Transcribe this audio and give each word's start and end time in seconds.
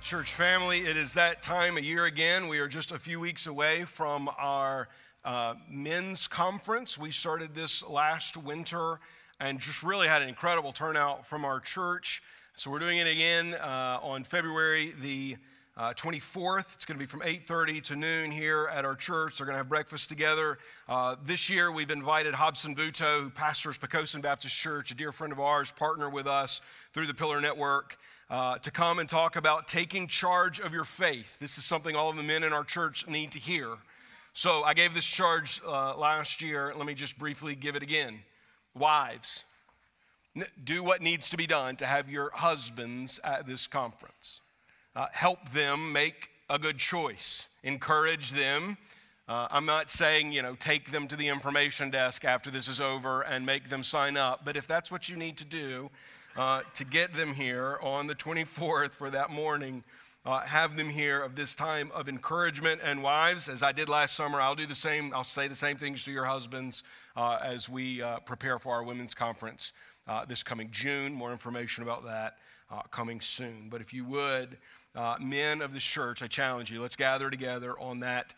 church 0.00 0.32
family. 0.32 0.80
It 0.80 0.96
is 0.96 1.12
that 1.14 1.42
time 1.42 1.76
of 1.76 1.84
year 1.84 2.06
again. 2.06 2.48
We 2.48 2.58
are 2.58 2.68
just 2.68 2.90
a 2.90 2.98
few 2.98 3.20
weeks 3.20 3.46
away 3.46 3.84
from 3.84 4.30
our 4.38 4.88
uh, 5.26 5.54
men's 5.68 6.26
conference. 6.26 6.96
We 6.96 7.10
started 7.10 7.54
this 7.54 7.86
last 7.86 8.38
winter 8.38 8.98
and 9.38 9.60
just 9.60 9.82
really 9.82 10.08
had 10.08 10.22
an 10.22 10.28
incredible 10.28 10.72
turnout 10.72 11.26
from 11.26 11.44
our 11.44 11.60
church. 11.60 12.22
So 12.56 12.70
we're 12.70 12.78
doing 12.78 12.96
it 12.96 13.06
again 13.06 13.54
uh, 13.54 13.98
on 14.02 14.24
February 14.24 14.94
the 15.02 15.36
uh, 15.76 15.92
24th. 15.92 16.74
It's 16.74 16.86
going 16.86 16.98
to 16.98 17.02
be 17.02 17.06
from 17.06 17.20
8:30 17.20 17.82
to 17.84 17.96
noon 17.96 18.30
here 18.30 18.70
at 18.72 18.86
our 18.86 18.94
church. 18.94 19.36
They're 19.36 19.46
going 19.46 19.54
to 19.54 19.58
have 19.58 19.68
breakfast 19.68 20.08
together. 20.08 20.58
Uh, 20.88 21.16
this 21.22 21.50
year, 21.50 21.70
we've 21.70 21.90
invited 21.90 22.34
Hobson 22.34 22.74
Buto, 22.74 23.24
who 23.24 23.30
pastors 23.30 23.76
Poquoson 23.76 24.22
Baptist 24.22 24.56
Church, 24.56 24.90
a 24.90 24.94
dear 24.94 25.12
friend 25.12 25.32
of 25.32 25.40
ours, 25.40 25.70
partner 25.70 26.08
with 26.08 26.26
us 26.26 26.62
through 26.92 27.06
the 27.06 27.14
Pillar 27.14 27.40
Network 27.40 27.98
uh, 28.30 28.58
to 28.58 28.70
come 28.70 29.00
and 29.00 29.08
talk 29.08 29.34
about 29.34 29.66
taking 29.66 30.06
charge 30.06 30.60
of 30.60 30.72
your 30.72 30.84
faith. 30.84 31.38
This 31.40 31.58
is 31.58 31.64
something 31.64 31.96
all 31.96 32.10
of 32.10 32.16
the 32.16 32.22
men 32.22 32.44
in 32.44 32.52
our 32.52 32.64
church 32.64 33.06
need 33.08 33.32
to 33.32 33.40
hear. 33.40 33.76
So 34.32 34.62
I 34.62 34.74
gave 34.74 34.94
this 34.94 35.04
charge 35.04 35.60
uh, 35.66 35.96
last 35.96 36.40
year. 36.40 36.72
Let 36.76 36.86
me 36.86 36.94
just 36.94 37.18
briefly 37.18 37.56
give 37.56 37.74
it 37.74 37.82
again. 37.82 38.20
Wives, 38.74 39.42
do 40.62 40.84
what 40.84 41.02
needs 41.02 41.28
to 41.30 41.36
be 41.36 41.48
done 41.48 41.74
to 41.76 41.86
have 41.86 42.08
your 42.08 42.30
husbands 42.32 43.18
at 43.24 43.48
this 43.48 43.66
conference. 43.66 44.40
Uh, 44.94 45.06
help 45.12 45.50
them 45.50 45.92
make 45.92 46.30
a 46.48 46.58
good 46.58 46.78
choice, 46.78 47.48
encourage 47.64 48.30
them. 48.30 48.78
Uh, 49.28 49.48
I'm 49.50 49.66
not 49.66 49.90
saying, 49.90 50.32
you 50.32 50.42
know, 50.42 50.54
take 50.54 50.90
them 50.92 51.08
to 51.08 51.16
the 51.16 51.28
information 51.28 51.90
desk 51.90 52.24
after 52.24 52.50
this 52.50 52.68
is 52.68 52.80
over 52.80 53.22
and 53.22 53.44
make 53.44 53.68
them 53.68 53.82
sign 53.82 54.16
up, 54.16 54.44
but 54.44 54.56
if 54.56 54.68
that's 54.68 54.90
what 54.90 55.08
you 55.08 55.16
need 55.16 55.36
to 55.38 55.44
do, 55.44 55.90
uh, 56.40 56.62
to 56.72 56.86
get 56.86 57.12
them 57.12 57.34
here 57.34 57.78
on 57.82 58.06
the 58.06 58.14
24th 58.14 58.94
for 58.94 59.10
that 59.10 59.28
morning. 59.28 59.84
Uh, 60.24 60.40
have 60.40 60.74
them 60.74 60.88
here 60.88 61.22
of 61.22 61.36
this 61.36 61.54
time 61.54 61.90
of 61.92 62.08
encouragement. 62.08 62.80
And 62.82 63.02
wives 63.02 63.46
as 63.46 63.62
i 63.62 63.72
did 63.72 63.90
last 63.90 64.16
summer 64.16 64.40
i'll 64.40 64.54
do 64.54 64.64
the 64.64 64.74
same. 64.74 65.12
I'll 65.14 65.22
say 65.22 65.48
the 65.48 65.54
same 65.54 65.76
things 65.76 66.02
to 66.04 66.10
your 66.10 66.24
husbands 66.24 66.82
uh, 67.14 67.38
as 67.42 67.68
we 67.68 68.00
uh, 68.00 68.20
prepare 68.20 68.58
for 68.58 68.72
our 68.72 68.82
women's 68.82 69.12
conference 69.12 69.72
uh, 70.08 70.24
this 70.24 70.42
coming 70.42 70.70
june. 70.70 71.12
More 71.12 71.30
information 71.30 71.82
about 71.82 72.06
that 72.06 72.38
uh, 72.70 72.84
coming 72.90 73.20
soon. 73.20 73.68
But 73.68 73.82
if 73.82 73.92
you 73.92 74.06
would 74.06 74.56
men 75.20 75.60
of 75.60 75.74
this 75.74 75.84
church 75.84 76.20
i 76.20 76.26
challenge 76.26 76.72
you 76.72 76.80
let's 76.82 76.96
gather 76.96 77.30
together 77.30 77.78
on 77.78 78.00
that 78.00 78.34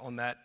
on 0.00 0.16
that 0.16 0.38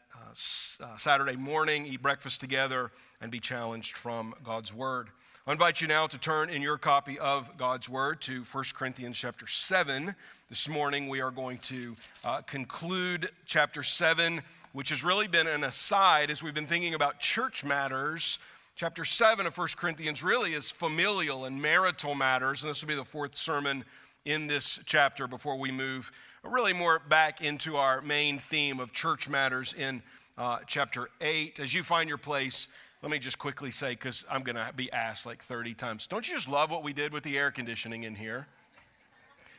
saturday 0.97 1.35
morning 1.35 1.87
eat 1.87 2.03
breakfast 2.03 2.39
together 2.39 2.91
and 3.19 3.31
be 3.31 3.39
challenged 3.39 3.97
from 3.97 4.35
god's 4.43 4.71
word 4.71 5.09
I 5.45 5.51
invite 5.51 5.81
you 5.81 5.89
now 5.89 6.07
to 6.07 6.17
turn 6.17 6.49
in 6.49 6.61
your 6.61 6.77
copy 6.77 7.19
of 7.19 7.57
God's 7.57 7.89
Word 7.89 8.21
to 8.21 8.43
1 8.43 8.63
Corinthians 8.73 9.17
chapter 9.17 9.45
7. 9.45 10.15
This 10.49 10.69
morning 10.69 11.09
we 11.09 11.19
are 11.19 11.31
going 11.31 11.57
to 11.57 11.97
uh, 12.23 12.39
conclude 12.43 13.29
chapter 13.45 13.83
7, 13.83 14.41
which 14.71 14.87
has 14.87 15.03
really 15.03 15.27
been 15.27 15.47
an 15.47 15.65
aside 15.65 16.31
as 16.31 16.41
we've 16.41 16.53
been 16.53 16.65
thinking 16.65 16.93
about 16.93 17.19
church 17.19 17.65
matters. 17.65 18.39
Chapter 18.77 19.03
7 19.03 19.45
of 19.45 19.57
1 19.57 19.67
Corinthians 19.75 20.23
really 20.23 20.53
is 20.53 20.71
familial 20.71 21.43
and 21.43 21.61
marital 21.61 22.15
matters, 22.15 22.63
and 22.63 22.69
this 22.69 22.81
will 22.81 22.87
be 22.87 22.95
the 22.95 23.03
fourth 23.03 23.35
sermon 23.35 23.83
in 24.23 24.47
this 24.47 24.79
chapter 24.85 25.27
before 25.27 25.59
we 25.59 25.71
move 25.71 26.09
really 26.45 26.71
more 26.71 26.99
back 26.99 27.41
into 27.41 27.75
our 27.75 28.01
main 28.01 28.39
theme 28.39 28.79
of 28.79 28.93
church 28.93 29.27
matters 29.27 29.73
in 29.73 30.03
uh, 30.37 30.59
chapter 30.67 31.09
8. 31.19 31.59
As 31.59 31.73
you 31.73 31.83
find 31.83 32.07
your 32.07 32.17
place, 32.17 32.69
let 33.03 33.11
me 33.11 33.19
just 33.19 33.37
quickly 33.37 33.69
say, 33.69 33.91
because 33.91 34.23
I'm 34.31 34.43
going 34.43 34.55
to 34.55 34.71
be 34.73 34.89
asked 34.93 35.25
like 35.25 35.43
30 35.43 35.73
times, 35.73 36.07
don't 36.07 36.25
you 36.25 36.35
just 36.35 36.47
love 36.47 36.71
what 36.71 36.83
we 36.83 36.93
did 36.93 37.11
with 37.11 37.23
the 37.23 37.37
air 37.37 37.51
conditioning 37.51 38.03
in 38.05 38.15
here? 38.15 38.47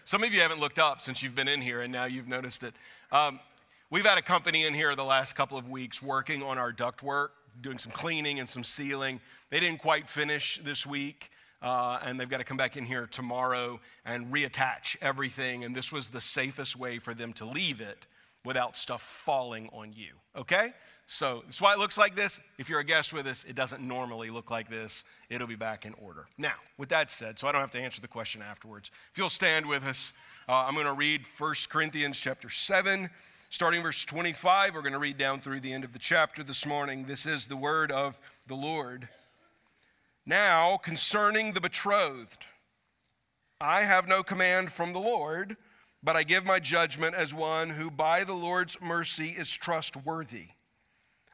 Some 0.06 0.24
of 0.24 0.32
you 0.32 0.40
haven't 0.40 0.60
looked 0.60 0.78
up 0.78 1.02
since 1.02 1.22
you've 1.22 1.34
been 1.34 1.46
in 1.46 1.60
here 1.60 1.82
and 1.82 1.92
now 1.92 2.06
you've 2.06 2.26
noticed 2.26 2.64
it. 2.64 2.72
Um, 3.12 3.38
we've 3.90 4.06
had 4.06 4.16
a 4.16 4.22
company 4.22 4.64
in 4.64 4.72
here 4.72 4.96
the 4.96 5.04
last 5.04 5.36
couple 5.36 5.58
of 5.58 5.68
weeks 5.68 6.00
working 6.00 6.42
on 6.42 6.56
our 6.56 6.72
ductwork, 6.72 7.28
doing 7.60 7.76
some 7.76 7.92
cleaning 7.92 8.40
and 8.40 8.48
some 8.48 8.64
sealing. 8.64 9.20
They 9.50 9.60
didn't 9.60 9.80
quite 9.80 10.08
finish 10.08 10.58
this 10.64 10.86
week. 10.86 11.30
Uh, 11.60 11.98
and 12.02 12.20
they've 12.20 12.28
got 12.28 12.38
to 12.38 12.44
come 12.44 12.58
back 12.58 12.76
in 12.76 12.84
here 12.84 13.06
tomorrow 13.06 13.80
and 14.04 14.32
reattach 14.32 14.96
everything. 15.00 15.64
And 15.64 15.74
this 15.74 15.90
was 15.90 16.10
the 16.10 16.20
safest 16.20 16.76
way 16.76 16.98
for 16.98 17.14
them 17.14 17.32
to 17.34 17.46
leave 17.46 17.80
it 17.80 18.06
without 18.44 18.76
stuff 18.76 19.02
falling 19.02 19.68
on 19.72 19.92
you. 19.94 20.12
Okay? 20.36 20.72
So 21.06 21.42
that's 21.44 21.60
why 21.60 21.74
it 21.74 21.78
looks 21.78 21.98
like 21.98 22.16
this. 22.16 22.40
If 22.58 22.68
you're 22.68 22.80
a 22.80 22.84
guest 22.84 23.12
with 23.12 23.26
us, 23.26 23.44
it 23.46 23.54
doesn't 23.54 23.86
normally 23.86 24.30
look 24.30 24.50
like 24.50 24.70
this. 24.70 25.04
It'll 25.28 25.46
be 25.46 25.54
back 25.54 25.84
in 25.84 25.94
order. 25.94 26.26
Now, 26.38 26.54
with 26.78 26.88
that 26.88 27.10
said, 27.10 27.38
so 27.38 27.46
I 27.46 27.52
don't 27.52 27.60
have 27.60 27.70
to 27.72 27.80
answer 27.80 28.00
the 28.00 28.08
question 28.08 28.40
afterwards. 28.40 28.90
If 29.12 29.18
you'll 29.18 29.30
stand 29.30 29.66
with 29.66 29.84
us, 29.84 30.12
uh, 30.48 30.64
I'm 30.66 30.74
going 30.74 30.86
to 30.86 30.92
read 30.92 31.22
1 31.38 31.54
Corinthians 31.68 32.18
chapter 32.18 32.48
7, 32.48 33.10
starting 33.50 33.82
verse 33.82 34.04
25. 34.04 34.74
We're 34.74 34.80
going 34.80 34.92
to 34.92 34.98
read 34.98 35.18
down 35.18 35.40
through 35.40 35.60
the 35.60 35.72
end 35.72 35.84
of 35.84 35.92
the 35.92 35.98
chapter 35.98 36.42
this 36.42 36.64
morning. 36.64 37.04
This 37.04 37.26
is 37.26 37.46
the 37.46 37.56
word 37.56 37.92
of 37.92 38.18
the 38.46 38.54
Lord. 38.54 39.08
Now, 40.26 40.78
concerning 40.78 41.52
the 41.52 41.60
betrothed, 41.60 42.46
I 43.60 43.82
have 43.84 44.08
no 44.08 44.22
command 44.22 44.72
from 44.72 44.94
the 44.94 44.98
Lord, 44.98 45.58
but 46.02 46.16
I 46.16 46.22
give 46.22 46.46
my 46.46 46.60
judgment 46.60 47.14
as 47.14 47.34
one 47.34 47.70
who 47.70 47.90
by 47.90 48.24
the 48.24 48.34
Lord's 48.34 48.80
mercy 48.80 49.34
is 49.36 49.52
trustworthy. 49.52 50.48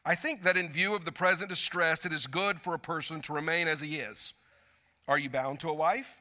I 0.05 0.15
think 0.15 0.43
that 0.43 0.57
in 0.57 0.73
view 0.73 0.95
of 0.95 1.05
the 1.05 1.13
present 1.13 1.51
distress, 1.51 2.07
it 2.07 2.13
is 2.13 2.27
good 2.27 2.61
for 2.61 2.75
a 2.75 2.79
person 2.79 3.21
to 3.23 3.33
remain 3.33 3.69
as 3.69 3.81
he 3.81 3.97
is. 3.97 4.33
Are 5.07 5.19
you 5.19 5.29
bound 5.29 5.61
to 5.61 5.69
a 5.69 5.75
wife? 5.75 6.21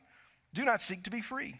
Do 0.53 0.65
not 0.65 0.81
seek 0.81 1.03
to 1.03 1.11
be 1.11 1.21
free. 1.21 1.55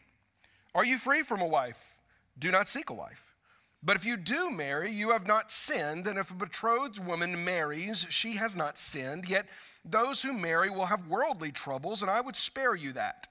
Are 0.76 0.86
you 0.86 0.98
free 0.98 1.22
from 1.22 1.42
a 1.42 1.48
wife? 1.48 1.96
Do 2.38 2.52
not 2.52 2.68
seek 2.68 2.90
a 2.90 2.94
wife. 2.94 3.34
But 3.82 3.96
if 3.96 4.04
you 4.04 4.18
do 4.18 4.50
marry, 4.50 4.92
you 4.92 5.12
have 5.12 5.26
not 5.26 5.52
sinned, 5.52 6.06
and 6.06 6.20
if 6.20 6.32
a 6.32 6.36
betrothed 6.36 7.00
woman 7.00 7.46
marries, 7.46 8.06
she 8.10 8.36
has 8.36 8.56
not 8.56 8.78
sinned. 8.78 9.30
Yet 9.30 9.46
those 9.86 10.22
who 10.22 10.34
marry 10.34 10.70
will 10.70 10.88
have 10.88 11.08
worldly 11.08 11.52
troubles, 11.52 12.02
and 12.02 12.12
I 12.12 12.20
would 12.20 12.36
spare 12.36 12.76
you 12.76 12.92
that. 12.94 13.28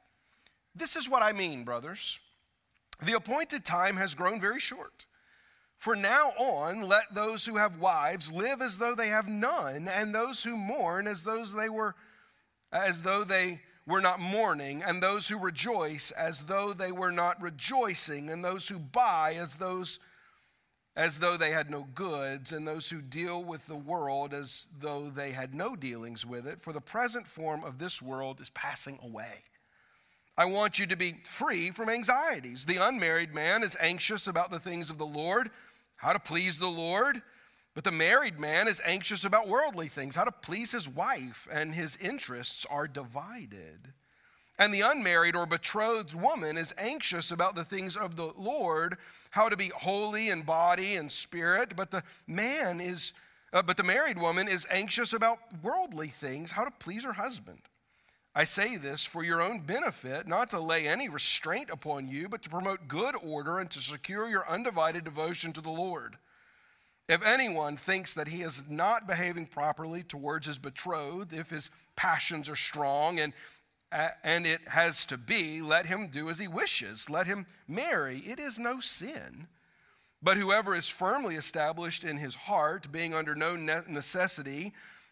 This 0.75 0.97
is 0.97 1.09
what 1.09 1.23
I 1.23 1.33
mean, 1.33 1.65
brothers. 1.65 2.19
The 3.03 3.13
appointed 3.13 3.65
time 3.65 3.97
has 3.97 4.15
grown 4.15 4.41
very 4.41 4.61
short. 4.61 5.05
For 5.79 5.95
now 5.95 6.33
on, 6.37 6.83
let 6.83 7.15
those 7.15 7.47
who 7.47 7.57
have 7.57 7.79
wives 7.79 8.33
live 8.33 8.61
as 8.61 8.79
though 8.79 8.97
they 8.97 9.09
have 9.09 9.29
none, 9.29 9.87
and 9.87 10.13
those 10.13 10.43
who 10.43 10.57
mourn 10.57 11.07
as 11.07 11.23
those 11.23 11.55
they 11.55 11.69
were 11.69 11.95
as 12.73 13.03
though 13.03 13.23
they 13.23 13.61
were 13.87 14.01
not 14.01 14.21
mourning, 14.21 14.83
and 14.83 15.01
those 15.01 15.29
who 15.29 15.39
rejoice 15.39 16.11
as 16.11 16.43
though 16.43 16.73
they 16.73 16.91
were 16.91 17.13
not 17.13 17.41
rejoicing, 17.41 18.29
and 18.29 18.45
those 18.45 18.69
who 18.69 18.79
buy 18.79 19.35
as 19.35 19.57
those 19.57 20.01
as 20.97 21.21
though 21.21 21.37
they 21.37 21.53
had 21.53 21.71
no 21.71 21.87
goods, 21.95 22.51
and 22.51 22.67
those 22.67 22.91
who 22.91 23.01
deal 23.01 23.43
with 23.43 23.69
the 23.69 23.77
world 23.77 24.35
as 24.35 24.67
though 24.81 25.09
they 25.09 25.31
had 25.31 25.55
no 25.55 25.77
dealings 25.77 26.27
with 26.27 26.45
it, 26.45 26.61
for 26.61 26.73
the 26.73 26.81
present 26.81 27.29
form 27.29 27.63
of 27.63 27.79
this 27.79 28.03
world 28.03 28.41
is 28.41 28.51
passing 28.51 28.99
away. 29.01 29.45
I 30.37 30.45
want 30.45 30.79
you 30.79 30.87
to 30.87 30.97
be 30.97 31.17
free 31.25 31.71
from 31.71 31.89
anxieties. 31.89 32.65
The 32.65 32.77
unmarried 32.77 33.35
man 33.35 33.63
is 33.63 33.77
anxious 33.81 34.27
about 34.27 34.51
the 34.51 34.61
things 34.61 34.91
of 34.91 34.99
the 34.99 35.07
Lord 35.07 35.51
how 35.99 36.13
to 36.13 36.19
please 36.19 36.59
the 36.59 36.69
Lord. 36.69 37.23
But 37.75 37.85
the 37.85 37.93
married 37.93 38.41
man 38.41 38.67
is 38.67 38.81
anxious 38.85 39.25
about 39.25 39.47
worldly 39.47 39.87
things, 39.87 40.17
how 40.17 40.25
to 40.25 40.33
please 40.33 40.73
his 40.73 40.89
wife, 40.89 41.47
and 41.53 41.75
his 41.75 41.97
interests 41.97 42.67
are 42.69 42.89
divided. 42.89 43.93
And 44.59 44.75
the 44.75 44.81
unmarried 44.81 45.37
or 45.37 45.47
betrothed 45.47 46.15
woman 46.15 46.59
is 46.59 46.75
anxious 46.77 47.31
about 47.31 47.55
the 47.55 47.63
things 47.63 47.97
of 47.97 48.17
the 48.17 48.33
Lord, 48.37 48.97
how 49.31 49.49
to 49.49 49.57
be 49.57 49.69
holy 49.69 50.29
in 50.29 50.43
body 50.43 50.97
and 50.97 51.13
spirit. 51.13 51.77
But 51.77 51.93
the 51.93 52.03
man 52.27 52.81
is, 52.81 53.13
uh, 53.53 53.63
but 53.63 53.77
the 53.77 53.85
married 53.85 54.19
woman 54.19 54.49
is 54.49 54.67
anxious 54.69 55.13
about 55.13 55.39
worldly 55.63 56.09
things, 56.09 56.53
how 56.53 56.65
to 56.65 56.73
please 56.73 57.05
her 57.05 57.13
husband. 57.13 57.61
I 58.39 58.45
say 58.45 58.77
this 58.77 59.05
for 59.05 59.25
your 59.25 59.43
own 59.43 59.63
benefit, 59.63 60.29
not 60.29 60.51
to 60.51 60.61
lay 60.61 60.87
any 60.87 61.09
restraint 61.09 61.71
upon 61.71 62.07
you, 62.07 62.29
but 62.29 62.41
to 62.45 62.49
promote 62.49 62.87
good 62.87 63.17
order 63.21 63.59
and 63.59 63.69
to 63.73 63.81
secure 63.81 64.29
your 64.29 64.49
undivided 64.49 65.03
devotion 65.03 65.53
to 65.55 65.61
the 65.61 65.73
Lord. 65.73 66.19
If 67.09 67.21
anyone 67.25 67.77
thinks 67.77 68.15
that 68.15 68.29
he 68.29 68.43
is 68.43 68.63
not 68.69 69.09
behaving 69.09 69.47
properly 69.47 70.05
towards 70.05 70.47
his 70.47 70.57
betrothed, 70.57 71.33
if 71.33 71.51
his 71.51 71.69
passions 71.97 72.49
are 72.49 72.55
strong 72.55 73.19
and 73.19 73.33
and 73.91 74.47
it 74.47 74.69
has 74.69 75.05
to 75.07 75.17
be, 75.17 75.61
let 75.61 75.87
him 75.87 76.07
do 76.07 76.31
as 76.31 76.39
he 76.39 76.47
wishes. 76.47 77.11
Let 77.11 77.27
him 77.27 77.47
marry. 77.67 78.19
It 78.19 78.39
is 78.39 78.57
no 78.57 78.79
sin. 78.79 79.49
But 80.23 80.37
whoever 80.37 80.77
is 80.77 80.89
firmly 80.89 81.35
established 81.35 82.05
in 82.05 82.19
his 82.19 82.35
heart, 82.35 82.93
being 82.93 83.15
under 83.15 83.35
no 83.35 83.57
necessity 83.57 84.75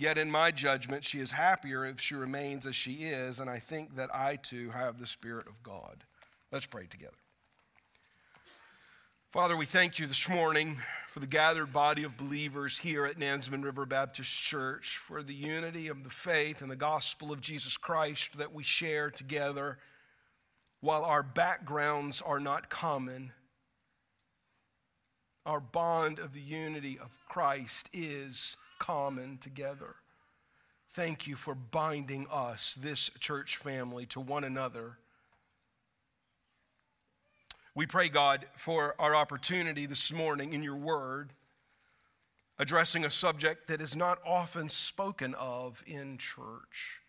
Yet 0.00 0.16
in 0.16 0.30
my 0.30 0.52
judgment, 0.52 1.02
she 1.02 1.18
is 1.18 1.32
happier 1.32 1.84
if 1.84 2.00
she 2.00 2.14
remains 2.14 2.66
as 2.66 2.76
she 2.76 3.02
is, 3.02 3.40
and 3.40 3.50
I 3.50 3.58
think 3.58 3.96
that 3.96 4.14
I 4.14 4.36
too 4.36 4.70
have 4.70 5.00
the 5.00 5.08
Spirit 5.08 5.48
of 5.48 5.60
God. 5.64 6.04
Let's 6.52 6.66
pray 6.66 6.86
together. 6.86 7.16
Father, 9.32 9.56
we 9.56 9.66
thank 9.66 9.98
you 9.98 10.06
this 10.06 10.28
morning 10.28 10.78
for 11.08 11.18
the 11.18 11.26
gathered 11.26 11.72
body 11.72 12.04
of 12.04 12.16
believers 12.16 12.78
here 12.78 13.06
at 13.06 13.18
Nansemond 13.18 13.64
River 13.64 13.84
Baptist 13.86 14.40
Church, 14.40 14.96
for 14.96 15.20
the 15.20 15.34
unity 15.34 15.88
of 15.88 16.04
the 16.04 16.10
faith 16.10 16.62
and 16.62 16.70
the 16.70 16.76
gospel 16.76 17.32
of 17.32 17.40
Jesus 17.40 17.76
Christ 17.76 18.38
that 18.38 18.54
we 18.54 18.62
share 18.62 19.10
together 19.10 19.78
while 20.80 21.04
our 21.04 21.24
backgrounds 21.24 22.22
are 22.22 22.38
not 22.38 22.70
common, 22.70 23.32
our 25.44 25.58
bond 25.58 26.20
of 26.20 26.34
the 26.34 26.40
unity 26.40 26.96
of 26.96 27.18
Christ 27.28 27.90
is 27.92 28.56
common 28.78 29.38
together. 29.38 29.96
Thank 30.90 31.26
you 31.26 31.36
for 31.36 31.54
binding 31.54 32.26
us, 32.30 32.74
this 32.74 33.10
church 33.20 33.56
family, 33.56 34.06
to 34.06 34.20
one 34.20 34.44
another. 34.44 34.98
We 37.74 37.86
pray, 37.86 38.08
God, 38.08 38.46
for 38.56 38.94
our 38.98 39.14
opportunity 39.14 39.86
this 39.86 40.12
morning 40.12 40.54
in 40.54 40.62
your 40.62 40.76
word, 40.76 41.30
addressing 42.58 43.04
a 43.04 43.10
subject 43.10 43.68
that 43.68 43.80
is 43.80 43.94
not 43.94 44.18
often 44.26 44.68
spoken 44.68 45.34
of 45.34 45.82
in 45.86 46.18
church 46.18 47.02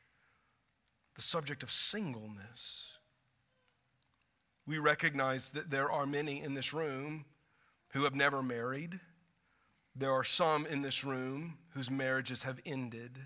the 1.15 1.21
subject 1.21 1.63
of 1.63 1.71
singleness 1.71 2.99
we 4.69 4.77
recognize 4.77 5.49
that 5.49 5.71
there 5.71 5.91
are 5.91 6.05
many 6.05 6.43
in 6.43 6.53
this 6.53 6.73
room 6.73 7.25
who 7.93 8.03
have 8.03 8.13
never 8.13 8.43
married. 8.43 8.99
There 9.95 10.11
are 10.11 10.23
some 10.23 10.65
in 10.65 10.81
this 10.81 11.03
room 11.03 11.57
whose 11.73 11.89
marriages 11.89 12.43
have 12.43 12.59
ended. 12.65 13.17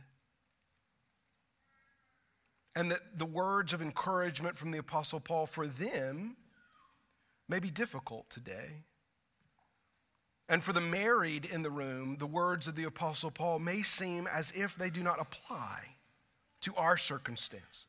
And 2.75 2.89
that 2.91 3.17
the 3.19 3.25
words 3.25 3.73
of 3.73 3.81
encouragement 3.81 4.57
from 4.57 4.71
the 4.71 4.79
Apostle 4.79 5.19
Paul 5.19 5.45
for 5.45 5.67
them 5.67 6.35
may 7.47 7.59
be 7.59 7.69
difficult 7.69 8.29
today. 8.29 8.83
And 10.49 10.63
for 10.63 10.73
the 10.73 10.81
married 10.81 11.45
in 11.45 11.61
the 11.61 11.69
room, 11.69 12.17
the 12.17 12.27
words 12.27 12.67
of 12.67 12.75
the 12.75 12.83
Apostle 12.83 13.31
Paul 13.31 13.59
may 13.59 13.81
seem 13.81 14.27
as 14.27 14.51
if 14.55 14.75
they 14.75 14.89
do 14.89 15.01
not 15.01 15.21
apply 15.21 15.95
to 16.61 16.75
our 16.75 16.97
circumstances. 16.97 17.85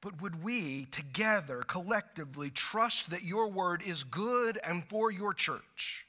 But 0.00 0.20
would 0.20 0.42
we 0.42 0.86
together, 0.86 1.62
collectively, 1.66 2.50
trust 2.50 3.10
that 3.10 3.24
your 3.24 3.48
word 3.48 3.82
is 3.84 4.04
good 4.04 4.58
and 4.62 4.84
for 4.88 5.10
your 5.10 5.32
church? 5.32 6.05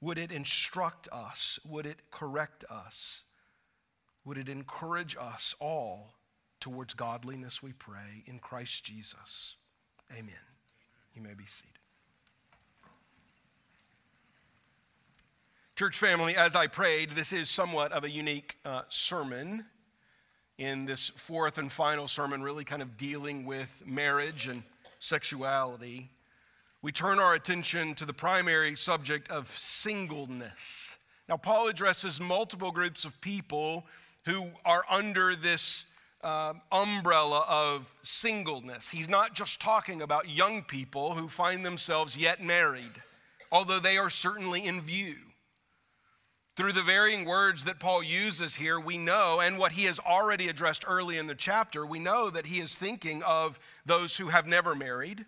Would 0.00 0.18
it 0.18 0.30
instruct 0.30 1.08
us? 1.10 1.58
Would 1.64 1.86
it 1.86 2.10
correct 2.10 2.64
us? 2.70 3.24
Would 4.24 4.38
it 4.38 4.48
encourage 4.48 5.16
us 5.18 5.54
all 5.58 6.14
towards 6.60 6.94
godliness, 6.94 7.62
we 7.62 7.72
pray, 7.72 8.22
in 8.26 8.38
Christ 8.38 8.84
Jesus? 8.84 9.56
Amen. 10.12 10.34
You 11.14 11.22
may 11.22 11.34
be 11.34 11.46
seated. 11.46 11.72
Church 15.74 15.96
family, 15.96 16.36
as 16.36 16.56
I 16.56 16.66
prayed, 16.66 17.12
this 17.12 17.32
is 17.32 17.48
somewhat 17.48 17.92
of 17.92 18.02
a 18.02 18.10
unique 18.10 18.56
uh, 18.64 18.82
sermon 18.88 19.64
in 20.58 20.86
this 20.86 21.08
fourth 21.10 21.56
and 21.56 21.70
final 21.70 22.08
sermon, 22.08 22.42
really 22.42 22.64
kind 22.64 22.82
of 22.82 22.96
dealing 22.96 23.44
with 23.44 23.84
marriage 23.86 24.48
and 24.48 24.64
sexuality, 24.98 26.10
we 26.80 26.92
turn 26.92 27.18
our 27.18 27.34
attention 27.34 27.94
to 27.96 28.04
the 28.04 28.12
primary 28.12 28.76
subject 28.76 29.30
of 29.30 29.48
singleness. 29.58 30.96
Now, 31.28 31.36
Paul 31.36 31.68
addresses 31.68 32.20
multiple 32.20 32.70
groups 32.70 33.04
of 33.04 33.20
people 33.20 33.84
who 34.24 34.50
are 34.64 34.84
under 34.88 35.34
this 35.34 35.86
uh, 36.22 36.54
umbrella 36.70 37.44
of 37.48 37.92
singleness. 38.02 38.88
He's 38.88 39.08
not 39.08 39.34
just 39.34 39.60
talking 39.60 40.02
about 40.02 40.28
young 40.28 40.62
people 40.62 41.14
who 41.14 41.28
find 41.28 41.64
themselves 41.64 42.16
yet 42.16 42.42
married, 42.42 43.02
although 43.50 43.80
they 43.80 43.96
are 43.96 44.10
certainly 44.10 44.64
in 44.64 44.80
view. 44.80 45.16
Through 46.56 46.72
the 46.72 46.82
varying 46.82 47.24
words 47.24 47.64
that 47.64 47.78
Paul 47.78 48.02
uses 48.02 48.56
here, 48.56 48.80
we 48.80 48.98
know, 48.98 49.40
and 49.40 49.58
what 49.58 49.72
he 49.72 49.84
has 49.84 50.00
already 50.00 50.48
addressed 50.48 50.84
early 50.88 51.16
in 51.16 51.28
the 51.28 51.36
chapter, 51.36 51.86
we 51.86 52.00
know 52.00 52.30
that 52.30 52.46
he 52.46 52.58
is 52.58 52.76
thinking 52.76 53.22
of 53.22 53.60
those 53.86 54.16
who 54.16 54.28
have 54.28 54.46
never 54.46 54.74
married, 54.74 55.26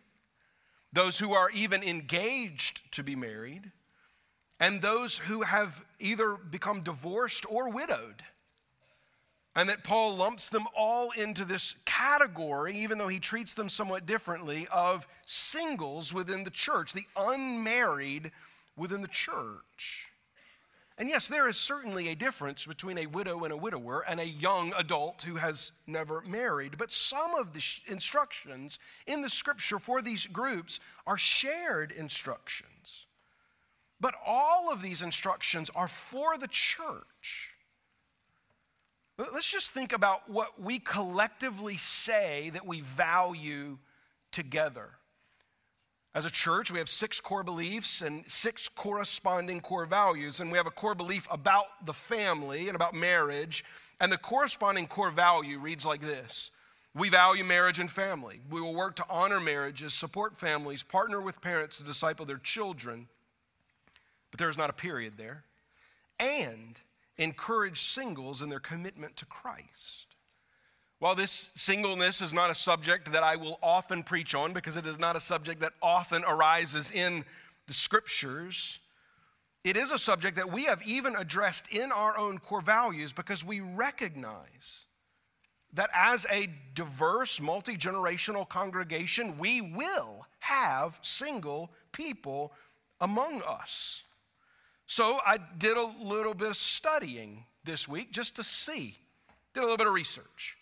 those 0.92 1.18
who 1.18 1.32
are 1.32 1.50
even 1.50 1.82
engaged 1.82 2.92
to 2.92 3.02
be 3.02 3.14
married, 3.14 3.70
and 4.58 4.82
those 4.82 5.18
who 5.18 5.42
have 5.42 5.84
either 5.98 6.36
become 6.36 6.82
divorced 6.82 7.46
or 7.48 7.70
widowed. 7.70 8.24
And 9.56 9.68
that 9.68 9.82
Paul 9.82 10.16
lumps 10.16 10.48
them 10.48 10.66
all 10.76 11.10
into 11.10 11.44
this 11.44 11.74
category, 11.84 12.76
even 12.76 12.98
though 12.98 13.08
he 13.08 13.18
treats 13.18 13.54
them 13.54 13.68
somewhat 13.68 14.06
differently, 14.06 14.68
of 14.70 15.08
singles 15.26 16.14
within 16.14 16.44
the 16.44 16.50
church, 16.50 16.92
the 16.92 17.06
unmarried 17.16 18.30
within 18.76 19.02
the 19.02 19.08
church. 19.08 20.09
And 21.00 21.08
yes, 21.08 21.28
there 21.28 21.48
is 21.48 21.56
certainly 21.56 22.10
a 22.10 22.14
difference 22.14 22.66
between 22.66 22.98
a 22.98 23.06
widow 23.06 23.44
and 23.44 23.54
a 23.54 23.56
widower 23.56 24.04
and 24.06 24.20
a 24.20 24.28
young 24.28 24.74
adult 24.76 25.22
who 25.22 25.36
has 25.36 25.72
never 25.86 26.20
married. 26.26 26.76
But 26.76 26.92
some 26.92 27.34
of 27.34 27.54
the 27.54 27.62
instructions 27.86 28.78
in 29.06 29.22
the 29.22 29.30
scripture 29.30 29.78
for 29.78 30.02
these 30.02 30.26
groups 30.26 30.78
are 31.06 31.16
shared 31.16 31.90
instructions. 31.90 33.06
But 33.98 34.14
all 34.26 34.70
of 34.70 34.82
these 34.82 35.00
instructions 35.00 35.70
are 35.74 35.88
for 35.88 36.36
the 36.36 36.48
church. 36.48 37.54
Let's 39.16 39.50
just 39.50 39.70
think 39.70 39.94
about 39.94 40.28
what 40.28 40.60
we 40.60 40.78
collectively 40.78 41.78
say 41.78 42.50
that 42.50 42.66
we 42.66 42.82
value 42.82 43.78
together. 44.32 44.90
As 46.12 46.24
a 46.24 46.30
church, 46.30 46.72
we 46.72 46.78
have 46.78 46.88
six 46.88 47.20
core 47.20 47.44
beliefs 47.44 48.02
and 48.02 48.24
six 48.26 48.68
corresponding 48.68 49.60
core 49.60 49.86
values. 49.86 50.40
And 50.40 50.50
we 50.50 50.58
have 50.58 50.66
a 50.66 50.72
core 50.72 50.96
belief 50.96 51.28
about 51.30 51.66
the 51.86 51.92
family 51.92 52.66
and 52.66 52.74
about 52.74 52.94
marriage. 52.94 53.64
And 54.00 54.10
the 54.10 54.18
corresponding 54.18 54.88
core 54.88 55.10
value 55.10 55.60
reads 55.60 55.86
like 55.86 56.00
this 56.00 56.50
We 56.94 57.10
value 57.10 57.44
marriage 57.44 57.78
and 57.78 57.90
family. 57.90 58.40
We 58.50 58.60
will 58.60 58.74
work 58.74 58.96
to 58.96 59.06
honor 59.08 59.38
marriages, 59.38 59.94
support 59.94 60.36
families, 60.36 60.82
partner 60.82 61.20
with 61.20 61.40
parents 61.40 61.78
to 61.78 61.84
disciple 61.84 62.26
their 62.26 62.38
children. 62.38 63.06
But 64.32 64.38
there's 64.38 64.58
not 64.58 64.70
a 64.70 64.74
period 64.74 65.14
there. 65.16 65.44
And 66.18 66.80
encourage 67.18 67.80
singles 67.80 68.42
in 68.42 68.48
their 68.48 68.60
commitment 68.60 69.16
to 69.16 69.26
Christ. 69.26 70.09
While 71.00 71.14
this 71.14 71.48
singleness 71.54 72.20
is 72.20 72.34
not 72.34 72.50
a 72.50 72.54
subject 72.54 73.10
that 73.12 73.22
I 73.22 73.36
will 73.36 73.58
often 73.62 74.02
preach 74.02 74.34
on 74.34 74.52
because 74.52 74.76
it 74.76 74.84
is 74.84 74.98
not 74.98 75.16
a 75.16 75.20
subject 75.20 75.62
that 75.62 75.72
often 75.82 76.22
arises 76.28 76.90
in 76.90 77.24
the 77.66 77.72
scriptures, 77.72 78.78
it 79.64 79.78
is 79.78 79.90
a 79.90 79.98
subject 79.98 80.36
that 80.36 80.52
we 80.52 80.64
have 80.64 80.82
even 80.82 81.16
addressed 81.16 81.72
in 81.72 81.90
our 81.90 82.18
own 82.18 82.36
core 82.38 82.60
values 82.60 83.14
because 83.14 83.42
we 83.42 83.60
recognize 83.60 84.84
that 85.72 85.88
as 85.94 86.26
a 86.30 86.48
diverse, 86.74 87.40
multi 87.40 87.78
generational 87.78 88.46
congregation, 88.46 89.38
we 89.38 89.62
will 89.62 90.26
have 90.40 90.98
single 91.00 91.70
people 91.92 92.52
among 93.00 93.40
us. 93.48 94.02
So 94.86 95.18
I 95.24 95.38
did 95.56 95.78
a 95.78 95.92
little 96.02 96.34
bit 96.34 96.48
of 96.48 96.56
studying 96.58 97.46
this 97.64 97.88
week 97.88 98.12
just 98.12 98.36
to 98.36 98.44
see, 98.44 98.98
did 99.54 99.60
a 99.60 99.62
little 99.62 99.78
bit 99.78 99.86
of 99.86 99.94
research 99.94 100.58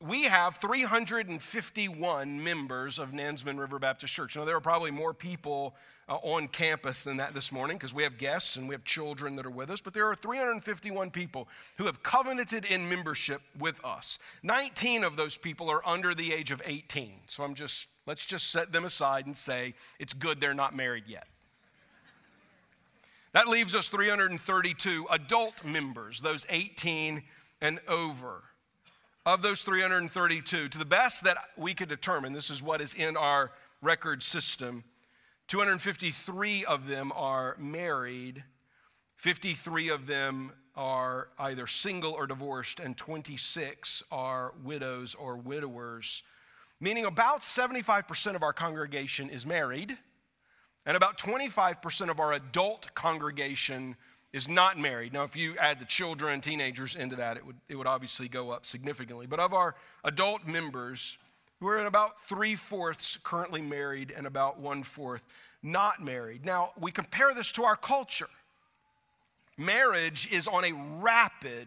we 0.00 0.24
have 0.24 0.56
351 0.56 2.42
members 2.42 2.98
of 2.98 3.10
Nansemond 3.10 3.58
River 3.58 3.78
Baptist 3.78 4.14
Church. 4.14 4.34
Now, 4.34 4.46
there 4.46 4.56
are 4.56 4.60
probably 4.60 4.90
more 4.90 5.12
people 5.12 5.74
uh, 6.08 6.14
on 6.16 6.48
campus 6.48 7.04
than 7.04 7.18
that 7.18 7.34
this 7.34 7.52
morning 7.52 7.76
because 7.76 7.92
we 7.92 8.02
have 8.02 8.16
guests 8.16 8.56
and 8.56 8.66
we 8.66 8.74
have 8.74 8.82
children 8.84 9.36
that 9.36 9.44
are 9.44 9.50
with 9.50 9.70
us, 9.70 9.82
but 9.82 9.92
there 9.92 10.08
are 10.08 10.14
351 10.14 11.10
people 11.10 11.48
who 11.76 11.84
have 11.84 12.02
covenanted 12.02 12.64
in 12.64 12.88
membership 12.88 13.42
with 13.58 13.84
us. 13.84 14.18
19 14.42 15.04
of 15.04 15.16
those 15.16 15.36
people 15.36 15.68
are 15.68 15.86
under 15.86 16.14
the 16.14 16.32
age 16.32 16.50
of 16.50 16.62
18. 16.64 17.12
So 17.26 17.44
I'm 17.44 17.54
just, 17.54 17.86
let's 18.06 18.24
just 18.24 18.50
set 18.50 18.72
them 18.72 18.86
aside 18.86 19.26
and 19.26 19.36
say 19.36 19.74
it's 19.98 20.14
good 20.14 20.40
they're 20.40 20.54
not 20.54 20.74
married 20.74 21.04
yet. 21.06 21.26
That 23.32 23.48
leaves 23.48 23.74
us 23.74 23.88
332 23.88 25.06
adult 25.10 25.62
members, 25.62 26.22
those 26.22 26.46
18 26.48 27.22
and 27.60 27.80
over 27.86 28.42
of 29.26 29.42
those 29.42 29.62
332, 29.62 30.68
to 30.68 30.78
the 30.78 30.84
best 30.84 31.24
that 31.24 31.36
we 31.56 31.74
could 31.74 31.88
determine, 31.88 32.32
this 32.32 32.50
is 32.50 32.62
what 32.62 32.80
is 32.80 32.94
in 32.94 33.16
our 33.16 33.52
record 33.82 34.22
system, 34.22 34.84
253 35.48 36.64
of 36.64 36.86
them 36.86 37.12
are 37.14 37.56
married, 37.58 38.44
53 39.16 39.88
of 39.88 40.06
them 40.06 40.52
are 40.76 41.28
either 41.38 41.66
single 41.66 42.12
or 42.12 42.26
divorced, 42.26 42.80
and 42.80 42.96
26 42.96 44.02
are 44.10 44.54
widows 44.62 45.14
or 45.14 45.36
widowers. 45.36 46.22
meaning 46.80 47.04
about 47.04 47.42
75% 47.42 48.34
of 48.34 48.42
our 48.42 48.54
congregation 48.54 49.28
is 49.28 49.44
married, 49.44 49.98
and 50.86 50.96
about 50.96 51.18
25% 51.18 52.08
of 52.08 52.18
our 52.18 52.32
adult 52.32 52.94
congregation 52.94 53.96
is 54.32 54.48
not 54.48 54.78
married. 54.78 55.12
Now, 55.12 55.24
if 55.24 55.36
you 55.36 55.56
add 55.58 55.80
the 55.80 55.84
children, 55.84 56.34
and 56.34 56.42
teenagers 56.42 56.94
into 56.94 57.16
that, 57.16 57.36
it 57.36 57.44
would, 57.44 57.56
it 57.68 57.76
would 57.76 57.86
obviously 57.86 58.28
go 58.28 58.50
up 58.50 58.64
significantly. 58.64 59.26
But 59.26 59.40
of 59.40 59.52
our 59.52 59.74
adult 60.04 60.46
members, 60.46 61.18
we're 61.60 61.78
at 61.78 61.86
about 61.86 62.20
three 62.28 62.56
fourths 62.56 63.18
currently 63.22 63.60
married 63.60 64.12
and 64.16 64.26
about 64.26 64.58
one 64.58 64.82
fourth 64.82 65.26
not 65.62 66.02
married. 66.02 66.44
Now, 66.44 66.70
we 66.78 66.90
compare 66.90 67.34
this 67.34 67.52
to 67.52 67.64
our 67.64 67.76
culture. 67.76 68.28
Marriage 69.58 70.28
is 70.32 70.46
on 70.46 70.64
a 70.64 70.72
rapid 70.72 71.66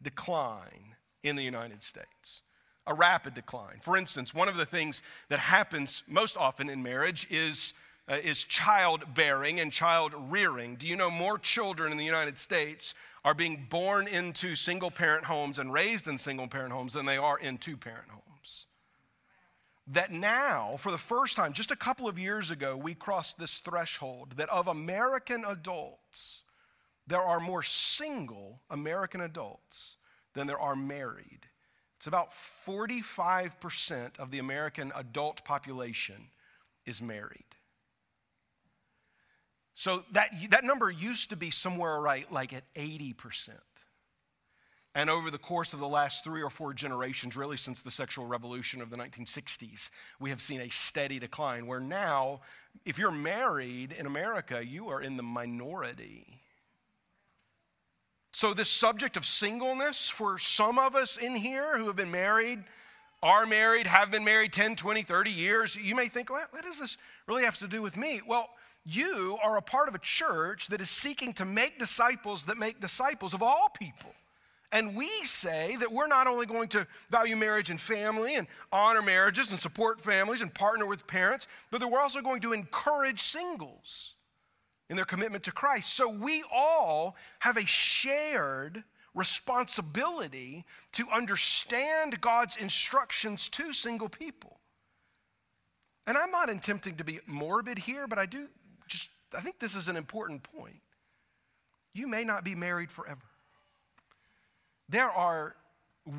decline 0.00 0.94
in 1.22 1.36
the 1.36 1.42
United 1.42 1.82
States. 1.82 2.42
A 2.86 2.94
rapid 2.94 3.34
decline. 3.34 3.78
For 3.82 3.96
instance, 3.96 4.32
one 4.32 4.48
of 4.48 4.56
the 4.56 4.64
things 4.64 5.02
that 5.28 5.40
happens 5.40 6.02
most 6.06 6.36
often 6.36 6.70
in 6.70 6.82
marriage 6.82 7.26
is 7.28 7.74
uh, 8.08 8.18
is 8.22 8.44
childbearing 8.44 9.58
and 9.58 9.72
child 9.72 10.12
rearing. 10.16 10.76
Do 10.76 10.86
you 10.86 10.96
know 10.96 11.10
more 11.10 11.38
children 11.38 11.90
in 11.92 11.98
the 11.98 12.04
United 12.04 12.38
States 12.38 12.94
are 13.24 13.34
being 13.34 13.66
born 13.68 14.06
into 14.06 14.54
single 14.54 14.90
parent 14.90 15.24
homes 15.24 15.58
and 15.58 15.72
raised 15.72 16.06
in 16.06 16.18
single 16.18 16.46
parent 16.46 16.72
homes 16.72 16.92
than 16.92 17.06
they 17.06 17.16
are 17.16 17.38
in 17.38 17.58
two 17.58 17.76
parent 17.76 18.08
homes? 18.10 18.66
That 19.88 20.12
now, 20.12 20.76
for 20.78 20.90
the 20.90 20.98
first 20.98 21.36
time, 21.36 21.52
just 21.52 21.70
a 21.70 21.76
couple 21.76 22.08
of 22.08 22.18
years 22.18 22.50
ago, 22.50 22.76
we 22.76 22.94
crossed 22.94 23.38
this 23.38 23.58
threshold 23.58 24.34
that 24.36 24.48
of 24.50 24.66
American 24.66 25.44
adults, 25.46 26.42
there 27.06 27.22
are 27.22 27.38
more 27.38 27.62
single 27.62 28.60
American 28.68 29.20
adults 29.20 29.96
than 30.34 30.46
there 30.46 30.60
are 30.60 30.76
married. 30.76 31.46
It's 31.96 32.06
about 32.06 32.30
45% 32.32 34.18
of 34.18 34.30
the 34.30 34.38
American 34.38 34.92
adult 34.94 35.44
population 35.44 36.28
is 36.84 37.00
married. 37.00 37.45
So 39.78 40.04
that, 40.12 40.30
that 40.48 40.64
number 40.64 40.90
used 40.90 41.28
to 41.30 41.36
be 41.36 41.50
somewhere 41.50 42.00
right 42.00 42.30
like 42.32 42.54
at 42.54 42.64
80%. 42.74 43.50
And 44.94 45.10
over 45.10 45.30
the 45.30 45.36
course 45.36 45.74
of 45.74 45.80
the 45.80 45.86
last 45.86 46.24
three 46.24 46.42
or 46.42 46.48
four 46.48 46.72
generations, 46.72 47.36
really 47.36 47.58
since 47.58 47.82
the 47.82 47.90
sexual 47.90 48.24
revolution 48.24 48.80
of 48.80 48.88
the 48.88 48.96
1960s, 48.96 49.90
we 50.18 50.30
have 50.30 50.40
seen 50.40 50.62
a 50.62 50.70
steady 50.70 51.18
decline 51.18 51.66
where 51.66 51.78
now, 51.78 52.40
if 52.86 52.98
you're 52.98 53.10
married 53.10 53.92
in 53.92 54.06
America, 54.06 54.64
you 54.64 54.88
are 54.88 55.02
in 55.02 55.18
the 55.18 55.22
minority. 55.22 56.40
So, 58.32 58.54
this 58.54 58.70
subject 58.70 59.18
of 59.18 59.26
singleness 59.26 60.08
for 60.08 60.38
some 60.38 60.78
of 60.78 60.94
us 60.94 61.18
in 61.18 61.36
here 61.36 61.76
who 61.76 61.86
have 61.86 61.96
been 61.96 62.10
married, 62.10 62.64
are 63.22 63.44
married, 63.44 63.86
have 63.86 64.10
been 64.10 64.24
married 64.24 64.54
10, 64.54 64.76
20, 64.76 65.02
30 65.02 65.30
years, 65.30 65.76
you 65.76 65.94
may 65.94 66.08
think, 66.08 66.30
what, 66.30 66.50
what 66.50 66.64
does 66.64 66.80
this 66.80 66.96
really 67.26 67.44
have 67.44 67.58
to 67.58 67.68
do 67.68 67.82
with 67.82 67.98
me? 67.98 68.22
Well, 68.26 68.48
you 68.86 69.36
are 69.42 69.56
a 69.56 69.62
part 69.62 69.88
of 69.88 69.94
a 69.94 69.98
church 69.98 70.68
that 70.68 70.80
is 70.80 70.88
seeking 70.88 71.32
to 71.34 71.44
make 71.44 71.78
disciples 71.78 72.46
that 72.46 72.56
make 72.56 72.80
disciples 72.80 73.34
of 73.34 73.42
all 73.42 73.68
people. 73.76 74.12
And 74.72 74.96
we 74.96 75.08
say 75.24 75.76
that 75.76 75.92
we're 75.92 76.06
not 76.06 76.26
only 76.26 76.46
going 76.46 76.68
to 76.68 76.86
value 77.10 77.36
marriage 77.36 77.70
and 77.70 77.80
family 77.80 78.36
and 78.36 78.46
honor 78.72 79.02
marriages 79.02 79.50
and 79.50 79.58
support 79.58 80.00
families 80.00 80.40
and 80.40 80.52
partner 80.52 80.86
with 80.86 81.06
parents, 81.06 81.46
but 81.70 81.80
that 81.80 81.88
we're 81.88 82.00
also 82.00 82.20
going 82.20 82.40
to 82.42 82.52
encourage 82.52 83.22
singles 83.22 84.14
in 84.88 84.96
their 84.96 85.04
commitment 85.04 85.44
to 85.44 85.52
Christ. 85.52 85.94
So 85.94 86.08
we 86.08 86.44
all 86.52 87.16
have 87.40 87.56
a 87.56 87.66
shared 87.66 88.84
responsibility 89.14 90.64
to 90.92 91.08
understand 91.12 92.20
God's 92.20 92.56
instructions 92.56 93.48
to 93.48 93.72
single 93.72 94.08
people. 94.08 94.60
And 96.06 96.16
I'm 96.16 96.30
not 96.30 96.50
attempting 96.50 96.96
to 96.96 97.04
be 97.04 97.20
morbid 97.26 97.78
here, 97.78 98.06
but 98.06 98.18
I 98.18 98.26
do 98.26 98.48
I 99.34 99.40
think 99.40 99.58
this 99.58 99.74
is 99.74 99.88
an 99.88 99.96
important 99.96 100.42
point. 100.42 100.80
You 101.92 102.06
may 102.06 102.24
not 102.24 102.44
be 102.44 102.54
married 102.54 102.90
forever. 102.90 103.22
There 104.88 105.10
are 105.10 105.56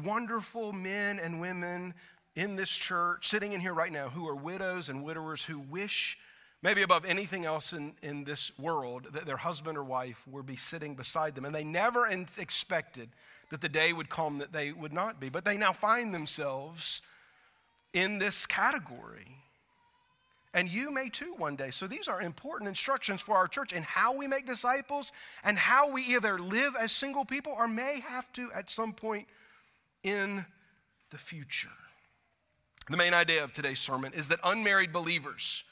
wonderful 0.03 0.73
men 0.73 1.19
and 1.19 1.39
women 1.39 1.93
in 2.35 2.55
this 2.55 2.69
church, 2.69 3.27
sitting 3.27 3.53
in 3.53 3.61
here 3.61 3.73
right 3.73 3.91
now, 3.91 4.09
who 4.09 4.27
are 4.27 4.35
widows 4.35 4.89
and 4.89 5.03
widowers 5.03 5.43
who 5.43 5.59
wish, 5.59 6.17
maybe 6.61 6.81
above 6.81 7.05
anything 7.05 7.45
else 7.45 7.73
in, 7.73 7.95
in 8.01 8.25
this 8.25 8.51
world, 8.59 9.07
that 9.13 9.25
their 9.25 9.37
husband 9.37 9.77
or 9.77 9.83
wife 9.83 10.27
would 10.27 10.45
be 10.45 10.55
sitting 10.55 10.95
beside 10.95 11.33
them. 11.35 11.45
And 11.45 11.55
they 11.55 11.63
never 11.63 12.07
expected 12.07 13.09
that 13.49 13.61
the 13.61 13.69
day 13.69 13.93
would 13.93 14.09
come 14.09 14.39
that 14.39 14.51
they 14.51 14.71
would 14.71 14.93
not 14.93 15.19
be. 15.19 15.29
But 15.29 15.45
they 15.45 15.57
now 15.57 15.73
find 15.73 16.13
themselves 16.13 17.01
in 17.93 18.19
this 18.19 18.45
category. 18.45 19.46
And 20.57 20.71
you 20.71 20.89
may 20.89 21.09
too 21.09 21.35
one 21.37 21.55
day. 21.55 21.69
So 21.69 21.85
these 21.85 22.07
are 22.07 22.19
important 22.19 22.67
instructions 22.67 23.21
for 23.21 23.35
our 23.35 23.47
church 23.47 23.71
in 23.71 23.83
how 23.83 24.15
we 24.15 24.25
make 24.25 24.47
disciples 24.47 25.11
and 25.43 25.55
how 25.55 25.91
we 25.91 26.01
either 26.01 26.39
live 26.39 26.75
as 26.75 26.91
single 26.91 27.25
people 27.25 27.53
or 27.55 27.67
may 27.67 27.99
have 27.99 28.33
to 28.33 28.49
at 28.55 28.67
some 28.67 28.91
point 28.91 29.27
in 30.01 30.47
the 31.11 31.19
future. 31.19 31.69
The 32.89 32.97
main 32.97 33.13
idea 33.13 33.43
of 33.43 33.53
today's 33.53 33.79
sermon 33.79 34.13
is 34.13 34.29
that 34.29 34.39
unmarried 34.43 34.91
believers, 34.91 35.63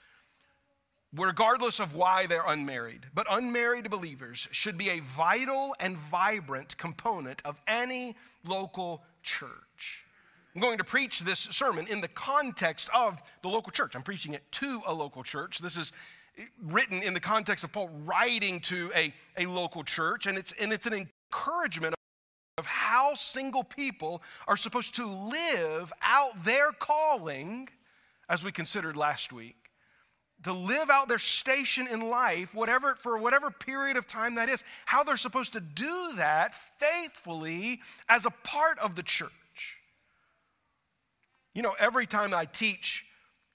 regardless 1.12 1.80
of 1.80 1.96
why 1.96 2.28
they're 2.28 2.46
unmarried, 2.46 3.08
but 3.12 3.26
unmarried 3.28 3.90
believers 3.90 4.48
should 4.52 4.78
be 4.78 4.90
a 4.90 5.00
vital 5.00 5.76
and 5.80 5.98
vibrant 5.98 6.78
component 6.78 7.42
of 7.44 7.60
any 7.68 8.16
local 8.46 9.02
church. 9.24 10.05
I'm 10.56 10.62
going 10.62 10.78
to 10.78 10.86
preach 10.86 11.20
this 11.20 11.40
sermon 11.40 11.86
in 11.86 12.00
the 12.00 12.08
context 12.08 12.90
of 12.94 13.22
the 13.42 13.50
local 13.50 13.74
church. 13.74 13.94
I'm 13.94 14.04
preaching 14.04 14.34
it 14.34 14.50
to 14.54 14.82
a 14.88 14.94
local 14.94 15.22
church. 15.22 15.60
This 15.60 15.76
is 15.76 15.92
written 16.64 17.04
in 17.04 17.14
the 17.14 17.20
context 17.20 17.66
of 17.66 17.74
Paul 17.74 17.90
writing 18.06 18.62
to 18.62 18.90
a, 18.96 19.14
a 19.38 19.48
local 19.48 19.84
church, 19.84 20.26
and 20.28 20.38
it's, 20.38 20.54
and 20.54 20.72
it's 20.72 20.86
an 20.86 20.94
encouragement 20.94 21.94
of 22.58 22.66
how 22.66 23.16
single 23.16 23.66
people 23.66 24.22
are 24.48 24.56
supposed 24.56 24.96
to 24.96 25.06
live 25.06 25.92
out 26.02 26.46
their 26.46 26.72
calling, 26.72 27.68
as 28.30 28.46
we 28.46 28.52
considered 28.54 28.96
last 28.96 29.34
week. 29.34 29.58
To 30.44 30.54
live 30.54 30.90
out 30.90 31.10
their 31.10 31.20
station 31.20 31.86
in 31.86 32.10
life, 32.10 32.56
whatever, 32.56 32.96
for 32.96 33.18
whatever 33.18 33.52
period 33.52 33.98
of 33.98 34.08
time 34.08 34.36
that 34.36 34.48
is, 34.48 34.64
how 34.86 35.04
they're 35.04 35.18
supposed 35.18 35.52
to 35.54 35.60
do 35.60 36.14
that 36.16 36.54
faithfully 36.80 37.82
as 38.08 38.26
a 38.26 38.32
part 38.32 38.80
of 38.80 38.96
the 38.96 39.04
church. 39.04 39.32
You 41.56 41.64
know, 41.64 41.74
every 41.80 42.06
time 42.06 42.34
I 42.34 42.46
teach 42.46 43.06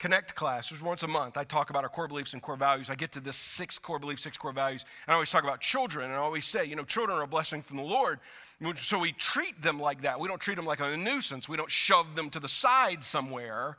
Connect 0.00 0.34
class, 0.34 0.72
which 0.72 0.80
once 0.80 1.02
a 1.02 1.06
month, 1.06 1.36
I 1.36 1.44
talk 1.44 1.68
about 1.68 1.84
our 1.84 1.90
core 1.90 2.08
beliefs 2.08 2.32
and 2.32 2.40
core 2.40 2.56
values. 2.56 2.88
I 2.88 2.94
get 2.94 3.12
to 3.12 3.20
this 3.20 3.36
six 3.36 3.78
core 3.78 3.98
beliefs, 3.98 4.22
six 4.22 4.38
core 4.38 4.50
values, 4.50 4.86
and 5.06 5.12
I 5.12 5.14
always 5.14 5.30
talk 5.30 5.44
about 5.44 5.60
children, 5.60 6.06
and 6.06 6.14
I 6.14 6.16
always 6.16 6.46
say, 6.46 6.64
you 6.64 6.74
know, 6.74 6.84
children 6.84 7.18
are 7.18 7.22
a 7.22 7.26
blessing 7.26 7.60
from 7.60 7.76
the 7.76 7.82
Lord. 7.82 8.18
So 8.76 8.98
we 8.98 9.12
treat 9.12 9.60
them 9.60 9.78
like 9.78 10.00
that. 10.00 10.18
We 10.18 10.26
don't 10.26 10.40
treat 10.40 10.54
them 10.54 10.64
like 10.64 10.80
a 10.80 10.96
nuisance. 10.96 11.50
We 11.50 11.58
don't 11.58 11.70
shove 11.70 12.16
them 12.16 12.30
to 12.30 12.40
the 12.40 12.48
side 12.48 13.04
somewhere 13.04 13.76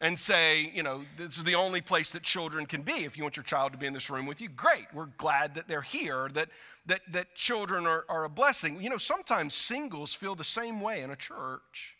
and 0.00 0.18
say, 0.18 0.72
you 0.74 0.82
know, 0.82 1.02
this 1.16 1.36
is 1.36 1.44
the 1.44 1.54
only 1.54 1.80
place 1.80 2.10
that 2.12 2.24
children 2.24 2.66
can 2.66 2.82
be. 2.82 3.04
If 3.04 3.16
you 3.16 3.22
want 3.22 3.36
your 3.36 3.44
child 3.44 3.70
to 3.70 3.78
be 3.78 3.86
in 3.86 3.92
this 3.92 4.10
room 4.10 4.26
with 4.26 4.40
you, 4.40 4.48
great. 4.48 4.86
We're 4.92 5.10
glad 5.18 5.54
that 5.54 5.68
they're 5.68 5.82
here, 5.82 6.28
that, 6.34 6.48
that, 6.86 7.02
that 7.12 7.36
children 7.36 7.86
are, 7.86 8.06
are 8.08 8.24
a 8.24 8.28
blessing. 8.28 8.82
You 8.82 8.90
know, 8.90 8.98
sometimes 8.98 9.54
singles 9.54 10.14
feel 10.14 10.34
the 10.34 10.42
same 10.42 10.80
way 10.80 11.00
in 11.02 11.10
a 11.10 11.16
church. 11.16 11.94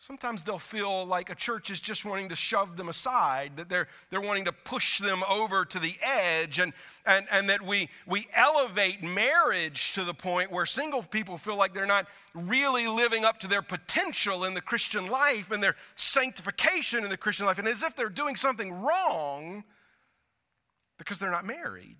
Sometimes 0.00 0.44
they'll 0.44 0.60
feel 0.60 1.04
like 1.06 1.28
a 1.28 1.34
church 1.34 1.70
is 1.70 1.80
just 1.80 2.04
wanting 2.04 2.28
to 2.28 2.36
shove 2.36 2.76
them 2.76 2.88
aside, 2.88 3.56
that 3.56 3.68
they're, 3.68 3.88
they're 4.10 4.20
wanting 4.20 4.44
to 4.44 4.52
push 4.52 5.00
them 5.00 5.24
over 5.28 5.64
to 5.64 5.78
the 5.80 5.96
edge, 6.00 6.60
and, 6.60 6.72
and, 7.04 7.26
and 7.32 7.48
that 7.48 7.62
we, 7.62 7.88
we 8.06 8.28
elevate 8.32 9.02
marriage 9.02 9.92
to 9.92 10.04
the 10.04 10.14
point 10.14 10.52
where 10.52 10.66
single 10.66 11.02
people 11.02 11.36
feel 11.36 11.56
like 11.56 11.74
they're 11.74 11.84
not 11.84 12.06
really 12.32 12.86
living 12.86 13.24
up 13.24 13.40
to 13.40 13.48
their 13.48 13.60
potential 13.60 14.44
in 14.44 14.54
the 14.54 14.60
Christian 14.60 15.08
life 15.08 15.50
and 15.50 15.60
their 15.60 15.74
sanctification 15.96 17.02
in 17.02 17.10
the 17.10 17.16
Christian 17.16 17.46
life, 17.46 17.58
and 17.58 17.66
as 17.66 17.82
if 17.82 17.96
they're 17.96 18.08
doing 18.08 18.36
something 18.36 18.80
wrong 18.80 19.64
because 20.96 21.18
they're 21.18 21.30
not 21.30 21.44
married. 21.44 21.98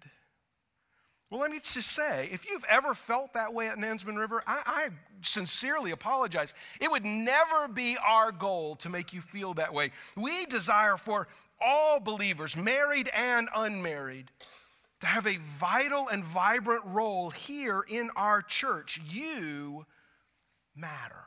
Well, 1.31 1.41
let 1.41 1.51
me 1.51 1.59
just 1.59 1.93
say, 1.93 2.29
if 2.33 2.49
you've 2.49 2.65
ever 2.69 2.95
felt 2.95 3.35
that 3.35 3.53
way 3.53 3.69
at 3.69 3.77
Nansemond 3.77 4.19
River, 4.19 4.43
I, 4.47 4.63
I, 4.65 4.89
sincerely 5.21 5.91
apologize. 5.91 6.55
It 6.81 6.91
would 6.91 7.05
never 7.05 7.69
be 7.69 7.99
our 8.03 8.33
goal 8.33 8.77
to 8.77 8.89
make 8.89 9.13
you 9.13 9.21
feel 9.21 9.53
that 9.55 9.75
way. 9.75 9.91
We 10.17 10.47
desire 10.47 10.97
for 10.97 11.29
all 11.61 12.01
believers, 12.01 12.57
married 12.57 13.11
and 13.15 13.49
unmarried, 13.55 14.31
to 15.01 15.07
have 15.07 15.27
a 15.27 15.39
vital 15.59 16.09
and 16.09 16.25
vibrant 16.25 16.83
role 16.87 17.31
here 17.31 17.85
in 17.87 18.11
our 18.17 18.41
church. 18.41 19.01
You 19.07 19.85
matter. 20.75 21.25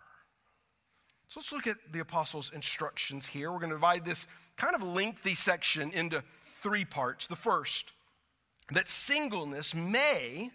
So 1.28 1.40
let's 1.40 1.52
look 1.54 1.68
at 1.68 1.78
the 1.92 2.00
apostles' 2.00 2.52
instructions 2.54 3.28
here. 3.28 3.52
We're 3.52 3.60
going 3.60 3.70
to 3.70 3.76
divide 3.76 4.04
this 4.04 4.28
kind 4.58 4.76
of 4.76 4.84
lengthy 4.84 5.36
section 5.36 5.92
into 5.94 6.24
three 6.54 6.86
parts. 6.86 7.28
The 7.28 7.36
first, 7.38 7.92
that 8.72 8.88
singleness 8.88 9.76
may 9.76 10.52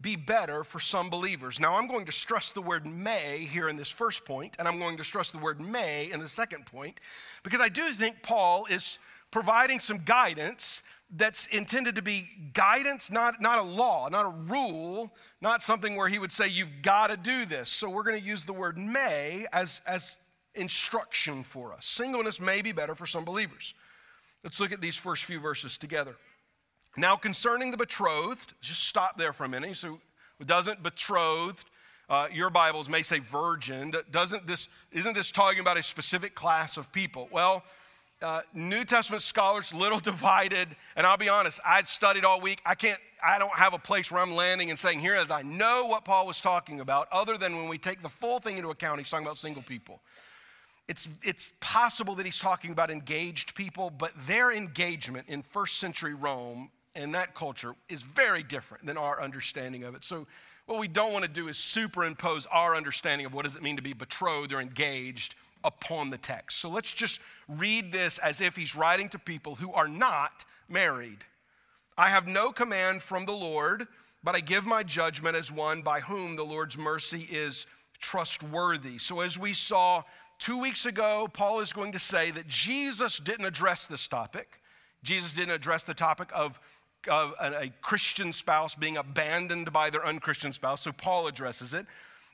be 0.00 0.16
better 0.16 0.64
for 0.64 0.80
some 0.80 1.08
believers. 1.08 1.58
Now, 1.58 1.76
I'm 1.76 1.86
going 1.86 2.04
to 2.06 2.12
stress 2.12 2.50
the 2.50 2.60
word 2.60 2.86
may 2.86 3.48
here 3.50 3.68
in 3.68 3.76
this 3.76 3.90
first 3.90 4.24
point, 4.24 4.56
and 4.58 4.68
I'm 4.68 4.78
going 4.78 4.96
to 4.98 5.04
stress 5.04 5.30
the 5.30 5.38
word 5.38 5.60
may 5.60 6.10
in 6.10 6.20
the 6.20 6.28
second 6.28 6.66
point, 6.66 7.00
because 7.42 7.60
I 7.60 7.68
do 7.68 7.82
think 7.90 8.22
Paul 8.22 8.66
is 8.66 8.98
providing 9.30 9.80
some 9.80 9.98
guidance 9.98 10.82
that's 11.16 11.46
intended 11.46 11.94
to 11.94 12.02
be 12.02 12.28
guidance, 12.52 13.10
not, 13.10 13.40
not 13.40 13.58
a 13.58 13.62
law, 13.62 14.08
not 14.08 14.26
a 14.26 14.28
rule, 14.28 15.14
not 15.40 15.62
something 15.62 15.96
where 15.96 16.08
he 16.08 16.18
would 16.18 16.32
say, 16.32 16.48
you've 16.48 16.82
got 16.82 17.08
to 17.10 17.16
do 17.16 17.44
this. 17.44 17.70
So 17.70 17.88
we're 17.88 18.02
going 18.02 18.20
to 18.20 18.26
use 18.26 18.44
the 18.44 18.52
word 18.52 18.76
may 18.76 19.46
as, 19.52 19.80
as 19.86 20.16
instruction 20.54 21.44
for 21.44 21.72
us. 21.72 21.86
Singleness 21.86 22.40
may 22.40 22.62
be 22.62 22.72
better 22.72 22.94
for 22.94 23.06
some 23.06 23.24
believers. 23.24 23.74
Let's 24.42 24.60
look 24.60 24.72
at 24.72 24.80
these 24.80 24.96
first 24.96 25.24
few 25.24 25.40
verses 25.40 25.78
together. 25.78 26.16
Now, 26.96 27.16
concerning 27.16 27.70
the 27.70 27.76
betrothed, 27.76 28.54
just 28.60 28.84
stop 28.84 29.18
there 29.18 29.32
for 29.32 29.44
a 29.44 29.48
minute. 29.48 29.76
So, 29.76 30.00
doesn't 30.44 30.82
betrothed, 30.82 31.64
uh, 32.08 32.28
your 32.32 32.50
Bibles 32.50 32.88
may 32.88 33.02
say 33.02 33.18
virgin, 33.18 33.92
doesn't 34.10 34.46
this, 34.46 34.68
isn't 34.92 35.14
this 35.14 35.30
talking 35.30 35.60
about 35.60 35.78
a 35.78 35.82
specific 35.82 36.34
class 36.34 36.76
of 36.76 36.92
people? 36.92 37.28
Well, 37.32 37.64
uh, 38.22 38.42
New 38.52 38.84
Testament 38.84 39.22
scholars, 39.22 39.74
little 39.74 39.98
divided, 40.00 40.68
and 40.96 41.06
I'll 41.06 41.16
be 41.16 41.28
honest, 41.28 41.60
I'd 41.66 41.88
studied 41.88 42.24
all 42.24 42.40
week. 42.40 42.60
I 42.64 42.74
can't, 42.74 42.98
I 43.24 43.38
don't 43.38 43.54
have 43.54 43.74
a 43.74 43.78
place 43.78 44.12
where 44.12 44.22
I'm 44.22 44.34
landing 44.34 44.70
and 44.70 44.78
saying, 44.78 45.00
here 45.00 45.14
as 45.14 45.30
I 45.30 45.42
know 45.42 45.86
what 45.86 46.04
Paul 46.04 46.26
was 46.26 46.40
talking 46.40 46.80
about, 46.80 47.08
other 47.10 47.36
than 47.36 47.56
when 47.56 47.68
we 47.68 47.78
take 47.78 48.02
the 48.02 48.08
full 48.08 48.38
thing 48.38 48.56
into 48.56 48.70
account, 48.70 48.98
he's 49.00 49.10
talking 49.10 49.26
about 49.26 49.38
single 49.38 49.62
people. 49.62 50.00
It's, 50.86 51.08
it's 51.22 51.52
possible 51.60 52.14
that 52.16 52.26
he's 52.26 52.38
talking 52.38 52.70
about 52.70 52.90
engaged 52.90 53.54
people, 53.54 53.88
but 53.90 54.12
their 54.26 54.52
engagement 54.52 55.26
in 55.28 55.42
first 55.42 55.78
century 55.78 56.12
Rome 56.12 56.70
and 56.94 57.14
that 57.14 57.34
culture 57.34 57.74
is 57.88 58.02
very 58.02 58.42
different 58.42 58.86
than 58.86 58.96
our 58.96 59.20
understanding 59.20 59.84
of 59.84 59.94
it. 59.94 60.04
So, 60.04 60.26
what 60.66 60.78
we 60.78 60.88
don't 60.88 61.12
want 61.12 61.24
to 61.24 61.30
do 61.30 61.48
is 61.48 61.58
superimpose 61.58 62.46
our 62.46 62.74
understanding 62.74 63.26
of 63.26 63.34
what 63.34 63.44
does 63.44 63.54
it 63.54 63.62
mean 63.62 63.76
to 63.76 63.82
be 63.82 63.92
betrothed 63.92 64.52
or 64.52 64.62
engaged 64.62 65.34
upon 65.62 66.08
the 66.08 66.16
text. 66.16 66.58
So, 66.58 66.68
let's 66.68 66.92
just 66.92 67.20
read 67.48 67.92
this 67.92 68.18
as 68.18 68.40
if 68.40 68.56
he's 68.56 68.74
writing 68.74 69.08
to 69.10 69.18
people 69.18 69.56
who 69.56 69.72
are 69.72 69.88
not 69.88 70.44
married. 70.68 71.18
I 71.98 72.08
have 72.08 72.26
no 72.26 72.50
command 72.50 73.02
from 73.02 73.26
the 73.26 73.32
Lord, 73.32 73.86
but 74.22 74.34
I 74.34 74.40
give 74.40 74.64
my 74.64 74.82
judgment 74.82 75.36
as 75.36 75.52
one 75.52 75.82
by 75.82 76.00
whom 76.00 76.36
the 76.36 76.44
Lord's 76.44 76.78
mercy 76.78 77.28
is 77.30 77.66
trustworthy. 78.00 78.98
So, 78.98 79.20
as 79.20 79.38
we 79.38 79.52
saw 79.52 80.02
two 80.38 80.58
weeks 80.58 80.86
ago, 80.86 81.28
Paul 81.32 81.60
is 81.60 81.72
going 81.72 81.92
to 81.92 81.98
say 81.98 82.30
that 82.30 82.48
Jesus 82.48 83.18
didn't 83.18 83.46
address 83.46 83.86
this 83.86 84.06
topic. 84.06 84.60
Jesus 85.02 85.32
didn't 85.32 85.54
address 85.54 85.82
the 85.82 85.94
topic 85.94 86.30
of 86.34 86.58
Uh, 87.08 87.30
of 87.38 87.52
a 87.52 87.72
Christian 87.82 88.32
spouse 88.32 88.74
being 88.74 88.96
abandoned 88.96 89.72
by 89.72 89.90
their 89.90 90.04
unchristian 90.04 90.52
spouse. 90.52 90.82
So 90.82 90.92
Paul 90.92 91.26
addresses 91.26 91.74
it. 91.74 91.86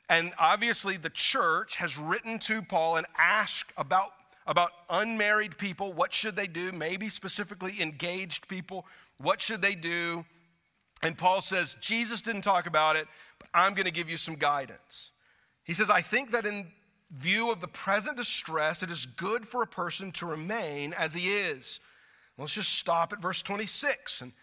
And 0.09 0.33
obviously, 0.37 0.97
the 0.97 1.09
church 1.09 1.77
has 1.77 1.97
written 1.97 2.39
to 2.39 2.61
Paul 2.61 2.97
and 2.97 3.05
asked 3.17 3.71
about, 3.77 4.11
about 4.45 4.71
unmarried 4.89 5.57
people 5.57 5.93
what 5.93 6.13
should 6.13 6.35
they 6.35 6.47
do, 6.47 6.71
maybe 6.71 7.09
specifically 7.09 7.81
engaged 7.81 8.47
people, 8.47 8.85
what 9.17 9.41
should 9.41 9.61
they 9.61 9.75
do? 9.75 10.25
And 11.01 11.17
Paul 11.17 11.41
says, 11.41 11.75
Jesus 11.79 12.21
didn't 12.21 12.41
talk 12.41 12.67
about 12.67 12.95
it, 12.95 13.07
but 13.39 13.47
I'm 13.53 13.73
going 13.73 13.85
to 13.85 13.91
give 13.91 14.09
you 14.09 14.17
some 14.17 14.35
guidance. 14.35 15.11
He 15.63 15.73
says, 15.73 15.89
I 15.89 16.01
think 16.01 16.31
that 16.31 16.45
in 16.45 16.67
view 17.11 17.51
of 17.51 17.61
the 17.61 17.67
present 17.67 18.17
distress, 18.17 18.83
it 18.83 18.91
is 18.91 19.05
good 19.05 19.45
for 19.45 19.63
a 19.63 19.67
person 19.67 20.11
to 20.13 20.25
remain 20.25 20.93
as 20.93 21.13
he 21.13 21.29
is. 21.29 21.79
Let's 22.37 22.53
just 22.53 22.73
stop 22.73 23.13
at 23.13 23.21
verse 23.21 23.41
26. 23.41 24.21
And 24.21 24.33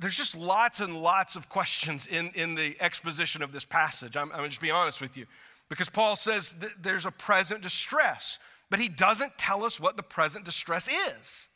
there's 0.00 0.16
just 0.16 0.36
lots 0.36 0.80
and 0.80 1.00
lots 1.00 1.36
of 1.36 1.48
questions 1.48 2.06
in, 2.06 2.30
in 2.34 2.56
the 2.56 2.76
exposition 2.80 3.42
of 3.42 3.52
this 3.52 3.64
passage. 3.64 4.16
I'm, 4.16 4.30
I'm 4.32 4.38
going 4.38 4.44
to 4.44 4.48
just 4.48 4.60
be 4.60 4.70
honest 4.70 5.00
with 5.00 5.16
you. 5.16 5.26
Because 5.68 5.88
Paul 5.88 6.16
says 6.16 6.54
there's 6.80 7.06
a 7.06 7.10
present 7.10 7.62
distress, 7.62 8.38
but 8.70 8.80
he 8.80 8.88
doesn't 8.88 9.38
tell 9.38 9.64
us 9.64 9.80
what 9.80 9.96
the 9.96 10.02
present 10.02 10.44
distress 10.44 10.88
is. 10.88 11.48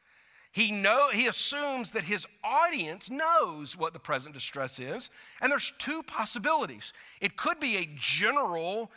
He, 0.52 0.72
know, 0.72 1.10
he 1.12 1.26
assumes 1.26 1.92
that 1.92 2.04
his 2.04 2.26
audience 2.42 3.08
knows 3.08 3.76
what 3.76 3.92
the 3.92 4.00
present 4.00 4.34
distress 4.34 4.80
is, 4.80 5.10
and 5.40 5.50
there's 5.50 5.72
two 5.78 6.02
possibilities. 6.02 6.92
It 7.20 7.36
could 7.36 7.60
be 7.60 7.76
a 7.76 7.88
general 7.96 8.90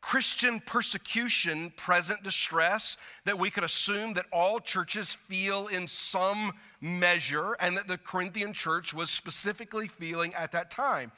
Christian 0.00 0.60
persecution, 0.60 1.72
present 1.76 2.22
distress 2.22 2.96
that 3.24 3.38
we 3.38 3.50
could 3.50 3.64
assume 3.64 4.14
that 4.14 4.26
all 4.32 4.58
churches 4.58 5.12
feel 5.12 5.68
in 5.68 5.86
some 5.86 6.52
measure 6.80 7.54
and 7.60 7.76
that 7.76 7.88
the 7.88 7.98
Corinthian 7.98 8.52
church 8.52 8.94
was 8.94 9.10
specifically 9.10 9.88
feeling 9.88 10.34
at 10.34 10.52
that 10.52 10.70
time. 10.70 11.12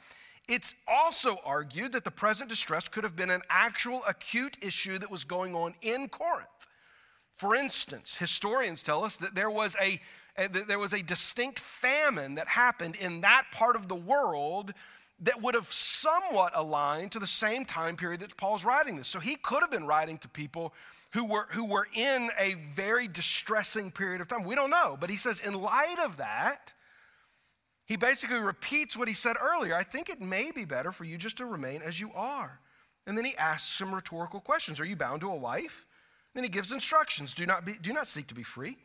It's 0.47 0.73
also 0.87 1.39
argued 1.45 1.93
that 1.93 2.03
the 2.03 2.11
present 2.11 2.49
distress 2.49 2.87
could 2.87 3.03
have 3.03 3.15
been 3.15 3.29
an 3.29 3.41
actual 3.49 4.03
acute 4.07 4.57
issue 4.61 4.97
that 4.97 5.11
was 5.11 5.23
going 5.23 5.55
on 5.55 5.75
in 5.81 6.09
Corinth. 6.09 6.47
For 7.31 7.55
instance, 7.55 8.17
historians 8.17 8.83
tell 8.83 9.03
us 9.03 9.15
that 9.17 9.35
there 9.35 9.49
was 9.49 9.75
a, 9.81 9.99
eh, 10.35 10.47
that 10.47 10.67
there 10.67 10.79
was 10.79 10.93
a 10.93 11.01
distinct 11.01 11.59
famine 11.59 12.35
that 12.35 12.47
happened 12.47 12.95
in 12.95 13.21
that 13.21 13.45
part 13.51 13.75
of 13.75 13.87
the 13.87 13.95
world 13.95 14.73
that 15.21 15.41
would 15.41 15.53
have 15.53 15.71
somewhat 15.71 16.51
aligned 16.55 17.11
to 17.11 17.19
the 17.19 17.27
same 17.27 17.63
time 17.63 17.95
period 17.95 18.19
that 18.21 18.35
Paul's 18.37 18.65
writing 18.65 18.95
this. 18.95 19.07
So 19.07 19.19
he 19.19 19.35
could 19.35 19.61
have 19.61 19.71
been 19.71 19.85
writing 19.85 20.17
to 20.19 20.27
people 20.27 20.73
who 21.13 21.25
were, 21.25 21.47
who 21.51 21.65
were 21.65 21.87
in 21.93 22.29
a 22.37 22.55
very 22.73 23.07
distressing 23.07 23.91
period 23.91 24.21
of 24.21 24.27
time. 24.27 24.43
We 24.43 24.55
don't 24.55 24.69
know, 24.69 24.97
but 24.99 25.09
he 25.09 25.17
says, 25.17 25.39
in 25.39 25.53
light 25.53 25.97
of 26.03 26.17
that, 26.17 26.73
he 27.85 27.97
basically 27.97 28.39
repeats 28.39 28.95
what 28.95 29.09
he 29.09 29.13
said 29.13 29.35
earlier. 29.41 29.75
I 29.75 29.83
think 29.83 30.09
it 30.09 30.21
may 30.21 30.51
be 30.51 30.63
better 30.63 30.91
for 30.91 31.03
you 31.03 31.17
just 31.17 31.37
to 31.37 31.45
remain 31.45 31.81
as 31.81 31.99
you 31.99 32.11
are. 32.15 32.59
And 33.05 33.17
then 33.17 33.25
he 33.25 33.35
asks 33.35 33.77
some 33.77 33.93
rhetorical 33.93 34.39
questions 34.39 34.79
Are 34.79 34.85
you 34.85 34.95
bound 34.95 35.21
to 35.21 35.29
a 35.29 35.35
wife? 35.35 35.85
Then 36.33 36.43
he 36.43 36.49
gives 36.49 36.71
instructions 36.71 37.33
do 37.33 37.45
not, 37.45 37.65
be, 37.65 37.73
do 37.81 37.91
not 37.91 38.07
seek 38.07 38.27
to 38.27 38.35
be 38.35 38.43
free. 38.43 38.77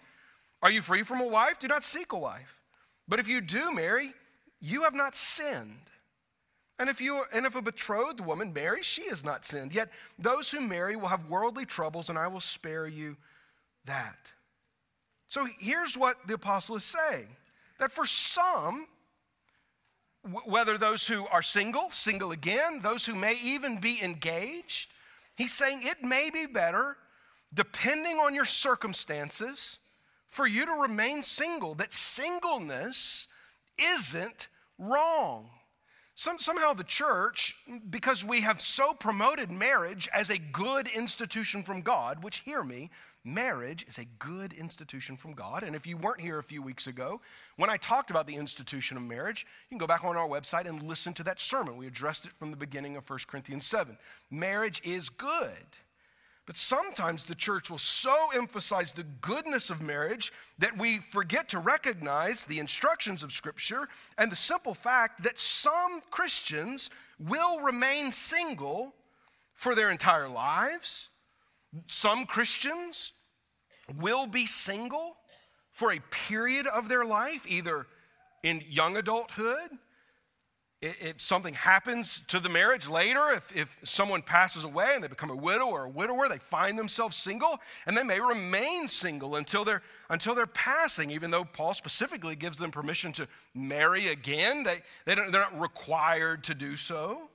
Are 0.62 0.71
you 0.71 0.83
free 0.83 1.05
from 1.05 1.21
a 1.21 1.27
wife? 1.27 1.61
Do 1.61 1.69
not 1.69 1.85
seek 1.85 2.12
a 2.12 2.19
wife. 2.19 2.59
But 3.07 3.21
if 3.21 3.29
you 3.29 3.41
do 3.41 3.73
marry, 3.73 4.15
you 4.61 4.83
have 4.83 4.95
not 4.95 5.15
sinned. 5.15 5.91
And 6.79 6.91
if, 6.91 7.01
you, 7.01 7.23
and 7.33 7.47
if 7.47 7.57
a 7.57 7.62
betrothed 7.62 8.21
woman 8.21 8.53
marries, 8.53 8.85
she 8.85 9.09
has 9.09 9.25
not 9.25 9.45
sinned. 9.45 9.73
Yet 9.73 9.91
those 10.19 10.51
who 10.51 10.61
marry 10.61 10.95
will 10.95 11.09
have 11.09 11.31
worldly 11.31 11.65
troubles, 11.65 12.11
and 12.11 12.19
I 12.19 12.29
will 12.29 12.41
spare 12.41 12.87
you 12.87 13.17
that. 13.87 14.17
So 15.29 15.47
here's 15.59 15.97
what 15.97 16.27
the 16.27 16.35
apostle 16.35 16.77
is 16.77 16.85
saying 16.85 17.29
that 17.79 17.93
for 17.93 18.07
some, 18.07 18.87
whether 20.45 20.77
those 20.77 21.07
who 21.07 21.27
are 21.29 21.43
single, 21.43 21.91
single 21.91 22.33
again, 22.33 22.81
those 22.83 23.07
who 23.07 23.15
may 23.15 23.39
even 23.43 23.79
be 23.79 24.03
engaged, 24.03 24.91
he's 25.37 25.53
saying 25.53 25.81
it 25.83 26.03
may 26.03 26.31
be 26.31 26.47
better, 26.47 26.97
depending 27.53 28.17
on 28.17 28.35
your 28.35 28.45
circumstances, 28.45 29.79
for 30.29 30.47
you 30.47 30.67
to 30.67 30.73
remain 30.73 31.23
single, 31.23 31.75
that 31.75 31.93
singleness 31.93 33.29
isn't 33.79 34.49
wrong. 34.79 35.51
Some, 36.18 36.38
somehow 36.38 36.72
the 36.72 36.83
church, 36.83 37.55
because 37.90 38.24
we 38.24 38.40
have 38.40 38.59
so 38.59 38.94
promoted 38.94 39.50
marriage 39.50 40.09
as 40.14 40.31
a 40.31 40.38
good 40.38 40.88
institution 40.88 41.62
from 41.62 41.83
God, 41.83 42.24
which 42.24 42.38
hear 42.38 42.64
me, 42.64 42.88
marriage 43.22 43.85
is 43.87 43.98
a 43.98 44.07
good 44.18 44.55
institution 44.55 45.18
from 45.18 45.35
God. 45.35 45.62
And 45.62 45.76
if 45.76 45.87
you 45.87 45.98
weren't 45.98 46.22
here 46.22 46.38
a 46.38 46.42
few 46.42 46.62
weeks 46.62 46.87
ago, 46.87 47.20
when 47.57 47.68
I 47.68 47.76
talked 47.76 48.11
about 48.11 48.26
the 48.26 48.37
institution 48.37 48.96
of 48.96 49.02
marriage, 49.02 49.46
you 49.68 49.74
can 49.74 49.79
go 49.79 49.87
back 49.87 50.07
on 50.07 50.16
our 50.16 50.26
website 50.26 50.66
and 50.66 50.81
listen 50.81 51.12
to 51.14 51.22
that 51.24 51.38
sermon. 51.38 51.76
We 51.76 51.87
addressed 51.87 52.24
it 52.24 52.33
from 52.33 52.50
the 52.50 52.57
beginning 52.57 52.96
of 52.96 53.09
1 53.09 53.18
Corinthians 53.26 53.66
7. 53.66 53.98
Marriage 54.31 54.81
is 54.87 55.11
good. 55.11 55.76
But 56.47 56.57
sometimes 56.57 57.25
the 57.25 57.35
church 57.35 57.71
will 57.71 57.79
so 57.79 58.31
emphasize 58.33 58.93
the 58.93 59.03
goodness 59.03 59.69
of 59.69 59.83
marriage 59.83 60.33
that 60.59 60.79
we 60.79 60.99
forget 60.99 61.49
to 61.51 61.59
recognize 61.59 62.45
the 62.45 62.61
instructions 62.61 63.25
of 63.25 63.33
Scripture 63.33 63.89
and 64.17 64.31
the 64.31 64.37
simple 64.37 64.75
fact 64.75 65.25
that 65.25 65.41
some 65.41 66.03
Christians 66.13 66.89
will 67.19 67.61
remain 67.61 68.13
single 68.13 68.95
for 69.55 69.75
their 69.75 69.91
entire 69.91 70.29
lives. 70.29 71.09
Some 71.89 72.27
Christians 72.27 73.13
will 73.99 74.29
be 74.29 74.47
single 74.47 75.17
for 75.73 75.93
a 75.93 76.01
period 76.11 76.69
of 76.69 76.89
their 76.89 77.05
life, 77.05 77.45
either 77.49 77.87
in 78.45 78.63
young 78.69 78.97
adulthood 78.97 79.71
if 80.83 81.21
something 81.21 81.55
happens 81.55 82.21
to 82.29 82.39
the 82.39 82.51
marriage 82.51 82.87
later, 82.87 83.31
if, 83.31 83.55
if 83.57 83.79
someone 83.83 84.21
passes 84.21 84.62
away 84.62 84.93
and 84.95 85.03
they 85.03 85.09
become 85.09 85.31
a 85.31 85.37
widow 85.37 85.67
or 85.67 85.85
a 85.85 85.89
widower, 85.89 86.29
they 86.29 86.39
find 86.39 86.79
themselves 86.79 87.17
single, 87.17 87.59
and 87.87 87.97
they 87.97 88.03
may 88.03 88.21
remain 88.21 88.87
single 88.87 89.37
until 89.37 89.65
they're, 89.65 89.83
until 90.11 90.35
they're 90.35 90.47
passing, 90.47 91.11
even 91.11 91.31
though 91.31 91.45
Paul 91.45 91.73
specifically 91.73 92.37
gives 92.37 92.59
them 92.59 92.71
permission 92.71 93.12
to 93.12 93.27
marry 93.55 94.09
again. 94.09 94.65
They, 94.65 94.83
they 95.07 95.15
don't, 95.15 95.33
they're 95.33 95.41
not 95.41 95.59
required 95.59 96.45
to 96.45 96.55
do 96.55 96.77
so. 96.77 97.31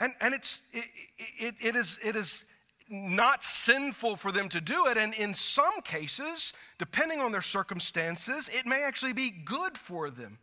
And, 0.00 0.14
and 0.22 0.32
it's, 0.32 0.62
it, 0.72 0.86
it, 1.18 1.54
it, 1.60 1.76
is, 1.76 1.98
it 2.02 2.16
is 2.16 2.44
not 2.88 3.44
sinful 3.44 4.16
for 4.16 4.32
them 4.32 4.48
to 4.48 4.60
do 4.62 4.86
it, 4.86 4.96
and 4.96 5.12
in 5.12 5.34
some 5.34 5.82
cases, 5.82 6.54
depending 6.78 7.20
on 7.20 7.30
their 7.30 7.42
circumstances, 7.42 8.48
it 8.50 8.64
may 8.64 8.82
actually 8.84 9.12
be 9.12 9.28
good 9.30 9.76
for 9.76 10.08
them 10.08 10.38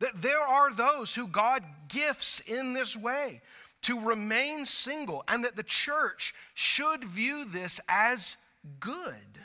That 0.00 0.20
there 0.20 0.42
are 0.42 0.72
those 0.72 1.14
who 1.14 1.26
God 1.26 1.64
gifts 1.88 2.40
in 2.40 2.74
this 2.74 2.96
way 2.96 3.40
to 3.82 4.00
remain 4.00 4.66
single, 4.66 5.22
and 5.28 5.44
that 5.44 5.56
the 5.56 5.62
church 5.62 6.34
should 6.54 7.04
view 7.04 7.44
this 7.44 7.80
as 7.88 8.36
good 8.80 9.38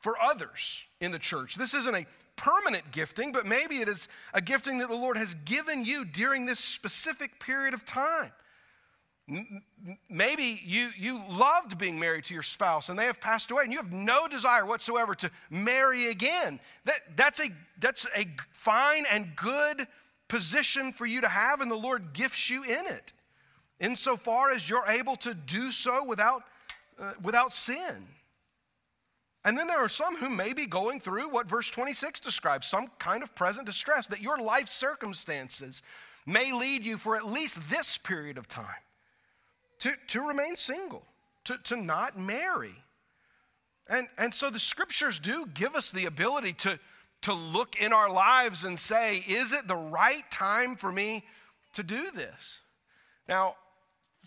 for 0.00 0.20
others 0.20 0.84
in 1.00 1.12
the 1.12 1.18
church. 1.18 1.54
This 1.56 1.74
isn't 1.74 1.94
a 1.94 2.06
permanent 2.36 2.90
gifting, 2.90 3.32
but 3.32 3.46
maybe 3.46 3.76
it 3.76 3.88
is 3.88 4.08
a 4.32 4.40
gifting 4.40 4.78
that 4.78 4.88
the 4.88 4.96
Lord 4.96 5.18
has 5.18 5.34
given 5.44 5.84
you 5.84 6.04
during 6.04 6.46
this 6.46 6.58
specific 6.58 7.38
period 7.38 7.74
of 7.74 7.84
time. 7.84 8.32
Maybe 10.08 10.60
you, 10.64 10.90
you 10.98 11.20
loved 11.28 11.78
being 11.78 11.98
married 11.98 12.24
to 12.24 12.34
your 12.34 12.42
spouse 12.42 12.88
and 12.88 12.98
they 12.98 13.06
have 13.06 13.20
passed 13.20 13.50
away 13.50 13.62
and 13.62 13.72
you 13.72 13.78
have 13.78 13.92
no 13.92 14.26
desire 14.26 14.66
whatsoever 14.66 15.14
to 15.16 15.30
marry 15.50 16.08
again. 16.08 16.60
That, 16.84 17.16
that's, 17.16 17.40
a, 17.40 17.50
that's 17.78 18.06
a 18.16 18.26
fine 18.52 19.04
and 19.10 19.36
good 19.36 19.86
position 20.28 20.92
for 20.92 21.06
you 21.06 21.20
to 21.20 21.28
have, 21.28 21.60
and 21.60 21.70
the 21.70 21.76
Lord 21.76 22.12
gifts 22.12 22.50
you 22.50 22.62
in 22.62 22.86
it, 22.86 23.12
insofar 23.78 24.50
as 24.50 24.68
you're 24.68 24.86
able 24.86 25.16
to 25.16 25.34
do 25.34 25.72
so 25.72 26.04
without, 26.04 26.42
uh, 26.98 27.12
without 27.22 27.52
sin. 27.52 28.06
And 29.44 29.56
then 29.56 29.66
there 29.66 29.82
are 29.82 29.88
some 29.88 30.16
who 30.16 30.28
may 30.28 30.52
be 30.52 30.66
going 30.66 31.00
through 31.00 31.30
what 31.30 31.48
verse 31.48 31.70
26 31.70 32.20
describes 32.20 32.66
some 32.66 32.88
kind 32.98 33.22
of 33.22 33.34
present 33.34 33.66
distress, 33.66 34.06
that 34.08 34.20
your 34.20 34.38
life 34.38 34.68
circumstances 34.68 35.82
may 36.26 36.52
lead 36.52 36.84
you 36.84 36.98
for 36.98 37.16
at 37.16 37.26
least 37.26 37.70
this 37.70 37.98
period 37.98 38.38
of 38.38 38.46
time 38.46 38.82
to, 39.80 39.92
to 40.08 40.26
remain 40.26 40.56
single, 40.56 41.02
to, 41.44 41.58
to 41.64 41.76
not 41.76 42.18
marry. 42.18 42.74
And, 43.88 44.08
and 44.16 44.34
so 44.34 44.50
the 44.50 44.58
scriptures 44.58 45.18
do 45.18 45.46
give 45.52 45.74
us 45.74 45.90
the 45.90 46.06
ability 46.06 46.52
to, 46.54 46.78
to 47.22 47.34
look 47.34 47.80
in 47.80 47.92
our 47.92 48.10
lives 48.10 48.64
and 48.64 48.78
say, 48.78 49.24
is 49.26 49.52
it 49.52 49.66
the 49.66 49.76
right 49.76 50.22
time 50.30 50.76
for 50.76 50.92
me 50.92 51.24
to 51.74 51.82
do 51.82 52.10
this? 52.10 52.60
Now, 53.28 53.56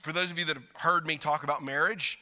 for 0.02 0.12
those 0.12 0.32
of 0.32 0.38
you 0.38 0.46
that 0.46 0.58
have 0.58 0.68
heard 0.76 1.08
me 1.08 1.18
talk 1.18 1.44
about 1.44 1.64
marriage, 1.64 2.20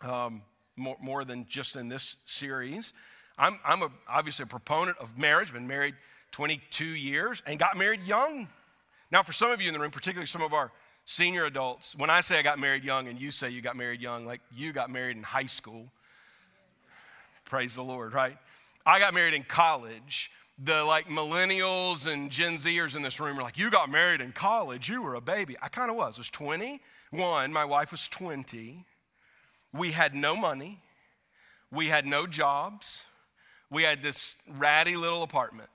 um, 0.00 0.42
more, 0.76 0.96
more 1.00 1.24
than 1.24 1.46
just 1.48 1.76
in 1.76 1.88
this 1.88 2.16
series. 2.26 2.92
I'm, 3.38 3.58
I'm 3.64 3.82
a, 3.82 3.88
obviously 4.08 4.44
a 4.44 4.46
proponent 4.46 4.96
of 4.98 5.18
marriage, 5.18 5.52
been 5.52 5.66
married 5.66 5.94
22 6.32 6.84
years 6.84 7.42
and 7.46 7.58
got 7.58 7.76
married 7.76 8.02
young. 8.02 8.48
Now, 9.10 9.22
for 9.22 9.32
some 9.32 9.50
of 9.50 9.60
you 9.60 9.68
in 9.68 9.74
the 9.74 9.80
room, 9.80 9.90
particularly 9.90 10.26
some 10.26 10.42
of 10.42 10.52
our 10.52 10.72
senior 11.04 11.44
adults, 11.44 11.94
when 11.96 12.10
I 12.10 12.20
say 12.20 12.38
I 12.38 12.42
got 12.42 12.58
married 12.58 12.84
young 12.84 13.08
and 13.08 13.20
you 13.20 13.30
say 13.30 13.50
you 13.50 13.60
got 13.60 13.76
married 13.76 14.00
young, 14.00 14.26
like 14.26 14.40
you 14.54 14.72
got 14.72 14.90
married 14.90 15.16
in 15.16 15.22
high 15.22 15.46
school, 15.46 15.88
praise 17.44 17.74
the 17.74 17.84
Lord, 17.84 18.14
right? 18.14 18.36
I 18.86 18.98
got 18.98 19.14
married 19.14 19.34
in 19.34 19.44
college. 19.44 20.30
The 20.62 20.84
like 20.84 21.08
millennials 21.08 22.06
and 22.06 22.30
Gen 22.30 22.56
Zers 22.56 22.94
in 22.94 23.02
this 23.02 23.18
room 23.18 23.38
are 23.38 23.42
like, 23.42 23.58
You 23.58 23.70
got 23.70 23.90
married 23.90 24.20
in 24.20 24.32
college, 24.32 24.88
you 24.88 25.02
were 25.02 25.14
a 25.14 25.20
baby. 25.20 25.56
I 25.60 25.68
kind 25.68 25.90
of 25.90 25.96
was. 25.96 26.16
I 26.16 26.20
was 26.20 26.30
21, 26.30 27.52
my 27.52 27.64
wife 27.64 27.90
was 27.90 28.06
20. 28.08 28.84
We 29.72 29.90
had 29.90 30.14
no 30.14 30.36
money, 30.36 30.78
we 31.72 31.88
had 31.88 32.06
no 32.06 32.26
jobs, 32.28 33.02
we 33.68 33.82
had 33.82 34.02
this 34.02 34.36
ratty 34.48 34.96
little 34.96 35.24
apartment, 35.24 35.70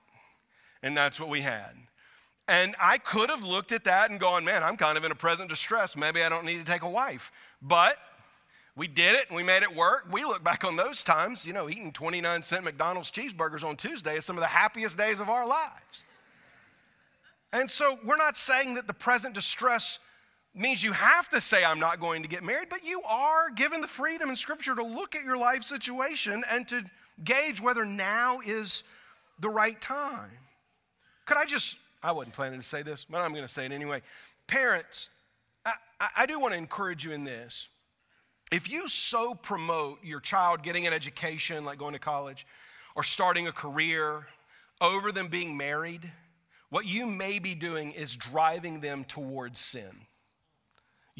and 0.82 0.96
that's 0.96 1.20
what 1.20 1.28
we 1.28 1.42
had. 1.42 1.74
And 2.50 2.74
I 2.80 2.98
could 2.98 3.30
have 3.30 3.44
looked 3.44 3.70
at 3.70 3.84
that 3.84 4.10
and 4.10 4.18
gone, 4.18 4.44
man, 4.44 4.64
I'm 4.64 4.76
kind 4.76 4.98
of 4.98 5.04
in 5.04 5.12
a 5.12 5.14
present 5.14 5.48
distress. 5.48 5.96
Maybe 5.96 6.20
I 6.20 6.28
don't 6.28 6.44
need 6.44 6.58
to 6.58 6.64
take 6.64 6.82
a 6.82 6.90
wife. 6.90 7.30
But 7.62 7.96
we 8.74 8.88
did 8.88 9.14
it 9.14 9.28
and 9.28 9.36
we 9.36 9.44
made 9.44 9.62
it 9.62 9.72
work. 9.72 10.08
We 10.10 10.24
look 10.24 10.42
back 10.42 10.64
on 10.64 10.74
those 10.74 11.04
times, 11.04 11.46
you 11.46 11.52
know, 11.52 11.70
eating 11.70 11.92
29 11.92 12.42
cent 12.42 12.64
McDonald's 12.64 13.08
cheeseburgers 13.12 13.62
on 13.62 13.76
Tuesday 13.76 14.16
is 14.16 14.24
some 14.24 14.36
of 14.36 14.40
the 14.40 14.48
happiest 14.48 14.98
days 14.98 15.20
of 15.20 15.28
our 15.28 15.46
lives. 15.46 16.02
And 17.52 17.70
so 17.70 18.00
we're 18.04 18.16
not 18.16 18.36
saying 18.36 18.74
that 18.74 18.88
the 18.88 18.94
present 18.94 19.32
distress 19.32 20.00
means 20.52 20.82
you 20.82 20.90
have 20.90 21.28
to 21.28 21.40
say, 21.40 21.64
I'm 21.64 21.78
not 21.78 22.00
going 22.00 22.24
to 22.24 22.28
get 22.28 22.42
married, 22.42 22.68
but 22.68 22.84
you 22.84 23.00
are 23.02 23.50
given 23.50 23.80
the 23.80 23.86
freedom 23.86 24.28
in 24.28 24.34
Scripture 24.34 24.74
to 24.74 24.82
look 24.82 25.14
at 25.14 25.22
your 25.22 25.38
life 25.38 25.62
situation 25.62 26.42
and 26.50 26.66
to 26.66 26.82
gauge 27.22 27.60
whether 27.60 27.84
now 27.84 28.40
is 28.44 28.82
the 29.38 29.48
right 29.48 29.80
time. 29.80 30.32
Could 31.26 31.36
I 31.36 31.44
just, 31.44 31.76
I 32.02 32.12
wasn't 32.12 32.34
planning 32.34 32.60
to 32.60 32.66
say 32.66 32.82
this, 32.82 33.04
but 33.08 33.18
I'm 33.18 33.32
going 33.32 33.46
to 33.46 33.52
say 33.52 33.66
it 33.66 33.72
anyway. 33.72 34.02
Parents, 34.46 35.10
I, 35.64 35.74
I 36.16 36.26
do 36.26 36.38
want 36.38 36.52
to 36.52 36.58
encourage 36.58 37.04
you 37.04 37.12
in 37.12 37.24
this. 37.24 37.68
If 38.50 38.70
you 38.70 38.88
so 38.88 39.34
promote 39.34 40.02
your 40.02 40.20
child 40.20 40.62
getting 40.62 40.86
an 40.86 40.92
education, 40.92 41.64
like 41.64 41.78
going 41.78 41.92
to 41.92 41.98
college, 41.98 42.46
or 42.96 43.04
starting 43.04 43.46
a 43.46 43.52
career, 43.52 44.26
over 44.80 45.12
them 45.12 45.28
being 45.28 45.56
married, 45.56 46.10
what 46.70 46.86
you 46.86 47.06
may 47.06 47.38
be 47.38 47.54
doing 47.54 47.92
is 47.92 48.16
driving 48.16 48.80
them 48.80 49.04
towards 49.04 49.58
sin 49.58 50.06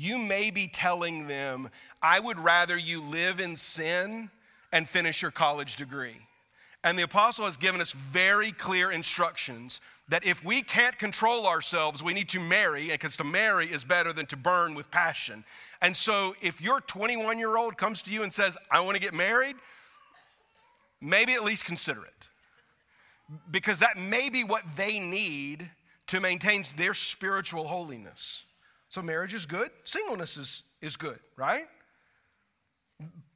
you 0.00 0.16
may 0.16 0.50
be 0.50 0.66
telling 0.66 1.26
them, 1.26 1.68
I 2.02 2.20
would 2.20 2.38
rather 2.38 2.76
you 2.76 3.02
live 3.02 3.38
in 3.38 3.56
sin 3.56 4.30
and 4.72 4.88
finish 4.88 5.20
your 5.20 5.30
college 5.30 5.76
degree. 5.76 6.16
And 6.82 6.98
the 6.98 7.02
apostle 7.02 7.44
has 7.44 7.58
given 7.58 7.82
us 7.82 7.92
very 7.92 8.52
clear 8.52 8.90
instructions 8.90 9.80
that 10.10 10.26
if 10.26 10.44
we 10.44 10.60
can't 10.62 10.98
control 10.98 11.46
ourselves, 11.46 12.02
we 12.02 12.12
need 12.12 12.28
to 12.28 12.40
marry, 12.40 12.88
because 12.88 13.16
to 13.16 13.24
marry 13.24 13.66
is 13.66 13.84
better 13.84 14.12
than 14.12 14.26
to 14.26 14.36
burn 14.36 14.74
with 14.74 14.90
passion. 14.90 15.44
And 15.80 15.96
so 15.96 16.34
if 16.42 16.60
your 16.60 16.80
21 16.80 17.38
year 17.38 17.56
old 17.56 17.78
comes 17.78 18.02
to 18.02 18.12
you 18.12 18.24
and 18.24 18.34
says, 18.34 18.58
I 18.70 18.80
want 18.80 18.96
to 18.96 19.00
get 19.00 19.14
married, 19.14 19.54
maybe 21.00 21.32
at 21.32 21.44
least 21.44 21.64
consider 21.64 22.04
it. 22.04 22.28
Because 23.50 23.78
that 23.78 23.96
may 23.96 24.28
be 24.28 24.42
what 24.42 24.64
they 24.76 24.98
need 24.98 25.70
to 26.08 26.18
maintain 26.18 26.64
their 26.76 26.92
spiritual 26.92 27.68
holiness. 27.68 28.42
So 28.88 29.02
marriage 29.02 29.32
is 29.32 29.46
good, 29.46 29.70
singleness 29.84 30.36
is, 30.36 30.64
is 30.82 30.96
good, 30.96 31.20
right? 31.36 31.66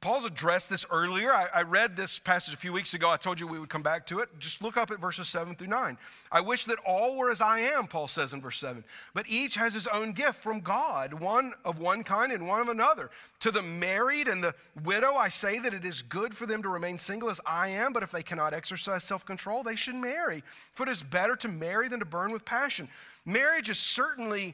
Paul's 0.05 0.23
addressed 0.23 0.69
this 0.69 0.85
earlier. 0.91 1.33
I, 1.33 1.47
I, 1.51 1.61
read 1.63 1.95
this 1.95 2.19
passage 2.19 2.53
a 2.53 2.57
few 2.57 2.71
weeks 2.71 2.93
ago. 2.93 3.09
I 3.09 3.17
told 3.17 3.39
you 3.39 3.47
we 3.47 3.57
would 3.57 3.69
come 3.69 3.81
back 3.81 4.05
to 4.05 4.19
it. 4.19 4.29
Just 4.37 4.61
look 4.61 4.77
up 4.77 4.91
at 4.91 4.99
verses 4.99 5.27
7 5.27 5.55
through 5.55 5.69
9. 5.69 5.97
I 6.31 6.41
wish 6.41 6.65
that 6.65 6.77
all 6.85 7.17
were 7.17 7.31
as 7.31 7.41
I 7.41 7.61
am, 7.61 7.87
Paul 7.87 8.07
says 8.07 8.31
in 8.31 8.39
verse 8.39 8.59
7. 8.59 8.83
But 9.15 9.27
each 9.27 9.55
has 9.55 9.73
his 9.73 9.87
own 9.87 10.11
gift 10.11 10.43
from 10.43 10.59
God, 10.59 11.15
one 11.15 11.53
of 11.65 11.79
one 11.79 12.03
kind 12.03 12.31
and 12.31 12.47
one 12.47 12.61
of 12.61 12.67
another. 12.67 13.09
To 13.39 13.49
the 13.49 13.63
married 13.63 14.27
and 14.27 14.43
the 14.43 14.53
widow, 14.83 15.15
I 15.15 15.29
say 15.29 15.57
that 15.57 15.73
it 15.73 15.85
is 15.85 16.03
good 16.03 16.35
for 16.35 16.45
them 16.45 16.61
to 16.61 16.69
remain 16.69 16.99
single 16.99 17.31
as 17.31 17.41
I 17.43 17.69
am, 17.69 17.91
but 17.91 18.03
if 18.03 18.11
they 18.11 18.21
cannot 18.21 18.53
exercise 18.53 19.03
self 19.03 19.25
control, 19.25 19.63
they 19.63 19.75
should 19.75 19.95
marry. 19.95 20.43
For 20.71 20.83
it 20.83 20.89
is 20.89 21.01
better 21.01 21.35
to 21.37 21.47
marry 21.47 21.87
than 21.87 21.97
to 21.97 22.05
burn 22.05 22.31
with 22.31 22.45
passion. 22.45 22.89
Marriage 23.25 23.71
is 23.71 23.79
certainly 23.79 24.53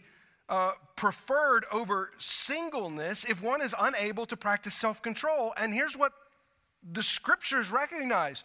uh, 0.51 0.73
preferred 0.97 1.65
over 1.71 2.11
singleness 2.19 3.23
if 3.23 3.41
one 3.41 3.61
is 3.61 3.73
unable 3.79 4.25
to 4.27 4.35
practice 4.37 4.75
self 4.75 5.01
control. 5.01 5.53
And 5.57 5.73
here's 5.73 5.97
what 5.97 6.11
the 6.83 7.01
scriptures 7.01 7.71
recognize. 7.71 8.43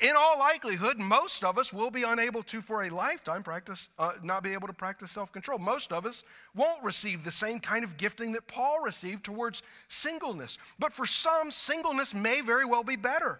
In 0.00 0.16
all 0.16 0.40
likelihood, 0.40 0.98
most 0.98 1.44
of 1.44 1.56
us 1.56 1.72
will 1.72 1.90
be 1.90 2.02
unable 2.02 2.42
to, 2.44 2.60
for 2.60 2.82
a 2.82 2.90
lifetime, 2.90 3.44
practice, 3.44 3.90
uh, 3.96 4.12
not 4.24 4.42
be 4.42 4.52
able 4.54 4.66
to 4.66 4.72
practice 4.72 5.12
self 5.12 5.30
control. 5.30 5.58
Most 5.58 5.92
of 5.92 6.06
us 6.06 6.24
won't 6.54 6.82
receive 6.82 7.22
the 7.22 7.30
same 7.30 7.60
kind 7.60 7.84
of 7.84 7.98
gifting 7.98 8.32
that 8.32 8.48
Paul 8.48 8.80
received 8.80 9.22
towards 9.22 9.62
singleness. 9.86 10.58
But 10.78 10.94
for 10.94 11.06
some, 11.06 11.50
singleness 11.50 12.14
may 12.14 12.40
very 12.40 12.64
well 12.64 12.82
be 12.82 12.96
better. 12.96 13.38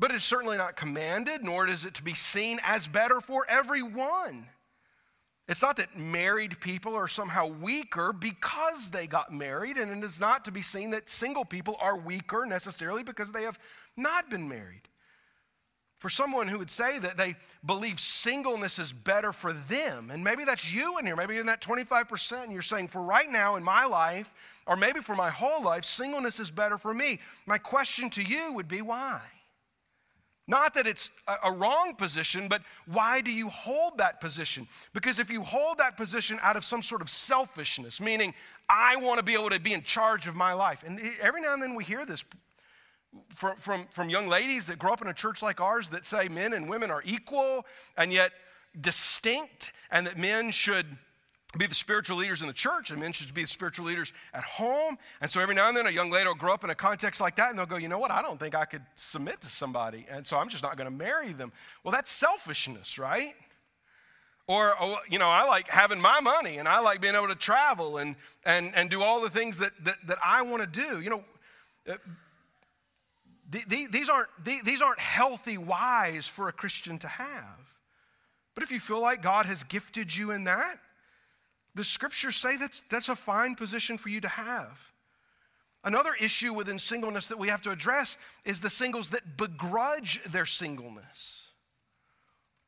But 0.00 0.10
it's 0.10 0.24
certainly 0.24 0.56
not 0.56 0.76
commanded, 0.76 1.44
nor 1.44 1.68
is 1.68 1.84
it 1.84 1.94
to 1.94 2.02
be 2.02 2.14
seen 2.14 2.60
as 2.64 2.88
better 2.88 3.20
for 3.20 3.46
everyone. 3.48 4.48
It's 5.48 5.62
not 5.62 5.76
that 5.76 5.98
married 5.98 6.60
people 6.60 6.94
are 6.94 7.08
somehow 7.08 7.46
weaker 7.46 8.12
because 8.12 8.90
they 8.90 9.06
got 9.06 9.32
married, 9.32 9.76
and 9.76 9.90
it 9.90 10.06
is 10.06 10.20
not 10.20 10.44
to 10.44 10.52
be 10.52 10.62
seen 10.62 10.90
that 10.90 11.08
single 11.08 11.44
people 11.44 11.76
are 11.80 11.98
weaker 11.98 12.44
necessarily 12.46 13.02
because 13.02 13.32
they 13.32 13.42
have 13.42 13.58
not 13.96 14.30
been 14.30 14.48
married. 14.48 14.82
For 15.96 16.08
someone 16.08 16.48
who 16.48 16.58
would 16.58 16.70
say 16.70 16.98
that 16.98 17.16
they 17.16 17.36
believe 17.64 18.00
singleness 18.00 18.78
is 18.78 18.92
better 18.92 19.32
for 19.32 19.52
them, 19.52 20.10
and 20.10 20.22
maybe 20.24 20.44
that's 20.44 20.72
you 20.72 20.98
in 20.98 21.06
here, 21.06 21.16
maybe 21.16 21.38
in 21.38 21.46
that 21.46 21.60
25%, 21.60 22.44
and 22.44 22.52
you're 22.52 22.62
saying, 22.62 22.88
for 22.88 23.02
right 23.02 23.30
now 23.30 23.56
in 23.56 23.62
my 23.62 23.84
life, 23.84 24.34
or 24.66 24.76
maybe 24.76 25.00
for 25.00 25.14
my 25.14 25.30
whole 25.30 25.62
life, 25.62 25.84
singleness 25.84 26.40
is 26.40 26.50
better 26.50 26.78
for 26.78 26.94
me. 26.94 27.20
My 27.46 27.58
question 27.58 28.10
to 28.10 28.22
you 28.22 28.52
would 28.52 28.68
be 28.68 28.82
why? 28.82 29.20
Not 30.48 30.74
that 30.74 30.88
it's 30.88 31.08
a 31.44 31.52
wrong 31.52 31.94
position, 31.94 32.48
but 32.48 32.62
why 32.86 33.20
do 33.20 33.30
you 33.30 33.48
hold 33.48 33.98
that 33.98 34.20
position? 34.20 34.66
Because 34.92 35.20
if 35.20 35.30
you 35.30 35.42
hold 35.42 35.78
that 35.78 35.96
position 35.96 36.40
out 36.42 36.56
of 36.56 36.64
some 36.64 36.82
sort 36.82 37.00
of 37.00 37.08
selfishness, 37.08 38.00
meaning 38.00 38.34
I 38.68 38.96
want 38.96 39.18
to 39.18 39.22
be 39.22 39.34
able 39.34 39.50
to 39.50 39.60
be 39.60 39.72
in 39.72 39.82
charge 39.82 40.26
of 40.26 40.34
my 40.34 40.52
life, 40.52 40.82
and 40.84 41.00
every 41.20 41.40
now 41.40 41.54
and 41.54 41.62
then 41.62 41.76
we 41.76 41.84
hear 41.84 42.04
this 42.04 42.24
from, 43.36 43.56
from, 43.56 43.86
from 43.90 44.10
young 44.10 44.26
ladies 44.26 44.66
that 44.66 44.78
grow 44.78 44.92
up 44.92 45.00
in 45.02 45.08
a 45.08 45.14
church 45.14 45.42
like 45.42 45.60
ours 45.60 45.90
that 45.90 46.06
say 46.06 46.28
men 46.28 46.52
and 46.54 46.68
women 46.68 46.90
are 46.90 47.02
equal 47.04 47.64
and 47.96 48.12
yet 48.12 48.32
distinct, 48.80 49.72
and 49.90 50.06
that 50.06 50.18
men 50.18 50.50
should 50.50 50.98
be 51.58 51.66
the 51.66 51.74
spiritual 51.74 52.16
leaders 52.16 52.40
in 52.40 52.46
the 52.46 52.52
church, 52.52 52.90
and 52.90 53.00
men 53.00 53.12
should 53.12 53.32
be 53.34 53.42
the 53.42 53.48
spiritual 53.48 53.84
leaders 53.84 54.12
at 54.32 54.42
home. 54.42 54.96
And 55.20 55.30
so 55.30 55.40
every 55.40 55.54
now 55.54 55.68
and 55.68 55.76
then, 55.76 55.86
a 55.86 55.90
young 55.90 56.10
lady 56.10 56.26
will 56.26 56.34
grow 56.34 56.54
up 56.54 56.64
in 56.64 56.70
a 56.70 56.74
context 56.74 57.20
like 57.20 57.36
that, 57.36 57.50
and 57.50 57.58
they'll 57.58 57.66
go, 57.66 57.76
you 57.76 57.88
know 57.88 57.98
what? 57.98 58.10
I 58.10 58.22
don't 58.22 58.40
think 58.40 58.54
I 58.54 58.64
could 58.64 58.82
submit 58.94 59.40
to 59.42 59.48
somebody, 59.48 60.06
and 60.10 60.26
so 60.26 60.38
I'm 60.38 60.48
just 60.48 60.62
not 60.62 60.76
going 60.76 60.90
to 60.90 60.96
marry 60.96 61.32
them. 61.32 61.52
Well, 61.84 61.92
that's 61.92 62.10
selfishness, 62.10 62.98
right? 62.98 63.34
Or, 64.46 64.74
oh, 64.80 64.96
you 65.08 65.18
know, 65.18 65.28
I 65.28 65.46
like 65.46 65.68
having 65.68 66.00
my 66.00 66.20
money, 66.20 66.56
and 66.58 66.66
I 66.66 66.80
like 66.80 67.00
being 67.00 67.14
able 67.14 67.28
to 67.28 67.34
travel 67.34 67.98
and 67.98 68.16
and 68.44 68.74
and 68.74 68.90
do 68.90 69.02
all 69.02 69.20
the 69.20 69.30
things 69.30 69.58
that 69.58 69.72
that, 69.84 69.96
that 70.06 70.18
I 70.24 70.42
want 70.42 70.62
to 70.62 70.80
do. 70.80 71.00
You 71.00 71.10
know. 71.10 71.24
Uh, 71.88 71.96
these 73.68 74.08
aren't, 74.08 74.30
these 74.42 74.80
aren't 74.80 74.98
healthy 74.98 75.58
whys 75.58 76.26
for 76.26 76.48
a 76.48 76.52
Christian 76.52 76.98
to 77.00 77.08
have. 77.08 77.78
But 78.54 78.64
if 78.64 78.70
you 78.70 78.80
feel 78.80 79.00
like 79.00 79.22
God 79.22 79.44
has 79.44 79.62
gifted 79.62 80.16
you 80.16 80.30
in 80.30 80.44
that, 80.44 80.76
the 81.74 81.84
scriptures 81.84 82.36
say 82.36 82.56
that's, 82.56 82.82
that's 82.90 83.08
a 83.08 83.16
fine 83.16 83.54
position 83.54 83.98
for 83.98 84.08
you 84.08 84.20
to 84.20 84.28
have. 84.28 84.92
Another 85.84 86.14
issue 86.20 86.52
within 86.52 86.78
singleness 86.78 87.26
that 87.28 87.38
we 87.38 87.48
have 87.48 87.62
to 87.62 87.70
address 87.70 88.16
is 88.44 88.60
the 88.60 88.70
singles 88.70 89.10
that 89.10 89.36
begrudge 89.36 90.22
their 90.24 90.46
singleness. 90.46 91.42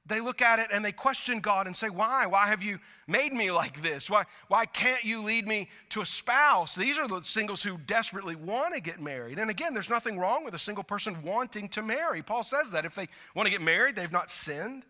They 0.06 0.20
look 0.20 0.42
at 0.42 0.58
it 0.58 0.68
and 0.70 0.84
they 0.84 0.92
question 0.92 1.40
God 1.40 1.66
and 1.66 1.74
say, 1.74 1.88
Why? 1.88 2.26
Why 2.26 2.48
have 2.48 2.62
you 2.62 2.78
made 3.08 3.32
me 3.32 3.50
like 3.50 3.80
this? 3.80 4.10
Why, 4.10 4.24
why 4.48 4.66
can't 4.66 5.02
you 5.02 5.22
lead 5.22 5.48
me 5.48 5.70
to 5.90 6.02
a 6.02 6.06
spouse? 6.06 6.74
These 6.74 6.98
are 6.98 7.08
the 7.08 7.22
singles 7.22 7.62
who 7.62 7.78
desperately 7.78 8.36
want 8.36 8.74
to 8.74 8.80
get 8.80 9.00
married. 9.00 9.38
And 9.38 9.48
again, 9.48 9.72
there's 9.72 9.88
nothing 9.88 10.18
wrong 10.18 10.44
with 10.44 10.52
a 10.54 10.58
single 10.58 10.84
person 10.84 11.22
wanting 11.22 11.70
to 11.70 11.82
marry. 11.82 12.22
Paul 12.22 12.44
says 12.44 12.70
that. 12.72 12.84
If 12.84 12.94
they 12.94 13.08
want 13.34 13.46
to 13.46 13.52
get 13.52 13.62
married, 13.62 13.96
they've 13.96 14.12
not 14.12 14.30
sinned. 14.30 14.84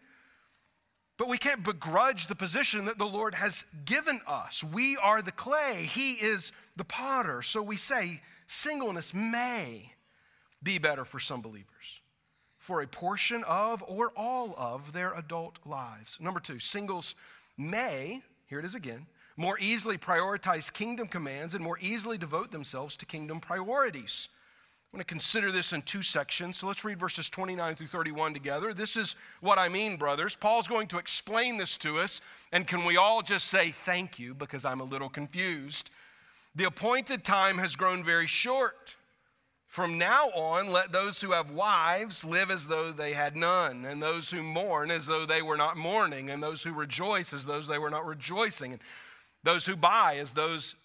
But 1.16 1.28
we 1.28 1.38
can't 1.38 1.62
begrudge 1.62 2.26
the 2.26 2.34
position 2.34 2.86
that 2.86 2.98
the 2.98 3.06
Lord 3.06 3.36
has 3.36 3.64
given 3.84 4.20
us. 4.26 4.64
We 4.64 4.96
are 4.96 5.22
the 5.22 5.32
clay, 5.32 5.88
He 5.88 6.14
is 6.14 6.52
the 6.76 6.84
potter. 6.84 7.42
So 7.42 7.62
we 7.62 7.76
say 7.76 8.20
singleness 8.46 9.14
may 9.14 9.92
be 10.62 10.78
better 10.78 11.04
for 11.04 11.20
some 11.20 11.40
believers 11.40 12.00
for 12.64 12.80
a 12.80 12.86
portion 12.86 13.44
of 13.44 13.84
or 13.86 14.10
all 14.16 14.54
of 14.56 14.94
their 14.94 15.12
adult 15.12 15.58
lives. 15.66 16.16
Number 16.18 16.40
two, 16.40 16.58
singles 16.58 17.14
may, 17.58 18.22
here 18.46 18.58
it 18.58 18.64
is 18.64 18.74
again, 18.74 19.06
more 19.36 19.58
easily 19.58 19.98
prioritize 19.98 20.72
kingdom 20.72 21.06
commands 21.06 21.54
and 21.54 21.62
more 21.62 21.76
easily 21.82 22.16
devote 22.16 22.52
themselves 22.52 22.96
to 22.96 23.04
kingdom 23.04 23.38
priorities. 23.38 24.28
I'm 24.94 24.98
going 24.98 25.06
to 25.06 25.12
consider 25.12 25.50
this 25.50 25.72
in 25.72 25.82
two 25.82 26.02
sections. 26.02 26.58
So 26.58 26.68
let's 26.68 26.84
read 26.84 27.00
verses 27.00 27.28
29 27.28 27.74
through 27.74 27.88
31 27.88 28.32
together. 28.32 28.72
This 28.72 28.96
is 28.96 29.16
what 29.40 29.58
I 29.58 29.68
mean, 29.68 29.96
brothers. 29.96 30.36
Paul's 30.36 30.68
going 30.68 30.86
to 30.86 30.98
explain 30.98 31.56
this 31.56 31.76
to 31.78 31.98
us, 31.98 32.20
and 32.52 32.64
can 32.64 32.84
we 32.84 32.96
all 32.96 33.20
just 33.20 33.48
say 33.48 33.72
thank 33.72 34.20
you 34.20 34.34
because 34.34 34.64
I'm 34.64 34.78
a 34.78 34.84
little 34.84 35.08
confused? 35.08 35.90
The 36.54 36.62
appointed 36.62 37.24
time 37.24 37.58
has 37.58 37.74
grown 37.74 38.04
very 38.04 38.28
short. 38.28 38.94
From 39.66 39.98
now 39.98 40.28
on, 40.28 40.70
let 40.70 40.92
those 40.92 41.20
who 41.20 41.32
have 41.32 41.50
wives 41.50 42.24
live 42.24 42.52
as 42.52 42.68
though 42.68 42.92
they 42.92 43.14
had 43.14 43.36
none, 43.36 43.84
and 43.84 44.00
those 44.00 44.30
who 44.30 44.44
mourn 44.44 44.92
as 44.92 45.06
though 45.06 45.26
they 45.26 45.42
were 45.42 45.56
not 45.56 45.76
mourning, 45.76 46.30
and 46.30 46.40
those 46.40 46.62
who 46.62 46.72
rejoice 46.72 47.32
as 47.32 47.46
though 47.46 47.60
they 47.60 47.78
were 47.78 47.90
not 47.90 48.06
rejoicing, 48.06 48.70
and 48.70 48.80
those 49.42 49.66
who 49.66 49.74
buy 49.74 50.18
as 50.18 50.34
those 50.34 50.76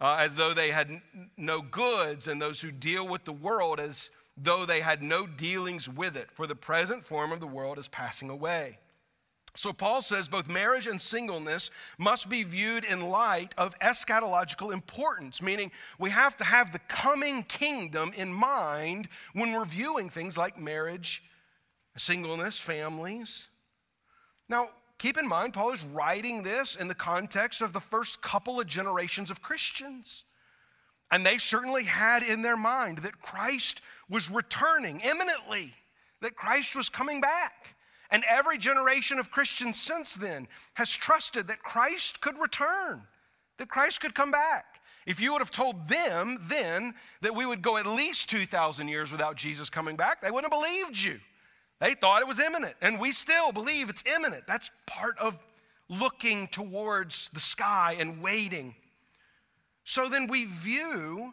uh, 0.00 0.16
as 0.20 0.34
though 0.34 0.54
they 0.54 0.70
had 0.70 1.00
no 1.36 1.60
goods, 1.60 2.28
and 2.28 2.40
those 2.40 2.60
who 2.60 2.70
deal 2.70 3.06
with 3.06 3.24
the 3.24 3.32
world 3.32 3.80
as 3.80 4.10
though 4.36 4.64
they 4.64 4.80
had 4.80 5.02
no 5.02 5.26
dealings 5.26 5.88
with 5.88 6.16
it, 6.16 6.30
for 6.32 6.46
the 6.46 6.54
present 6.54 7.06
form 7.06 7.32
of 7.32 7.40
the 7.40 7.46
world 7.46 7.78
is 7.78 7.88
passing 7.88 8.30
away. 8.30 8.78
So, 9.56 9.72
Paul 9.72 10.02
says 10.02 10.28
both 10.28 10.48
marriage 10.48 10.86
and 10.86 11.00
singleness 11.00 11.72
must 11.98 12.28
be 12.28 12.44
viewed 12.44 12.84
in 12.84 13.08
light 13.08 13.54
of 13.58 13.76
eschatological 13.80 14.72
importance, 14.72 15.42
meaning 15.42 15.72
we 15.98 16.10
have 16.10 16.36
to 16.36 16.44
have 16.44 16.70
the 16.70 16.78
coming 16.80 17.42
kingdom 17.42 18.12
in 18.14 18.32
mind 18.32 19.08
when 19.32 19.52
we're 19.52 19.64
viewing 19.64 20.10
things 20.10 20.38
like 20.38 20.60
marriage, 20.60 21.24
singleness, 21.96 22.60
families. 22.60 23.48
Now, 24.48 24.70
keep 24.98 25.16
in 25.16 25.28
mind, 25.28 25.52
Paul 25.52 25.72
is 25.72 25.84
writing 25.84 26.42
this 26.42 26.76
in 26.76 26.88
the 26.88 26.94
context 26.94 27.60
of 27.60 27.72
the 27.72 27.80
first 27.80 28.20
couple 28.20 28.60
of 28.60 28.66
generations 28.66 29.30
of 29.30 29.42
Christians. 29.42 30.24
And 31.10 31.24
they 31.24 31.38
certainly 31.38 31.84
had 31.84 32.22
in 32.22 32.42
their 32.42 32.56
mind 32.56 32.98
that 32.98 33.22
Christ 33.22 33.80
was 34.10 34.30
returning 34.30 35.00
imminently, 35.00 35.74
that 36.20 36.36
Christ 36.36 36.76
was 36.76 36.88
coming 36.88 37.20
back. 37.20 37.76
And 38.10 38.24
every 38.28 38.58
generation 38.58 39.18
of 39.18 39.30
Christians 39.30 39.80
since 39.80 40.14
then 40.14 40.48
has 40.74 40.90
trusted 40.90 41.48
that 41.48 41.62
Christ 41.62 42.20
could 42.20 42.38
return, 42.38 43.02
that 43.58 43.68
Christ 43.68 44.00
could 44.00 44.14
come 44.14 44.30
back. 44.30 44.64
If 45.06 45.20
you 45.20 45.32
would 45.32 45.40
have 45.40 45.50
told 45.50 45.88
them 45.88 46.38
then 46.48 46.94
that 47.22 47.34
we 47.34 47.46
would 47.46 47.62
go 47.62 47.78
at 47.78 47.86
least 47.86 48.28
2,000 48.28 48.88
years 48.88 49.10
without 49.10 49.36
Jesus 49.36 49.70
coming 49.70 49.96
back, 49.96 50.20
they 50.20 50.30
wouldn't 50.30 50.52
have 50.52 50.62
believed 50.62 50.98
you. 50.98 51.20
They 51.80 51.94
thought 51.94 52.22
it 52.22 52.28
was 52.28 52.40
imminent, 52.40 52.74
and 52.80 52.98
we 52.98 53.12
still 53.12 53.52
believe 53.52 53.88
it's 53.88 54.02
imminent. 54.04 54.46
That's 54.46 54.70
part 54.86 55.16
of 55.18 55.38
looking 55.88 56.48
towards 56.48 57.30
the 57.30 57.40
sky 57.40 57.96
and 57.98 58.20
waiting. 58.20 58.74
So 59.84 60.08
then 60.08 60.26
we 60.26 60.44
view 60.44 61.32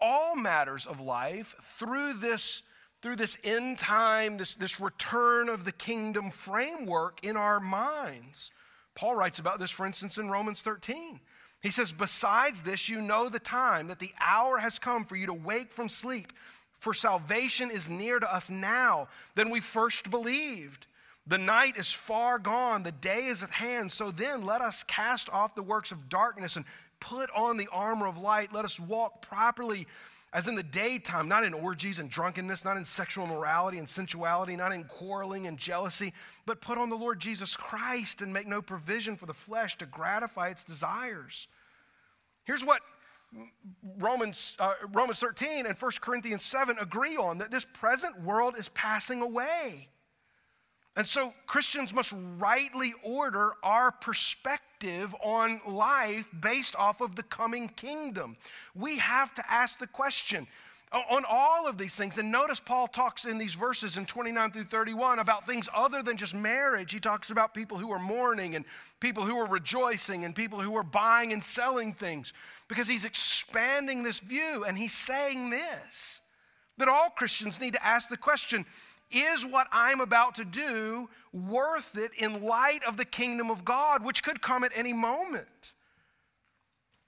all 0.00 0.36
matters 0.36 0.86
of 0.86 1.00
life 1.00 1.54
through 1.60 2.14
this, 2.14 2.62
through 3.02 3.16
this 3.16 3.38
end 3.44 3.78
time, 3.78 4.38
this, 4.38 4.56
this 4.56 4.80
return 4.80 5.48
of 5.48 5.64
the 5.64 5.72
kingdom 5.72 6.30
framework 6.30 7.24
in 7.24 7.36
our 7.36 7.60
minds. 7.60 8.50
Paul 8.94 9.14
writes 9.16 9.38
about 9.38 9.58
this, 9.58 9.70
for 9.70 9.86
instance, 9.86 10.18
in 10.18 10.30
Romans 10.30 10.62
13. 10.62 11.20
He 11.60 11.70
says, 11.70 11.92
Besides 11.92 12.62
this, 12.62 12.88
you 12.88 13.00
know 13.00 13.28
the 13.28 13.38
time, 13.38 13.88
that 13.88 13.98
the 13.98 14.12
hour 14.20 14.58
has 14.58 14.78
come 14.78 15.04
for 15.04 15.16
you 15.16 15.26
to 15.26 15.34
wake 15.34 15.72
from 15.72 15.88
sleep 15.88 16.32
for 16.84 16.94
salvation 16.94 17.70
is 17.70 17.88
near 17.88 18.20
to 18.20 18.32
us 18.32 18.50
now 18.50 19.08
than 19.34 19.50
we 19.50 19.58
first 19.58 20.10
believed. 20.10 20.86
The 21.26 21.38
night 21.38 21.78
is 21.78 21.90
far 21.90 22.38
gone, 22.38 22.82
the 22.82 22.92
day 22.92 23.24
is 23.26 23.42
at 23.42 23.50
hand. 23.50 23.90
So 23.90 24.10
then 24.10 24.44
let 24.44 24.60
us 24.60 24.82
cast 24.82 25.30
off 25.30 25.54
the 25.54 25.62
works 25.62 25.90
of 25.90 26.10
darkness 26.10 26.56
and 26.56 26.66
put 27.00 27.30
on 27.34 27.56
the 27.56 27.68
armor 27.72 28.06
of 28.06 28.18
light. 28.18 28.52
Let 28.52 28.66
us 28.66 28.78
walk 28.78 29.22
properly 29.22 29.86
as 30.34 30.46
in 30.46 30.56
the 30.56 30.62
daytime, 30.62 31.26
not 31.26 31.44
in 31.44 31.54
orgies 31.54 32.00
and 32.00 32.10
drunkenness, 32.10 32.64
not 32.64 32.76
in 32.76 32.84
sexual 32.84 33.24
immorality 33.24 33.78
and 33.78 33.88
sensuality, 33.88 34.56
not 34.56 34.72
in 34.72 34.84
quarreling 34.84 35.46
and 35.46 35.56
jealousy, 35.56 36.12
but 36.44 36.60
put 36.60 36.76
on 36.76 36.90
the 36.90 36.96
Lord 36.96 37.20
Jesus 37.20 37.56
Christ 37.56 38.20
and 38.20 38.32
make 38.32 38.46
no 38.46 38.60
provision 38.60 39.16
for 39.16 39.26
the 39.26 39.32
flesh 39.32 39.78
to 39.78 39.86
gratify 39.86 40.48
its 40.48 40.64
desires. 40.64 41.48
Here's 42.44 42.64
what 42.64 42.82
Romans, 43.98 44.56
uh, 44.58 44.74
Romans 44.92 45.18
13 45.18 45.66
and 45.66 45.76
1 45.76 45.90
Corinthians 46.00 46.44
7 46.44 46.76
agree 46.80 47.16
on 47.16 47.38
that 47.38 47.50
this 47.50 47.64
present 47.64 48.22
world 48.22 48.56
is 48.56 48.68
passing 48.70 49.22
away. 49.22 49.88
And 50.96 51.08
so 51.08 51.34
Christians 51.46 51.92
must 51.92 52.12
rightly 52.38 52.94
order 53.02 53.52
our 53.62 53.90
perspective 53.90 55.14
on 55.22 55.60
life 55.66 56.28
based 56.38 56.76
off 56.76 57.00
of 57.00 57.16
the 57.16 57.24
coming 57.24 57.68
kingdom. 57.68 58.36
We 58.74 58.98
have 58.98 59.34
to 59.34 59.52
ask 59.52 59.78
the 59.78 59.88
question 59.88 60.46
on 60.94 61.24
all 61.28 61.66
of 61.66 61.76
these 61.76 61.94
things. 61.94 62.18
And 62.18 62.30
notice 62.30 62.60
Paul 62.60 62.86
talks 62.86 63.24
in 63.24 63.38
these 63.38 63.54
verses 63.54 63.96
in 63.96 64.06
29 64.06 64.52
through 64.52 64.64
31 64.64 65.18
about 65.18 65.46
things 65.46 65.68
other 65.74 66.02
than 66.02 66.16
just 66.16 66.34
marriage. 66.34 66.92
He 66.92 67.00
talks 67.00 67.30
about 67.30 67.52
people 67.52 67.78
who 67.78 67.90
are 67.92 67.98
mourning 67.98 68.54
and 68.54 68.64
people 69.00 69.24
who 69.24 69.36
are 69.38 69.46
rejoicing 69.46 70.24
and 70.24 70.34
people 70.34 70.60
who 70.60 70.76
are 70.76 70.84
buying 70.84 71.32
and 71.32 71.42
selling 71.42 71.92
things 71.92 72.32
because 72.68 72.86
he's 72.86 73.04
expanding 73.04 74.02
this 74.02 74.20
view 74.20 74.64
and 74.66 74.78
he's 74.78 74.94
saying 74.94 75.50
this 75.50 76.20
that 76.78 76.88
all 76.88 77.10
Christians 77.10 77.60
need 77.60 77.74
to 77.74 77.84
ask 77.84 78.08
the 78.08 78.16
question 78.16 78.64
is 79.10 79.46
what 79.46 79.68
I'm 79.70 80.00
about 80.00 80.34
to 80.36 80.44
do 80.44 81.08
worth 81.32 81.96
it 81.96 82.10
in 82.16 82.42
light 82.42 82.80
of 82.86 82.96
the 82.96 83.04
kingdom 83.04 83.50
of 83.50 83.64
God, 83.64 84.04
which 84.04 84.22
could 84.22 84.42
come 84.42 84.64
at 84.64 84.72
any 84.74 84.92
moment? 84.92 85.72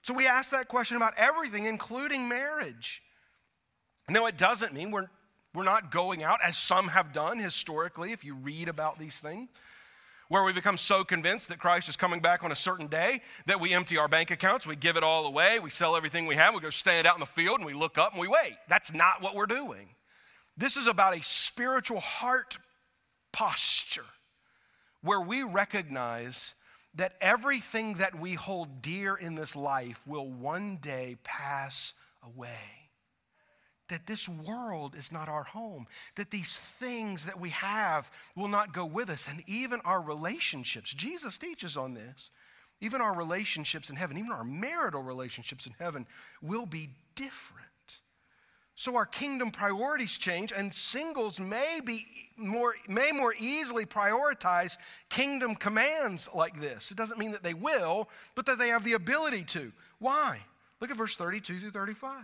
So 0.03 0.13
we 0.13 0.25
ask 0.25 0.51
that 0.51 0.69
question 0.69 0.95
about 0.95 1.15
everything, 1.17 1.65
including 1.65 2.29
marriage. 2.29 3.01
Now, 4.09 4.25
it 4.25 4.37
doesn't 4.37 4.73
mean 4.73 4.91
we're, 4.91 5.07
we're 5.53 5.65
not 5.65 5.91
going 5.91 6.23
out, 6.23 6.39
as 6.41 6.57
some 6.57 6.87
have 6.89 7.11
done 7.11 7.39
historically, 7.39 8.13
if 8.13 8.23
you 8.23 8.35
read 8.35 8.69
about 8.69 8.97
these 8.97 9.19
things, 9.19 9.49
where 10.29 10.43
we 10.43 10.53
become 10.53 10.77
so 10.77 11.03
convinced 11.03 11.49
that 11.49 11.59
Christ 11.59 11.89
is 11.89 11.97
coming 11.97 12.21
back 12.21 12.41
on 12.43 12.51
a 12.51 12.55
certain 12.55 12.87
day 12.87 13.19
that 13.47 13.59
we 13.59 13.73
empty 13.73 13.97
our 13.97 14.07
bank 14.07 14.31
accounts, 14.31 14.65
we 14.65 14.77
give 14.77 14.95
it 14.95 15.03
all 15.03 15.25
away, 15.25 15.59
we 15.59 15.69
sell 15.69 15.95
everything 15.95 16.25
we 16.25 16.35
have, 16.35 16.53
we 16.53 16.61
go 16.61 16.69
stand 16.69 17.05
out 17.05 17.15
in 17.15 17.19
the 17.19 17.25
field 17.25 17.57
and 17.57 17.65
we 17.65 17.73
look 17.73 17.97
up 17.97 18.13
and 18.13 18.21
we 18.21 18.27
wait. 18.29 18.55
That's 18.69 18.93
not 18.93 19.21
what 19.21 19.35
we're 19.35 19.45
doing. 19.45 19.89
This 20.55 20.77
is 20.77 20.87
about 20.87 21.15
a 21.15 21.23
spiritual 21.23 21.99
heart 21.99 22.57
posture 23.33 24.05
where 25.01 25.21
we 25.21 25.43
recognize 25.43 26.55
that 26.95 27.13
everything 27.19 27.95
that 27.95 28.19
we 28.19 28.33
hold 28.35 28.81
dear 28.81 29.15
in 29.15 29.35
this 29.35 29.55
life 29.55 30.01
will 30.07 30.27
one 30.27 30.77
day 30.77 31.17
pass 31.23 31.93
away 32.23 32.76
that 33.89 34.05
this 34.07 34.27
world 34.27 34.95
is 34.95 35.11
not 35.11 35.29
our 35.29 35.43
home, 35.43 35.87
that 36.15 36.31
these 36.31 36.57
things 36.57 37.25
that 37.25 37.39
we 37.39 37.49
have 37.51 38.11
will 38.35 38.47
not 38.47 38.73
go 38.73 38.85
with 38.85 39.09
us, 39.09 39.27
and 39.27 39.43
even 39.47 39.79
our 39.85 40.01
relationships. 40.01 40.93
Jesus 40.93 41.37
teaches 41.37 41.77
on 41.77 41.93
this. 41.93 42.31
even 42.79 43.01
our 43.01 43.13
relationships 43.13 43.89
in 43.89 43.95
heaven, 43.95 44.17
even 44.17 44.31
our 44.31 44.43
marital 44.43 45.01
relationships 45.01 45.65
in 45.65 45.73
heaven, 45.79 46.05
will 46.41 46.65
be 46.65 46.89
different. 47.15 47.65
So 48.75 48.95
our 48.95 49.07
kingdom 49.07 49.49
priorities 49.49 50.15
change, 50.17 50.53
and 50.55 50.71
singles 50.71 51.39
may 51.39 51.79
be 51.83 52.05
more 52.37 52.75
may 52.87 53.11
more 53.11 53.33
easily 53.39 53.85
prioritize 53.85 54.77
kingdom 55.09 55.55
commands 55.55 56.29
like 56.31 56.61
this. 56.61 56.91
It 56.91 56.97
doesn't 56.97 57.17
mean 57.17 57.31
that 57.31 57.41
they 57.41 57.55
will, 57.55 58.07
but 58.35 58.45
that 58.45 58.59
they 58.59 58.67
have 58.69 58.83
the 58.83 58.93
ability 58.93 59.43
to. 59.45 59.71
Why? 59.97 60.41
Look 60.79 60.91
at 60.91 60.97
verse 60.97 61.15
32 61.15 61.59
through 61.59 61.71
35. 61.71 62.23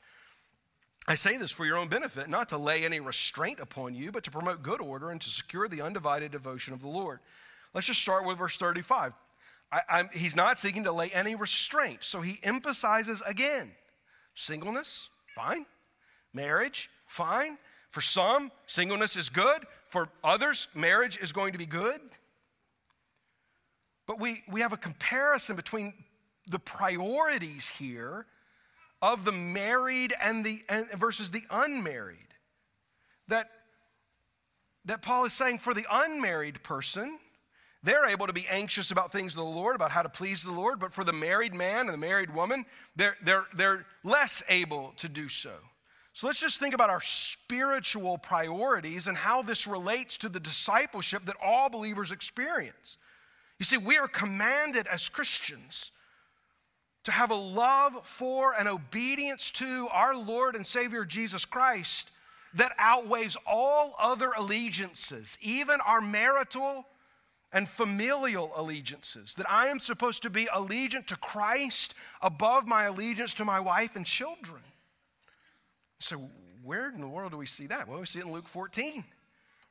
I 1.11 1.15
say 1.15 1.35
this 1.35 1.51
for 1.51 1.65
your 1.65 1.75
own 1.75 1.89
benefit, 1.89 2.29
not 2.29 2.47
to 2.49 2.57
lay 2.57 2.85
any 2.85 3.01
restraint 3.01 3.59
upon 3.59 3.95
you, 3.95 4.13
but 4.13 4.23
to 4.23 4.31
promote 4.31 4.63
good 4.63 4.79
order 4.79 5.09
and 5.09 5.19
to 5.19 5.29
secure 5.29 5.67
the 5.67 5.81
undivided 5.81 6.31
devotion 6.31 6.73
of 6.73 6.79
the 6.79 6.87
Lord. 6.87 7.19
Let's 7.73 7.87
just 7.87 8.01
start 8.01 8.25
with 8.25 8.37
verse 8.37 8.55
35. 8.55 9.11
I, 9.73 10.05
he's 10.13 10.37
not 10.37 10.57
seeking 10.57 10.85
to 10.85 10.93
lay 10.93 11.09
any 11.09 11.35
restraint. 11.35 12.05
So 12.05 12.21
he 12.21 12.39
emphasizes 12.43 13.21
again 13.27 13.71
singleness, 14.35 15.09
fine. 15.35 15.65
Marriage, 16.33 16.89
fine. 17.07 17.57
For 17.89 17.99
some, 17.99 18.49
singleness 18.65 19.17
is 19.17 19.27
good. 19.27 19.65
For 19.89 20.07
others, 20.23 20.69
marriage 20.73 21.19
is 21.21 21.33
going 21.33 21.51
to 21.51 21.57
be 21.57 21.65
good. 21.65 21.99
But 24.07 24.17
we, 24.17 24.43
we 24.49 24.61
have 24.61 24.71
a 24.71 24.77
comparison 24.77 25.57
between 25.57 25.93
the 26.47 26.59
priorities 26.59 27.67
here 27.67 28.27
of 29.01 29.25
the 29.25 29.31
married 29.31 30.13
and 30.21 30.45
the 30.45 30.63
and 30.69 30.89
versus 30.91 31.31
the 31.31 31.43
unmarried. 31.49 32.17
That, 33.27 33.49
that 34.85 35.01
Paul 35.01 35.25
is 35.25 35.33
saying 35.33 35.59
for 35.59 35.73
the 35.73 35.85
unmarried 35.89 36.63
person, 36.63 37.19
they're 37.83 38.05
able 38.05 38.27
to 38.27 38.33
be 38.33 38.47
anxious 38.47 38.91
about 38.91 39.11
things 39.11 39.33
of 39.33 39.37
the 39.37 39.43
Lord, 39.43 39.75
about 39.75 39.91
how 39.91 40.03
to 40.03 40.09
please 40.09 40.43
the 40.43 40.51
Lord, 40.51 40.79
but 40.79 40.93
for 40.93 41.03
the 41.03 41.13
married 41.13 41.55
man 41.55 41.81
and 41.81 41.89
the 41.89 41.97
married 41.97 42.33
woman, 42.33 42.65
they're, 42.95 43.17
they're, 43.23 43.45
they're 43.55 43.85
less 44.03 44.43
able 44.49 44.93
to 44.97 45.09
do 45.09 45.29
so. 45.29 45.53
So 46.13 46.27
let's 46.27 46.41
just 46.41 46.59
think 46.59 46.73
about 46.73 46.89
our 46.89 47.01
spiritual 47.01 48.17
priorities 48.17 49.07
and 49.07 49.17
how 49.17 49.41
this 49.41 49.65
relates 49.65 50.17
to 50.17 50.29
the 50.29 50.39
discipleship 50.41 51.25
that 51.25 51.37
all 51.41 51.69
believers 51.69 52.11
experience. 52.11 52.97
You 53.57 53.65
see, 53.65 53.77
we 53.77 53.97
are 53.97 54.07
commanded 54.07 54.87
as 54.87 55.07
Christians 55.07 55.91
to 57.03 57.11
have 57.11 57.31
a 57.31 57.35
love 57.35 58.05
for 58.05 58.53
and 58.53 58.67
obedience 58.67 59.51
to 59.51 59.87
our 59.91 60.15
Lord 60.15 60.55
and 60.55 60.65
Savior 60.65 61.05
Jesus 61.05 61.45
Christ 61.45 62.11
that 62.53 62.73
outweighs 62.77 63.37
all 63.45 63.95
other 63.99 64.31
allegiances, 64.37 65.37
even 65.41 65.79
our 65.81 66.01
marital 66.01 66.85
and 67.53 67.67
familial 67.67 68.51
allegiances, 68.55 69.33
that 69.35 69.49
I 69.49 69.67
am 69.67 69.79
supposed 69.79 70.23
to 70.23 70.29
be 70.29 70.45
allegiant 70.45 71.07
to 71.07 71.17
Christ 71.17 71.93
above 72.21 72.67
my 72.67 72.85
allegiance 72.85 73.33
to 73.35 73.45
my 73.45 73.59
wife 73.59 73.95
and 73.95 74.05
children. 74.05 74.61
So, 75.99 76.29
where 76.63 76.89
in 76.89 77.01
the 77.01 77.07
world 77.07 77.31
do 77.31 77.37
we 77.37 77.45
see 77.45 77.67
that? 77.67 77.87
Well, 77.87 77.99
we 77.99 78.05
see 78.05 78.19
it 78.19 78.25
in 78.25 78.31
Luke 78.31 78.47
14, 78.47 79.03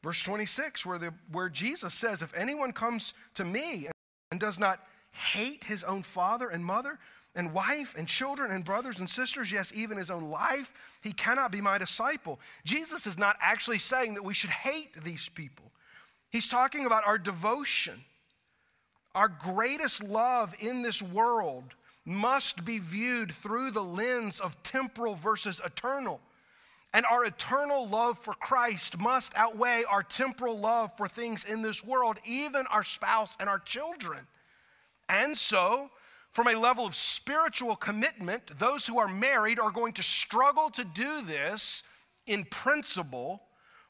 verse 0.03 0.23
26, 0.23 0.85
where, 0.85 0.99
the, 0.99 1.15
where 1.31 1.49
Jesus 1.49 1.95
says, 1.95 2.21
If 2.21 2.35
anyone 2.35 2.73
comes 2.73 3.15
to 3.35 3.45
me 3.45 3.89
and 4.31 4.41
does 4.41 4.59
not 4.59 4.81
hate 5.15 5.65
his 5.65 5.85
own 5.85 6.03
father 6.03 6.49
and 6.49 6.65
mother, 6.65 6.99
and 7.35 7.53
wife 7.53 7.95
and 7.97 8.09
children 8.09 8.51
and 8.51 8.65
brothers 8.65 8.99
and 8.99 9.09
sisters, 9.09 9.53
yes, 9.53 9.73
even 9.75 9.99
his 9.99 10.11
own 10.11 10.31
life, 10.31 10.73
he 11.01 11.13
cannot 11.13 11.53
be 11.53 11.61
my 11.61 11.79
disciple. 11.79 12.41
Jesus 12.65 13.07
is 13.07 13.17
not 13.17 13.37
actually 13.41 13.79
saying 13.79 14.15
that 14.15 14.25
we 14.25 14.35
should 14.35 14.51
hate 14.51 14.93
these 15.05 15.29
people. 15.29 15.71
He's 16.31 16.49
talking 16.49 16.87
about 16.87 17.07
our 17.07 17.19
devotion. 17.19 18.05
Our 19.15 19.29
greatest 19.29 20.03
love 20.03 20.55
in 20.61 20.83
this 20.83 21.03
world 21.03 21.75
must 22.05 22.65
be 22.65 22.79
viewed 22.79 23.31
through 23.31 23.71
the 23.71 23.83
lens 23.83 24.41
of 24.41 24.61
temporal 24.63 25.15
versus 25.15 25.61
eternal. 25.65 26.21
And 26.93 27.07
our 27.07 27.25
eternal 27.25 27.87
love 27.87 28.19
for 28.19 28.35
Christ 28.35 28.99
must 28.99 29.33
outweigh 29.37 29.85
our 29.89 30.03
temporal 30.03 30.59
love 30.59 30.97
for 30.97 31.07
things 31.07 31.45
in 31.45 31.63
this 31.63 31.85
world, 31.85 32.19
even 32.25 32.67
our 32.69 32.83
spouse 32.83 33.37
and 33.39 33.49
our 33.49 33.61
children. 33.61 34.27
And 35.09 35.39
so, 35.39 35.91
from 36.33 36.47
a 36.47 36.55
level 36.55 36.87
of 36.87 36.95
spiritual 36.95 37.77
commitment, 37.77 38.59
those 38.59 38.87
who 38.87 38.99
are 38.99 39.09
married 39.09 39.59
are 39.59 39.71
going 39.71 39.93
to 39.95 40.03
struggle 40.03 40.71
to 40.71 40.85
do 40.85 41.23
this 41.23 41.83
in 42.27 42.45
principle 42.45 43.43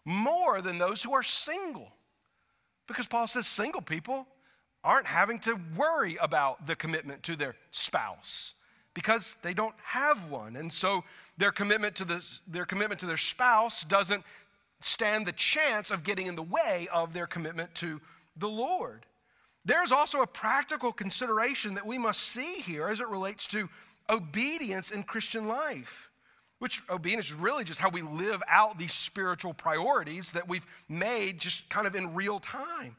more 0.04 0.62
than 0.62 0.78
those 0.78 1.02
who 1.02 1.12
are 1.12 1.22
single. 1.22 1.92
Because 2.86 3.06
Paul 3.06 3.26
says 3.26 3.46
single 3.46 3.82
people 3.82 4.26
aren't 4.82 5.06
having 5.06 5.38
to 5.40 5.60
worry 5.76 6.16
about 6.20 6.66
the 6.66 6.74
commitment 6.74 7.22
to 7.24 7.36
their 7.36 7.54
spouse 7.70 8.54
because 8.94 9.36
they 9.42 9.54
don't 9.54 9.74
have 9.84 10.30
one. 10.30 10.56
And 10.56 10.72
so 10.72 11.04
their 11.36 11.52
commitment 11.52 11.94
to, 11.96 12.04
the, 12.04 12.24
their 12.46 12.64
commitment 12.64 13.00
to 13.00 13.06
their 13.06 13.16
spouse 13.18 13.84
doesn't 13.84 14.24
stand 14.80 15.26
the 15.26 15.32
chance 15.32 15.90
of 15.90 16.02
getting 16.02 16.26
in 16.26 16.36
the 16.36 16.42
way 16.42 16.88
of 16.92 17.12
their 17.12 17.26
commitment 17.26 17.74
to 17.76 18.00
the 18.36 18.48
Lord. 18.48 19.04
There's 19.64 19.92
also 19.92 20.22
a 20.22 20.26
practical 20.26 20.92
consideration 20.92 21.74
that 21.74 21.86
we 21.86 21.98
must 21.98 22.20
see 22.20 22.60
here 22.60 22.88
as 22.88 23.00
it 23.00 23.08
relates 23.08 23.46
to 23.48 23.68
obedience 24.08 24.90
in 24.90 25.02
Christian 25.02 25.46
life 25.46 26.10
which 26.60 26.82
obedience 26.90 27.26
is 27.26 27.34
really 27.34 27.64
just 27.64 27.80
how 27.80 27.88
we 27.88 28.02
live 28.02 28.42
out 28.46 28.78
these 28.78 28.92
spiritual 28.92 29.52
priorities 29.52 30.32
that 30.32 30.46
we've 30.46 30.66
made 30.88 31.40
just 31.40 31.68
kind 31.70 31.86
of 31.86 31.96
in 31.96 32.14
real 32.14 32.38
time. 32.38 32.94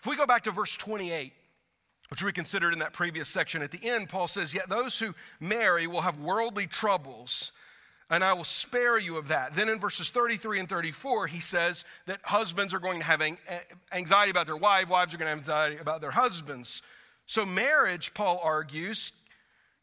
If 0.00 0.06
we 0.06 0.16
go 0.16 0.26
back 0.26 0.42
to 0.44 0.50
verse 0.50 0.76
28, 0.76 1.32
which 2.10 2.22
we 2.22 2.32
considered 2.32 2.72
in 2.72 2.80
that 2.80 2.92
previous 2.92 3.28
section 3.28 3.62
at 3.62 3.70
the 3.70 3.88
end, 3.88 4.08
Paul 4.08 4.26
says, 4.26 4.52
Yet 4.52 4.68
those 4.68 4.98
who 4.98 5.14
marry 5.38 5.86
will 5.86 6.00
have 6.00 6.18
worldly 6.18 6.66
troubles, 6.66 7.52
and 8.10 8.24
I 8.24 8.32
will 8.32 8.44
spare 8.44 8.98
you 8.98 9.16
of 9.16 9.28
that. 9.28 9.54
Then 9.54 9.68
in 9.68 9.78
verses 9.78 10.10
33 10.10 10.60
and 10.60 10.68
34, 10.68 11.26
he 11.26 11.40
says 11.40 11.84
that 12.06 12.20
husbands 12.22 12.72
are 12.72 12.78
going 12.78 13.00
to 13.00 13.04
have 13.04 13.22
anxiety 13.92 14.30
about 14.30 14.46
their 14.46 14.56
wife, 14.56 14.88
wives 14.88 15.14
are 15.14 15.18
going 15.18 15.26
to 15.26 15.30
have 15.30 15.38
anxiety 15.38 15.76
about 15.76 16.00
their 16.00 16.12
husbands. 16.12 16.82
So, 17.26 17.44
marriage, 17.44 18.14
Paul 18.14 18.40
argues, 18.42 19.12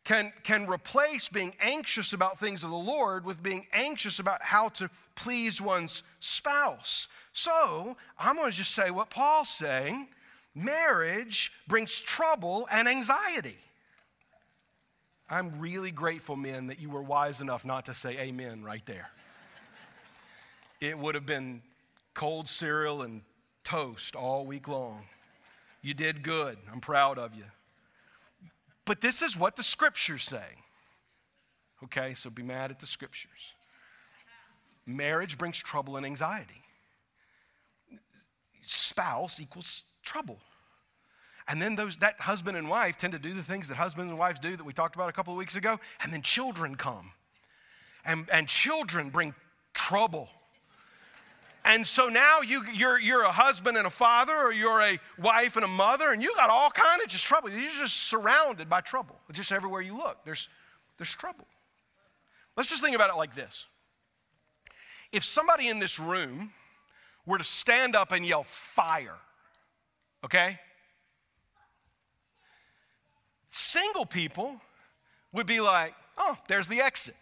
can, 0.06 0.32
can 0.44 0.68
replace 0.68 1.28
being 1.28 1.54
anxious 1.60 2.14
about 2.14 2.40
things 2.40 2.64
of 2.64 2.70
the 2.70 2.76
Lord 2.76 3.26
with 3.26 3.44
being 3.44 3.66
anxious 3.74 4.20
about 4.20 4.42
how 4.42 4.70
to 4.70 4.90
please 5.16 5.60
one's 5.60 6.04
spouse. 6.20 7.08
So 7.34 7.98
I'm 8.18 8.36
going 8.38 8.52
to 8.52 8.58
just 8.58 8.74
say 8.74 8.92
what 8.92 9.10
Paul's 9.10 9.50
saying 9.50 10.08
marriage 10.54 11.52
brings 11.68 12.00
trouble 12.00 12.68
and 12.72 12.88
anxiety. 12.88 13.58
I'm 15.30 15.60
really 15.60 15.92
grateful, 15.92 16.36
men, 16.36 16.68
that 16.68 16.80
you 16.80 16.90
were 16.90 17.02
wise 17.02 17.42
enough 17.42 17.66
not 17.66 17.86
to 17.86 17.94
say 17.94 18.18
amen 18.18 18.64
right 18.64 18.86
there. 18.86 19.10
It 20.80 20.98
would 20.98 21.16
have 21.16 21.26
been 21.26 21.62
cold 22.14 22.48
cereal 22.48 23.02
and 23.02 23.22
toast 23.64 24.16
all 24.16 24.46
week 24.46 24.68
long. 24.68 25.06
You 25.82 25.94
did 25.94 26.22
good. 26.24 26.58
I'm 26.72 26.82
proud 26.82 27.18
of 27.18 27.34
you. 27.34 27.46
But 28.86 29.02
this 29.02 29.22
is 29.22 29.38
what 29.38 29.56
the 29.56 29.64
scriptures 29.64 30.24
say. 30.24 30.46
Okay, 31.84 32.14
so 32.14 32.30
be 32.30 32.44
mad 32.44 32.72
at 32.72 32.80
the 32.80 32.86
scriptures. 32.86 33.54
Marriage 34.86 35.38
brings 35.38 35.58
trouble 35.58 35.98
and 35.98 36.06
anxiety. 36.06 36.62
Spouse 38.66 39.40
equals 39.40 39.84
trouble. 40.04 40.40
And 41.48 41.62
then 41.62 41.76
those 41.76 41.98
that 41.98 42.20
husband 42.22 42.58
and 42.58 42.70
wife 42.70 42.98
tend 42.98 43.14
to 43.14 43.20
do 43.20 43.34
the 43.34 43.44
things 43.44 43.68
that 43.68 43.76
husbands 43.76 44.10
and 44.10 44.18
wives 44.18 44.40
do 44.40 44.56
that 44.56 44.64
we 44.64 44.74
talked 44.74 44.96
about 44.96 45.10
a 45.10 45.14
couple 45.14 45.34
of 45.34 45.38
weeks 45.38 45.56
ago, 45.56 45.80
and 46.02 46.12
then 46.12 46.22
children 46.22 46.76
come. 46.76 47.12
And, 48.04 48.30
and 48.32 48.48
children 48.48 49.10
bring 49.10 49.34
trouble 49.74 50.30
and 51.66 51.86
so 51.86 52.10
now 52.10 52.42
you, 52.42 52.64
you're, 52.76 53.00
you're 53.00 53.24
a 53.24 53.32
husband 53.32 53.76
and 53.76 53.88
a 53.88 53.90
father, 53.90 54.36
or 54.36 54.54
you're 54.54 54.82
a 54.82 55.00
wife 55.18 55.56
and 55.56 55.66
a 55.66 55.68
mother, 55.68 56.12
and 56.12 56.22
you 56.22 56.32
got 56.36 56.52
all 56.52 56.70
kind 56.70 57.02
of 57.02 57.08
just 57.08 57.26
trouble. 57.26 57.50
You're 57.50 57.72
just 57.72 58.04
surrounded 58.04 58.70
by 58.70 58.82
trouble. 58.82 59.16
Just 59.32 59.52
everywhere 59.52 59.82
you 59.82 59.98
look, 59.98 60.24
there's, 60.24 60.48
there's 61.00 61.14
trouble. 61.16 61.48
Let's 62.56 62.70
just 62.70 62.84
think 62.84 62.96
about 62.96 63.10
it 63.10 63.18
like 63.18 63.34
this. 63.34 63.66
If 65.12 65.26
somebody 65.26 65.68
in 65.68 65.80
this 65.80 66.00
room 66.00 66.54
were 67.26 67.40
to 67.40 67.44
stand 67.44 67.96
up 67.96 68.12
and 68.12 68.24
yell 68.24 68.44
fire, 68.44 69.18
okay? 70.24 70.60
Single 73.58 74.06
people 74.06 74.60
would 75.32 75.48
be 75.48 75.62
like, 75.62 75.96
oh, 76.18 76.36
there's 76.50 76.68
the 76.68 76.82
exit. 76.82 77.16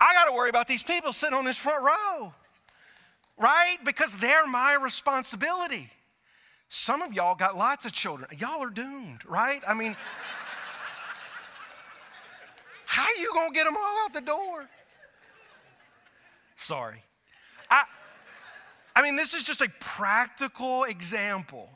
I 0.00 0.14
got 0.14 0.26
to 0.26 0.32
worry 0.32 0.48
about 0.48 0.68
these 0.68 0.84
people 0.84 1.12
sitting 1.12 1.36
on 1.36 1.44
this 1.44 1.56
front 1.56 1.82
row, 1.82 2.32
right? 3.36 3.78
Because 3.84 4.14
they're 4.18 4.46
my 4.46 4.74
responsibility. 4.74 5.90
Some 6.68 7.02
of 7.02 7.12
y'all 7.12 7.34
got 7.34 7.56
lots 7.56 7.84
of 7.84 7.90
children. 7.90 8.30
Y'all 8.38 8.62
are 8.62 8.70
doomed, 8.70 9.22
right? 9.26 9.60
I 9.66 9.74
mean, 9.74 9.96
how 12.86 13.06
are 13.06 13.20
you 13.20 13.32
going 13.34 13.50
to 13.50 13.54
get 13.54 13.64
them 13.64 13.76
all 13.76 14.04
out 14.04 14.12
the 14.12 14.20
door? 14.20 14.68
Sorry. 16.54 17.02
I, 17.68 17.82
I 18.94 19.02
mean, 19.02 19.16
this 19.16 19.34
is 19.34 19.42
just 19.42 19.62
a 19.62 19.68
practical 19.80 20.84
example 20.84 21.70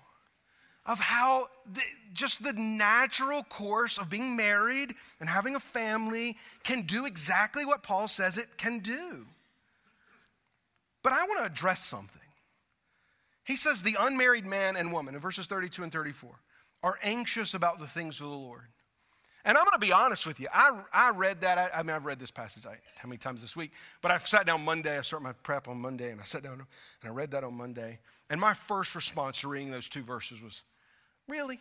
of 0.87 0.99
how 0.99 1.49
the, 1.71 1.83
just 2.13 2.43
the 2.43 2.53
natural 2.53 3.43
course 3.45 3.99
of 3.99 4.09
being 4.09 4.37
married 4.37 4.95
and 5.21 5.29
having 5.29 5.55
a 5.55 5.61
family 5.61 6.37
can 6.65 6.83
do 6.83 7.07
exactly 7.07 7.65
what 7.65 7.83
Paul 7.83 8.09
says 8.09 8.39
it 8.39 8.57
can 8.57 8.81
do. 8.81 9.27
But 11.03 11.13
I 11.13 11.25
want 11.25 11.41
to 11.41 11.47
address 11.47 11.85
something. 11.85 12.21
He 13.45 13.57
says 13.57 13.83
the 13.83 13.97
unmarried 13.99 14.47
man 14.47 14.77
and 14.77 14.93
woman 14.93 15.15
in 15.15 15.21
verses 15.21 15.47
32 15.47 15.83
and 15.83 15.93
34 15.93 16.31
are 16.83 16.99
anxious 17.03 17.55
about 17.55 17.79
the 17.79 17.87
things 17.87 18.21
of 18.21 18.29
the 18.29 18.35
Lord. 18.35 18.63
And 19.45 19.57
I'm 19.57 19.65
going 19.65 19.73
to 19.73 19.87
be 19.87 19.93
honest 19.93 20.27
with 20.27 20.39
you. 20.39 20.49
I, 20.53 20.79
I 20.93 21.11
read 21.11 21.41
that. 21.41 21.57
I, 21.57 21.79
I 21.79 21.83
mean, 21.83 21.97
I've 21.97 22.05
read 22.05 22.19
this 22.19 22.31
passage 22.31 22.67
I, 22.67 22.77
how 22.97 23.09
many 23.09 23.17
times 23.17 23.41
this 23.41 23.57
week, 23.57 23.73
but 24.03 24.11
I 24.11 24.19
sat 24.19 24.47
down 24.47 24.65
Monday. 24.65 24.99
I 24.99 25.01
started 25.01 25.25
my 25.25 25.33
prep 25.33 25.67
on 25.67 25.81
Monday, 25.81 26.11
and 26.11 26.21
I 26.21 26.25
sat 26.25 26.43
down 26.43 26.53
and 26.53 26.65
I 27.05 27.09
read 27.09 27.31
that 27.31 27.43
on 27.43 27.55
Monday. 27.55 28.01
And 28.29 28.39
my 28.39 28.53
first 28.53 28.95
response 28.95 29.41
to 29.41 29.49
reading 29.49 29.71
those 29.71 29.89
two 29.89 30.03
verses 30.03 30.43
was, 30.43 30.63
Really? 31.31 31.61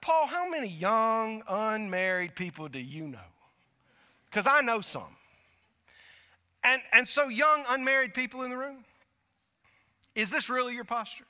Paul, 0.00 0.26
how 0.26 0.48
many 0.48 0.68
young, 0.68 1.42
unmarried 1.46 2.34
people 2.34 2.68
do 2.68 2.78
you 2.78 3.06
know? 3.06 3.18
Because 4.30 4.46
I 4.46 4.62
know 4.62 4.80
some. 4.80 5.16
And, 6.64 6.80
and 6.92 7.06
so, 7.06 7.28
young, 7.28 7.64
unmarried 7.68 8.14
people 8.14 8.42
in 8.42 8.50
the 8.50 8.56
room, 8.56 8.84
is 10.14 10.30
this 10.30 10.48
really 10.48 10.74
your 10.74 10.84
posture? 10.84 11.26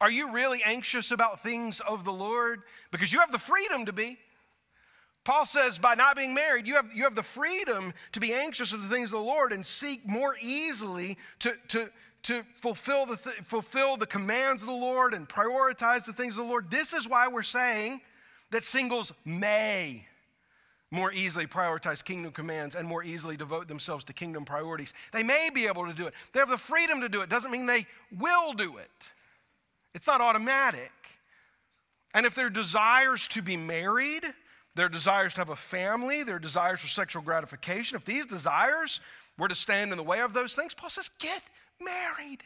Are 0.00 0.10
you 0.10 0.32
really 0.32 0.62
anxious 0.64 1.10
about 1.10 1.42
things 1.42 1.80
of 1.80 2.04
the 2.04 2.12
Lord? 2.12 2.62
Because 2.90 3.12
you 3.12 3.20
have 3.20 3.30
the 3.30 3.38
freedom 3.38 3.84
to 3.84 3.92
be. 3.92 4.18
Paul 5.24 5.44
says, 5.44 5.78
by 5.78 5.94
not 5.94 6.16
being 6.16 6.34
married, 6.34 6.66
you 6.66 6.74
have, 6.74 6.90
you 6.94 7.04
have 7.04 7.14
the 7.14 7.22
freedom 7.22 7.92
to 8.12 8.20
be 8.20 8.32
anxious 8.32 8.72
of 8.72 8.82
the 8.82 8.88
things 8.88 9.06
of 9.06 9.18
the 9.18 9.24
Lord 9.24 9.52
and 9.52 9.64
seek 9.64 10.06
more 10.06 10.36
easily 10.42 11.16
to, 11.40 11.54
to, 11.68 11.88
to 12.24 12.44
fulfill 12.60 13.06
the, 13.06 13.16
th- 13.16 13.36
fulfill 13.44 13.96
the 13.96 14.06
commands 14.06 14.62
of 14.62 14.66
the 14.66 14.74
Lord 14.74 15.14
and 15.14 15.28
prioritize 15.28 16.04
the 16.04 16.12
things 16.12 16.36
of 16.36 16.44
the 16.44 16.50
Lord. 16.50 16.70
This 16.70 16.92
is 16.92 17.08
why 17.08 17.28
we're 17.28 17.42
saying 17.42 18.00
that 18.50 18.64
singles 18.64 19.12
may 19.24 20.06
more 20.90 21.12
easily 21.12 21.46
prioritize 21.46 22.04
kingdom 22.04 22.32
commands 22.32 22.74
and 22.74 22.86
more 22.86 23.02
easily 23.02 23.36
devote 23.36 23.68
themselves 23.68 24.04
to 24.04 24.12
kingdom 24.12 24.44
priorities. 24.44 24.94
They 25.12 25.22
may 25.22 25.50
be 25.52 25.66
able 25.66 25.86
to 25.86 25.92
do 25.92 26.06
it. 26.06 26.14
They 26.32 26.40
have 26.40 26.48
the 26.48 26.58
freedom 26.58 27.00
to 27.00 27.08
do 27.08 27.20
it. 27.20 27.28
Doesn't 27.28 27.50
mean 27.50 27.66
they 27.66 27.86
will 28.16 28.52
do 28.52 28.76
it. 28.78 28.90
It's 29.94 30.06
not 30.06 30.20
automatic. 30.20 30.92
And 32.14 32.24
if 32.24 32.34
their 32.34 32.48
desires 32.48 33.26
to 33.28 33.42
be 33.42 33.56
married, 33.56 34.22
their 34.76 34.88
desires 34.88 35.34
to 35.34 35.40
have 35.40 35.50
a 35.50 35.56
family, 35.56 36.22
their 36.22 36.38
desires 36.38 36.80
for 36.80 36.86
sexual 36.86 37.22
gratification, 37.22 37.96
if 37.96 38.04
these 38.04 38.26
desires 38.26 39.00
were 39.36 39.48
to 39.48 39.54
stand 39.54 39.90
in 39.90 39.96
the 39.96 40.04
way 40.04 40.20
of 40.20 40.32
those 40.32 40.54
things, 40.54 40.74
Paul 40.74 40.90
says, 40.90 41.10
get 41.18 41.42
married. 41.80 42.42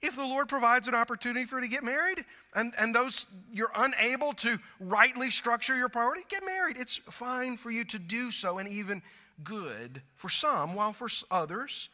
If 0.00 0.14
the 0.14 0.24
Lord 0.24 0.48
provides 0.48 0.86
an 0.86 0.94
opportunity 0.94 1.44
for 1.44 1.56
you 1.56 1.62
to 1.62 1.68
get 1.68 1.82
married 1.82 2.24
and, 2.54 2.72
and 2.78 2.94
those 2.94 3.26
you're 3.52 3.72
unable 3.74 4.32
to 4.34 4.58
rightly 4.78 5.30
structure 5.30 5.76
your 5.76 5.88
priority, 5.88 6.22
get 6.28 6.44
married. 6.46 6.76
It's 6.78 6.98
fine 7.10 7.56
for 7.56 7.70
you 7.70 7.84
to 7.84 7.98
do 7.98 8.30
so 8.30 8.58
and 8.58 8.68
even 8.68 9.02
good 9.42 10.02
for 10.14 10.28
some, 10.28 10.74
while 10.74 10.92
for 10.92 11.08
others, 11.30 11.88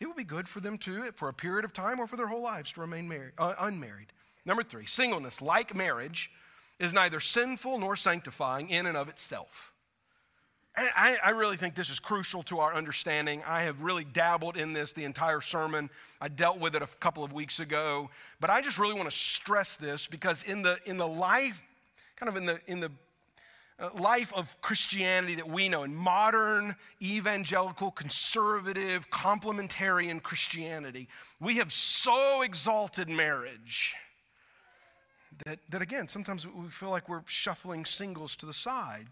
it 0.00 0.06
will 0.06 0.14
be 0.14 0.24
good 0.24 0.48
for 0.48 0.60
them 0.60 0.78
to, 0.78 1.10
for 1.12 1.28
a 1.28 1.34
period 1.34 1.64
of 1.64 1.72
time 1.72 1.98
or 1.98 2.06
for 2.06 2.16
their 2.16 2.28
whole 2.28 2.42
lives, 2.42 2.72
to 2.72 2.80
remain 2.80 3.08
married, 3.08 3.32
uh, 3.38 3.54
unmarried. 3.58 4.12
Number 4.44 4.62
three, 4.62 4.86
singleness, 4.86 5.42
like 5.42 5.74
marriage, 5.74 6.30
is 6.78 6.92
neither 6.92 7.18
sinful 7.20 7.78
nor 7.78 7.96
sanctifying 7.96 8.70
in 8.70 8.86
and 8.86 8.96
of 8.96 9.08
itself. 9.08 9.72
I, 10.94 11.16
I, 11.24 11.30
really 11.30 11.56
think 11.56 11.74
this 11.74 11.90
is 11.90 11.98
crucial 11.98 12.42
to 12.44 12.60
our 12.60 12.72
understanding. 12.72 13.42
I 13.46 13.62
have 13.62 13.82
really 13.82 14.04
dabbled 14.04 14.56
in 14.56 14.72
this 14.72 14.92
the 14.92 15.04
entire 15.04 15.40
sermon. 15.40 15.90
I 16.20 16.28
dealt 16.28 16.58
with 16.58 16.76
it 16.76 16.82
a 16.82 16.86
couple 16.86 17.24
of 17.24 17.32
weeks 17.32 17.58
ago, 17.58 18.10
but 18.40 18.50
I 18.50 18.60
just 18.60 18.78
really 18.78 18.94
want 18.94 19.10
to 19.10 19.16
stress 19.16 19.76
this 19.76 20.06
because 20.06 20.42
in 20.44 20.62
the 20.62 20.78
in 20.84 20.96
the 20.96 21.06
life, 21.06 21.62
kind 22.16 22.28
of 22.28 22.36
in 22.36 22.46
the 22.46 22.60
in 22.66 22.80
the 22.80 22.90
uh, 23.80 23.90
life 23.98 24.32
of 24.34 24.60
Christianity 24.60 25.34
that 25.36 25.48
we 25.48 25.68
know, 25.68 25.82
in 25.82 25.94
modern 25.94 26.76
evangelical, 27.02 27.90
conservative, 27.90 29.10
complementarian 29.10 30.22
Christianity, 30.22 31.08
we 31.40 31.56
have 31.56 31.72
so 31.72 32.42
exalted 32.42 33.08
marriage 33.08 33.94
that, 35.44 35.60
that 35.68 35.82
again, 35.82 36.08
sometimes 36.08 36.46
we 36.46 36.68
feel 36.68 36.90
like 36.90 37.08
we're 37.08 37.22
shuffling 37.26 37.84
singles 37.84 38.34
to 38.36 38.46
the 38.46 38.52
side. 38.52 39.06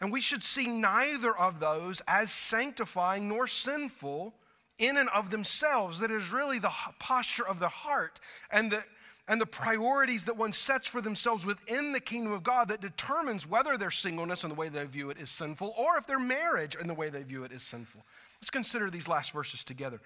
And 0.00 0.10
we 0.10 0.20
should 0.20 0.42
see 0.42 0.66
neither 0.66 1.36
of 1.36 1.60
those 1.60 2.00
as 2.08 2.30
sanctifying 2.30 3.28
nor 3.28 3.46
sinful 3.46 4.34
in 4.78 4.96
and 4.96 5.10
of 5.10 5.30
themselves. 5.30 6.00
That 6.00 6.10
is 6.10 6.32
really 6.32 6.58
the 6.58 6.72
posture 6.98 7.46
of 7.46 7.58
the 7.58 7.68
heart 7.68 8.18
and 8.50 8.72
the, 8.72 8.82
and 9.28 9.40
the 9.40 9.46
priorities 9.46 10.24
that 10.24 10.38
one 10.38 10.54
sets 10.54 10.86
for 10.86 11.02
themselves 11.02 11.44
within 11.44 11.92
the 11.92 12.00
kingdom 12.00 12.32
of 12.32 12.42
God 12.42 12.68
that 12.68 12.80
determines 12.80 13.46
whether 13.46 13.76
their 13.76 13.90
singleness 13.90 14.42
and 14.42 14.50
the 14.50 14.56
way 14.56 14.70
they 14.70 14.84
view 14.84 15.10
it 15.10 15.18
is 15.18 15.30
sinful 15.30 15.74
or 15.76 15.98
if 15.98 16.06
their 16.06 16.18
marriage 16.18 16.76
and 16.80 16.88
the 16.88 16.94
way 16.94 17.10
they 17.10 17.22
view 17.22 17.44
it 17.44 17.52
is 17.52 17.62
sinful. 17.62 18.02
Let's 18.40 18.50
consider 18.50 18.88
these 18.88 19.06
last 19.06 19.32
verses 19.32 19.62
together. 19.62 20.00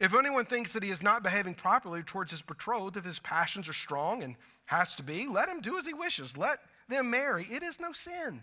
If 0.00 0.14
anyone 0.14 0.46
thinks 0.46 0.72
that 0.74 0.82
he 0.82 0.90
is 0.90 1.02
not 1.02 1.22
behaving 1.22 1.54
properly 1.54 2.02
towards 2.02 2.30
his 2.30 2.42
betrothed, 2.42 2.96
if 2.96 3.04
his 3.04 3.18
passions 3.18 3.68
are 3.68 3.74
strong 3.74 4.22
and 4.22 4.36
has 4.66 4.94
to 4.96 5.02
be, 5.02 5.26
let 5.28 5.48
him 5.48 5.60
do 5.60 5.76
as 5.78 5.86
he 5.86 5.92
wishes. 5.92 6.36
Let 6.36 6.58
them 6.88 7.10
marry. 7.10 7.46
It 7.50 7.62
is 7.62 7.80
no 7.80 7.92
sin. 7.92 8.42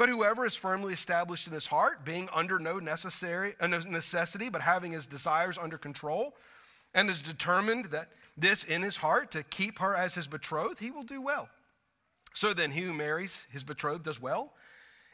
But 0.00 0.08
whoever 0.08 0.46
is 0.46 0.56
firmly 0.56 0.94
established 0.94 1.46
in 1.46 1.52
his 1.52 1.66
heart, 1.66 2.06
being 2.06 2.30
under 2.32 2.58
no 2.58 2.78
necessary 2.78 3.52
uh, 3.60 3.66
necessity, 3.66 4.48
but 4.48 4.62
having 4.62 4.92
his 4.92 5.06
desires 5.06 5.58
under 5.58 5.76
control, 5.76 6.34
and 6.94 7.10
is 7.10 7.20
determined 7.20 7.90
that 7.90 8.08
this 8.34 8.64
in 8.64 8.80
his 8.80 8.96
heart 8.96 9.30
to 9.32 9.42
keep 9.42 9.78
her 9.78 9.94
as 9.94 10.14
his 10.14 10.26
betrothed, 10.26 10.78
he 10.78 10.90
will 10.90 11.02
do 11.02 11.20
well. 11.20 11.50
So 12.32 12.54
then, 12.54 12.70
he 12.70 12.80
who 12.80 12.94
marries 12.94 13.44
his 13.52 13.62
betrothed 13.62 14.04
does 14.04 14.18
well, 14.18 14.54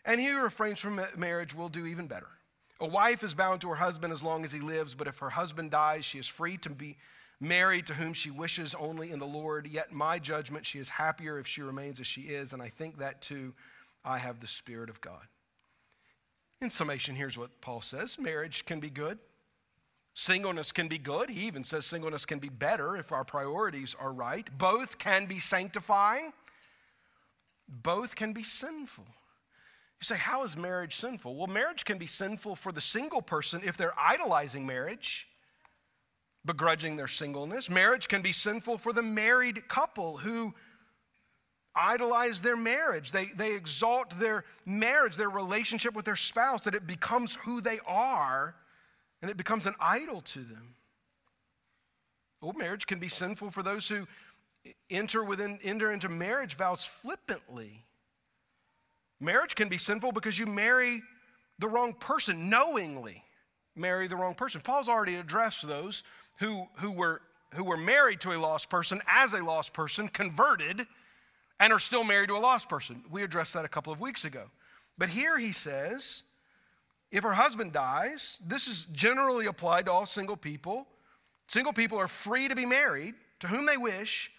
and 0.04 0.20
he 0.20 0.28
who 0.28 0.38
refrains 0.40 0.78
from 0.78 1.00
marriage 1.16 1.52
will 1.52 1.68
do 1.68 1.84
even 1.84 2.06
better. 2.06 2.28
A 2.78 2.86
wife 2.86 3.24
is 3.24 3.34
bound 3.34 3.62
to 3.62 3.70
her 3.70 3.74
husband 3.74 4.12
as 4.12 4.22
long 4.22 4.44
as 4.44 4.52
he 4.52 4.60
lives, 4.60 4.94
but 4.94 5.08
if 5.08 5.18
her 5.18 5.30
husband 5.30 5.72
dies, 5.72 6.04
she 6.04 6.20
is 6.20 6.28
free 6.28 6.58
to 6.58 6.70
be 6.70 6.96
married 7.40 7.88
to 7.88 7.94
whom 7.94 8.12
she 8.12 8.30
wishes 8.30 8.72
only 8.78 9.10
in 9.10 9.18
the 9.18 9.26
Lord. 9.26 9.66
Yet, 9.66 9.90
my 9.90 10.20
judgment, 10.20 10.64
she 10.64 10.78
is 10.78 10.90
happier 10.90 11.40
if 11.40 11.48
she 11.48 11.62
remains 11.62 11.98
as 11.98 12.06
she 12.06 12.20
is, 12.20 12.52
and 12.52 12.62
I 12.62 12.68
think 12.68 12.98
that 12.98 13.20
too, 13.20 13.52
I 14.06 14.18
have 14.18 14.40
the 14.40 14.46
Spirit 14.46 14.88
of 14.88 15.00
God. 15.00 15.26
In 16.62 16.70
summation, 16.70 17.16
here's 17.16 17.36
what 17.36 17.60
Paul 17.60 17.82
says 17.82 18.18
marriage 18.18 18.64
can 18.64 18.80
be 18.80 18.88
good, 18.88 19.18
singleness 20.14 20.72
can 20.72 20.88
be 20.88 20.98
good. 20.98 21.28
He 21.28 21.46
even 21.46 21.64
says 21.64 21.84
singleness 21.84 22.24
can 22.24 22.38
be 22.38 22.48
better 22.48 22.96
if 22.96 23.12
our 23.12 23.24
priorities 23.24 23.94
are 23.98 24.12
right. 24.12 24.48
Both 24.56 24.98
can 24.98 25.26
be 25.26 25.38
sanctifying, 25.38 26.32
both 27.68 28.14
can 28.14 28.32
be 28.32 28.42
sinful. 28.42 29.04
You 30.00 30.04
say, 30.04 30.16
how 30.16 30.44
is 30.44 30.58
marriage 30.58 30.94
sinful? 30.96 31.34
Well, 31.34 31.46
marriage 31.46 31.86
can 31.86 31.96
be 31.96 32.06
sinful 32.06 32.56
for 32.56 32.70
the 32.70 32.82
single 32.82 33.22
person 33.22 33.62
if 33.64 33.78
they're 33.78 33.98
idolizing 33.98 34.66
marriage, 34.66 35.26
begrudging 36.44 36.96
their 36.96 37.08
singleness. 37.08 37.70
Marriage 37.70 38.06
can 38.06 38.20
be 38.20 38.32
sinful 38.32 38.76
for 38.76 38.92
the 38.92 39.02
married 39.02 39.68
couple 39.68 40.18
who 40.18 40.54
idolize 41.76 42.40
their 42.40 42.56
marriage. 42.56 43.12
They, 43.12 43.26
they 43.26 43.54
exalt 43.54 44.18
their 44.18 44.44
marriage, 44.64 45.16
their 45.16 45.30
relationship 45.30 45.94
with 45.94 46.04
their 46.04 46.16
spouse, 46.16 46.62
that 46.62 46.74
it 46.74 46.86
becomes 46.86 47.34
who 47.44 47.60
they 47.60 47.78
are 47.86 48.56
and 49.22 49.30
it 49.30 49.36
becomes 49.36 49.66
an 49.66 49.74
idol 49.80 50.20
to 50.20 50.40
them. 50.40 50.74
Well, 52.40 52.52
marriage 52.52 52.86
can 52.86 52.98
be 52.98 53.08
sinful 53.08 53.50
for 53.50 53.62
those 53.62 53.88
who 53.88 54.06
enter, 54.90 55.22
within, 55.24 55.58
enter 55.62 55.92
into 55.92 56.08
marriage 56.08 56.56
vows 56.56 56.84
flippantly 56.84 57.86
Marriage 59.20 59.54
can 59.54 59.68
be 59.68 59.78
sinful 59.78 60.12
because 60.12 60.38
you 60.38 60.46
marry 60.46 61.02
the 61.58 61.68
wrong 61.68 61.94
person, 61.94 62.50
knowingly 62.50 63.24
marry 63.74 64.08
the 64.08 64.16
wrong 64.16 64.34
person. 64.34 64.60
Paul's 64.60 64.88
already 64.88 65.16
addressed 65.16 65.66
those 65.66 66.02
who, 66.38 66.66
who, 66.76 66.90
were, 66.92 67.22
who 67.54 67.64
were 67.64 67.78
married 67.78 68.20
to 68.20 68.32
a 68.32 68.38
lost 68.38 68.68
person 68.68 69.00
as 69.08 69.32
a 69.32 69.42
lost 69.42 69.72
person, 69.72 70.08
converted, 70.08 70.86
and 71.58 71.72
are 71.72 71.78
still 71.78 72.04
married 72.04 72.28
to 72.28 72.36
a 72.36 72.38
lost 72.38 72.68
person. 72.68 73.02
We 73.10 73.22
addressed 73.22 73.54
that 73.54 73.64
a 73.64 73.68
couple 73.68 73.92
of 73.92 74.00
weeks 74.00 74.24
ago. 74.24 74.44
But 74.98 75.08
here 75.08 75.38
he 75.38 75.52
says, 75.52 76.22
if 77.10 77.22
her 77.22 77.32
husband 77.32 77.72
dies, 77.72 78.38
this 78.44 78.66
is 78.66 78.86
generally 78.92 79.46
applied 79.46 79.86
to 79.86 79.92
all 79.92 80.06
single 80.06 80.36
people. 80.36 80.86
Single 81.48 81.72
people 81.72 81.98
are 81.98 82.08
free 82.08 82.48
to 82.48 82.56
be 82.56 82.66
married 82.66 83.14
to 83.40 83.46
whom 83.46 83.66
they 83.66 83.76
wish, 83.76 84.30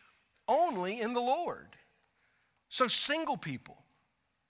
only 0.47 0.99
in 0.99 1.13
the 1.13 1.21
Lord. 1.21 1.67
So, 2.69 2.87
single 2.87 3.37
people, 3.37 3.77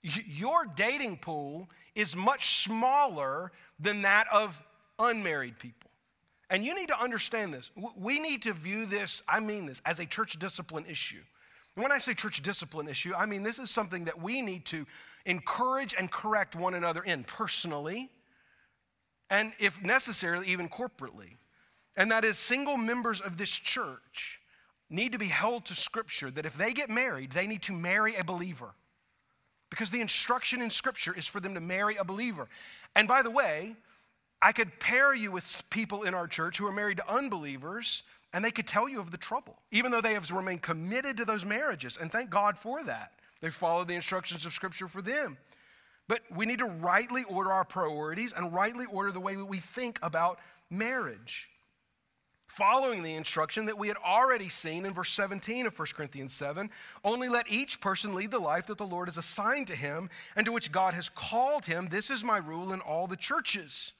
Your 0.02 0.64
dating 0.64 1.18
pool 1.18 1.68
is 1.94 2.16
much 2.16 2.56
smaller 2.62 3.52
than 3.78 4.02
that 4.02 4.26
of 4.32 4.62
unmarried 4.98 5.58
people. 5.58 5.90
And 6.50 6.64
you 6.64 6.74
need 6.74 6.88
to 6.88 7.00
understand 7.00 7.52
this. 7.52 7.70
We 7.96 8.18
need 8.18 8.42
to 8.42 8.52
view 8.52 8.86
this, 8.86 9.22
I 9.28 9.40
mean 9.40 9.66
this, 9.66 9.82
as 9.84 10.00
a 10.00 10.06
church 10.06 10.38
discipline 10.38 10.86
issue. 10.88 11.22
And 11.78 11.84
when 11.84 11.92
I 11.92 11.98
say 11.98 12.12
church 12.12 12.42
discipline 12.42 12.88
issue, 12.88 13.14
I 13.16 13.24
mean 13.24 13.44
this 13.44 13.60
is 13.60 13.70
something 13.70 14.06
that 14.06 14.20
we 14.20 14.42
need 14.42 14.64
to 14.64 14.84
encourage 15.26 15.94
and 15.96 16.10
correct 16.10 16.56
one 16.56 16.74
another 16.74 17.04
in 17.04 17.22
personally, 17.22 18.10
and 19.30 19.52
if 19.60 19.80
necessary, 19.80 20.44
even 20.48 20.68
corporately. 20.68 21.36
And 21.96 22.10
that 22.10 22.24
is 22.24 22.36
single 22.36 22.76
members 22.76 23.20
of 23.20 23.36
this 23.36 23.50
church 23.50 24.40
need 24.90 25.12
to 25.12 25.18
be 25.18 25.28
held 25.28 25.66
to 25.66 25.76
Scripture 25.76 26.32
that 26.32 26.44
if 26.44 26.58
they 26.58 26.72
get 26.72 26.90
married, 26.90 27.30
they 27.30 27.46
need 27.46 27.62
to 27.62 27.72
marry 27.72 28.16
a 28.16 28.24
believer. 28.24 28.74
Because 29.70 29.90
the 29.90 30.00
instruction 30.00 30.60
in 30.60 30.72
Scripture 30.72 31.14
is 31.16 31.28
for 31.28 31.38
them 31.38 31.54
to 31.54 31.60
marry 31.60 31.94
a 31.94 32.02
believer. 32.02 32.48
And 32.96 33.06
by 33.06 33.22
the 33.22 33.30
way, 33.30 33.76
I 34.42 34.50
could 34.50 34.80
pair 34.80 35.14
you 35.14 35.30
with 35.30 35.62
people 35.70 36.02
in 36.02 36.12
our 36.12 36.26
church 36.26 36.58
who 36.58 36.66
are 36.66 36.72
married 36.72 36.96
to 36.96 37.08
unbelievers, 37.08 38.02
and 38.32 38.44
they 38.44 38.50
could 38.50 38.66
tell 38.66 38.88
you 38.88 39.00
of 39.00 39.10
the 39.10 39.16
trouble, 39.16 39.58
even 39.70 39.90
though 39.90 40.00
they 40.00 40.14
have 40.14 40.30
remained 40.30 40.62
committed 40.62 41.16
to 41.16 41.24
those 41.24 41.44
marriages. 41.44 41.98
And 42.00 42.10
thank 42.12 42.30
God 42.30 42.58
for 42.58 42.82
that. 42.84 43.12
They 43.40 43.50
follow 43.50 43.84
the 43.84 43.94
instructions 43.94 44.44
of 44.44 44.52
Scripture 44.52 44.88
for 44.88 45.00
them. 45.00 45.38
But 46.08 46.22
we 46.34 46.46
need 46.46 46.58
to 46.58 46.66
rightly 46.66 47.24
order 47.24 47.52
our 47.52 47.64
priorities 47.64 48.32
and 48.32 48.52
rightly 48.52 48.86
order 48.86 49.12
the 49.12 49.20
way 49.20 49.36
we 49.36 49.58
think 49.58 49.98
about 50.02 50.38
marriage 50.70 51.50
following 52.48 53.02
the 53.02 53.14
instruction 53.14 53.66
that 53.66 53.78
we 53.78 53.88
had 53.88 53.96
already 53.98 54.48
seen 54.48 54.86
in 54.86 54.94
verse 54.94 55.10
17 55.10 55.66
of 55.66 55.78
1 55.78 55.88
Corinthians 55.94 56.32
7 56.32 56.70
only 57.04 57.28
let 57.28 57.50
each 57.50 57.80
person 57.80 58.14
lead 58.14 58.30
the 58.30 58.38
life 58.38 58.66
that 58.66 58.78
the 58.78 58.86
Lord 58.86 59.08
has 59.08 59.18
assigned 59.18 59.66
to 59.68 59.76
him 59.76 60.08
and 60.34 60.46
to 60.46 60.52
which 60.52 60.72
God 60.72 60.94
has 60.94 61.08
called 61.10 61.66
him. 61.66 61.88
This 61.90 62.10
is 62.10 62.24
my 62.24 62.38
rule 62.38 62.72
in 62.72 62.80
all 62.80 63.06
the 63.06 63.16
churches. 63.16 63.92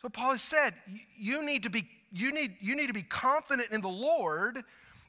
So 0.00 0.08
Paul 0.08 0.32
has 0.32 0.42
said, 0.42 0.74
you 1.18 1.44
need 1.44 1.64
to 1.64 1.70
be, 1.70 1.88
you 2.12 2.32
need, 2.32 2.56
you 2.60 2.76
need 2.76 2.88
to 2.88 2.92
be 2.92 3.02
confident 3.02 3.70
in 3.70 3.80
the 3.80 3.88
Lord 3.88 4.62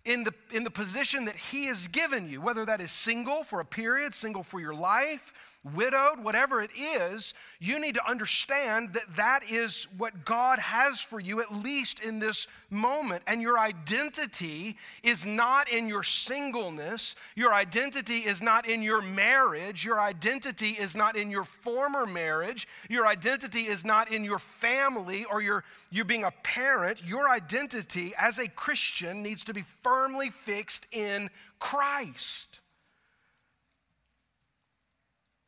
in 0.05 0.23
the, 0.23 0.33
in 0.51 0.63
the 0.63 0.71
position 0.71 1.25
that 1.25 1.35
he 1.35 1.67
has 1.67 1.87
given 1.87 2.29
you, 2.29 2.41
whether 2.41 2.65
that 2.65 2.81
is 2.81 2.91
single 2.91 3.43
for 3.43 3.59
a 3.59 3.65
period, 3.65 4.13
single 4.13 4.43
for 4.43 4.59
your 4.59 4.73
life, 4.73 5.33
widowed, 5.63 6.23
whatever 6.23 6.59
it 6.61 6.71
is, 6.75 7.33
you 7.59 7.79
need 7.79 7.95
to 7.95 8.09
understand 8.09 8.93
that 8.93 9.15
that 9.15 9.49
is 9.49 9.87
what 9.97 10.25
God 10.25 10.59
has 10.59 10.99
for 10.99 11.19
you, 11.19 11.41
at 11.41 11.53
least 11.53 12.01
in 12.01 12.19
this 12.19 12.47
moment. 12.69 13.23
And 13.27 13.41
your 13.41 13.57
identity 13.57 14.75
is 15.03 15.25
not 15.25 15.71
in 15.71 15.87
your 15.87 16.03
singleness. 16.03 17.15
Your 17.35 17.53
identity 17.53 18.19
is 18.19 18.41
not 18.41 18.67
in 18.67 18.81
your 18.81 19.01
marriage. 19.01 19.85
Your 19.85 19.99
identity 19.99 20.71
is 20.71 20.95
not 20.95 21.15
in 21.15 21.31
your 21.31 21.45
former 21.45 22.05
marriage. 22.05 22.67
Your 22.89 23.07
identity 23.07 23.61
is 23.61 23.85
not 23.85 24.11
in 24.11 24.25
your 24.25 24.39
family 24.39 25.25
or 25.25 25.41
your, 25.41 25.63
you 25.91 26.03
being 26.03 26.25
a 26.25 26.31
parent. 26.43 27.01
Your 27.05 27.29
identity 27.29 28.13
as 28.17 28.37
a 28.37 28.49
Christian 28.49 29.23
needs 29.23 29.43
to 29.45 29.53
be 29.53 29.63
firmly 29.81 30.29
fixed 30.29 30.87
in 30.91 31.29
Christ. 31.59 32.59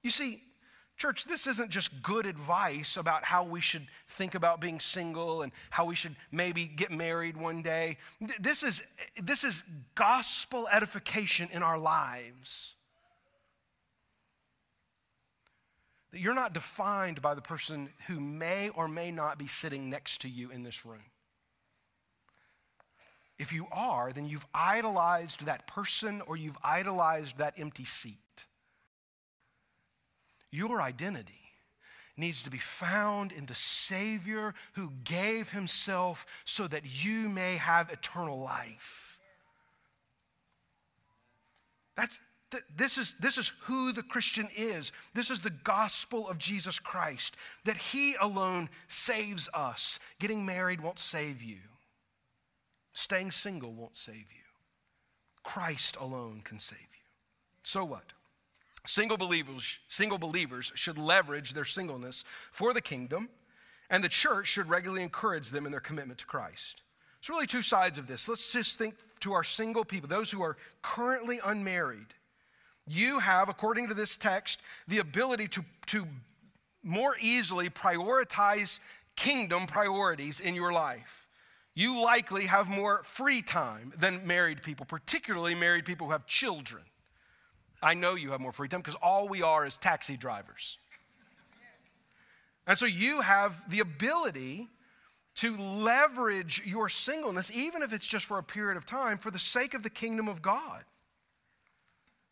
You 0.05 0.11
see, 0.11 0.43
church, 0.97 1.25
this 1.25 1.47
isn't 1.47 1.71
just 1.71 2.03
good 2.03 2.27
advice 2.27 2.95
about 2.95 3.23
how 3.23 3.43
we 3.43 3.59
should 3.59 3.87
think 4.07 4.35
about 4.35 4.61
being 4.61 4.79
single 4.79 5.41
and 5.41 5.51
how 5.71 5.85
we 5.85 5.95
should 5.95 6.15
maybe 6.31 6.65
get 6.65 6.91
married 6.91 7.35
one 7.35 7.63
day. 7.63 7.97
This 8.39 8.61
is, 8.61 8.83
this 9.19 9.43
is 9.43 9.63
gospel 9.95 10.67
edification 10.71 11.49
in 11.51 11.63
our 11.63 11.79
lives. 11.79 12.75
That 16.11 16.19
you're 16.19 16.35
not 16.35 16.53
defined 16.53 17.19
by 17.23 17.33
the 17.33 17.41
person 17.41 17.89
who 18.05 18.19
may 18.19 18.69
or 18.69 18.87
may 18.87 19.09
not 19.09 19.39
be 19.39 19.47
sitting 19.47 19.89
next 19.89 20.21
to 20.21 20.29
you 20.29 20.51
in 20.51 20.61
this 20.61 20.85
room. 20.85 21.05
If 23.39 23.51
you 23.51 23.65
are, 23.71 24.13
then 24.13 24.27
you've 24.27 24.45
idolized 24.53 25.47
that 25.47 25.65
person 25.65 26.21
or 26.27 26.37
you've 26.37 26.59
idolized 26.63 27.39
that 27.39 27.55
empty 27.57 27.85
seat. 27.85 28.19
Your 30.55 30.81
identity 30.81 31.33
needs 32.17 32.41
to 32.43 32.49
be 32.49 32.57
found 32.57 33.33
in 33.33 33.45
the 33.45 33.55
Savior 33.55 34.53
who 34.73 34.93
gave 35.03 35.51
himself 35.51 36.25
so 36.45 36.65
that 36.67 37.03
you 37.03 37.27
may 37.27 37.57
have 37.57 37.91
eternal 37.91 38.39
life. 38.39 39.19
That's, 41.97 42.17
this, 42.75 42.97
is, 42.97 43.15
this 43.19 43.37
is 43.37 43.51
who 43.63 43.91
the 43.91 44.03
Christian 44.03 44.47
is. 44.55 44.93
This 45.13 45.29
is 45.29 45.41
the 45.41 45.49
gospel 45.49 46.29
of 46.29 46.37
Jesus 46.37 46.79
Christ, 46.79 47.35
that 47.65 47.77
he 47.77 48.15
alone 48.21 48.69
saves 48.87 49.49
us. 49.53 49.99
Getting 50.19 50.45
married 50.45 50.79
won't 50.79 50.99
save 50.99 51.43
you, 51.43 51.59
staying 52.93 53.31
single 53.31 53.73
won't 53.73 53.95
save 53.97 54.15
you. 54.15 54.45
Christ 55.43 55.97
alone 55.97 56.41
can 56.43 56.59
save 56.59 56.79
you. 56.79 57.05
So 57.63 57.83
what? 57.83 58.13
Single 58.85 59.17
believers, 59.17 59.79
single 59.87 60.17
believers 60.17 60.71
should 60.75 60.97
leverage 60.97 61.53
their 61.53 61.65
singleness 61.65 62.23
for 62.51 62.73
the 62.73 62.81
kingdom, 62.81 63.29
and 63.89 64.03
the 64.03 64.09
church 64.09 64.47
should 64.47 64.69
regularly 64.69 65.03
encourage 65.03 65.49
them 65.49 65.65
in 65.65 65.71
their 65.71 65.81
commitment 65.81 66.19
to 66.19 66.25
Christ. 66.25 66.81
It's 67.19 67.29
really 67.29 67.47
two 67.47 67.61
sides 67.61 67.97
of 67.97 68.07
this. 68.07 68.29
Let's 68.29 68.51
just 68.51 68.77
think 68.77 68.95
to 69.21 69.33
our 69.33 69.43
single 69.43 69.83
people, 69.83 70.07
those 70.07 70.29
who 70.29 70.43
are 70.43 70.57
currently 70.81 71.39
unmarried. 71.43 72.13
You 72.87 73.19
have, 73.19 73.49
according 73.49 73.87
to 73.87 73.95
this 73.95 74.15
text, 74.15 74.61
the 74.87 74.99
ability 74.99 75.47
to, 75.49 75.65
to 75.87 76.07
more 76.83 77.15
easily 77.19 77.69
prioritize 77.69 78.79
kingdom 79.15 79.65
priorities 79.65 80.39
in 80.39 80.53
your 80.53 80.71
life. 80.71 81.27
You 81.73 81.99
likely 82.01 82.45
have 82.45 82.69
more 82.69 83.01
free 83.03 83.41
time 83.41 83.91
than 83.97 84.25
married 84.27 84.61
people, 84.61 84.85
particularly 84.85 85.55
married 85.55 85.85
people 85.85 86.07
who 86.07 86.11
have 86.13 86.27
children. 86.27 86.83
I 87.81 87.93
know 87.93 88.15
you 88.15 88.31
have 88.31 88.41
more 88.41 88.51
free 88.51 88.67
time 88.67 88.81
because 88.81 88.95
all 89.01 89.27
we 89.27 89.41
are 89.41 89.65
is 89.65 89.77
taxi 89.77 90.17
drivers. 90.17 90.77
And 92.67 92.77
so 92.77 92.85
you 92.85 93.21
have 93.21 93.69
the 93.69 93.79
ability 93.79 94.69
to 95.35 95.57
leverage 95.57 96.61
your 96.65 96.89
singleness, 96.89 97.51
even 97.53 97.81
if 97.81 97.93
it's 97.93 98.07
just 98.07 98.25
for 98.25 98.37
a 98.37 98.43
period 98.43 98.77
of 98.77 98.85
time, 98.85 99.17
for 99.17 99.31
the 99.31 99.39
sake 99.39 99.73
of 99.73 99.83
the 99.83 99.89
kingdom 99.89 100.27
of 100.27 100.41
God. 100.41 100.83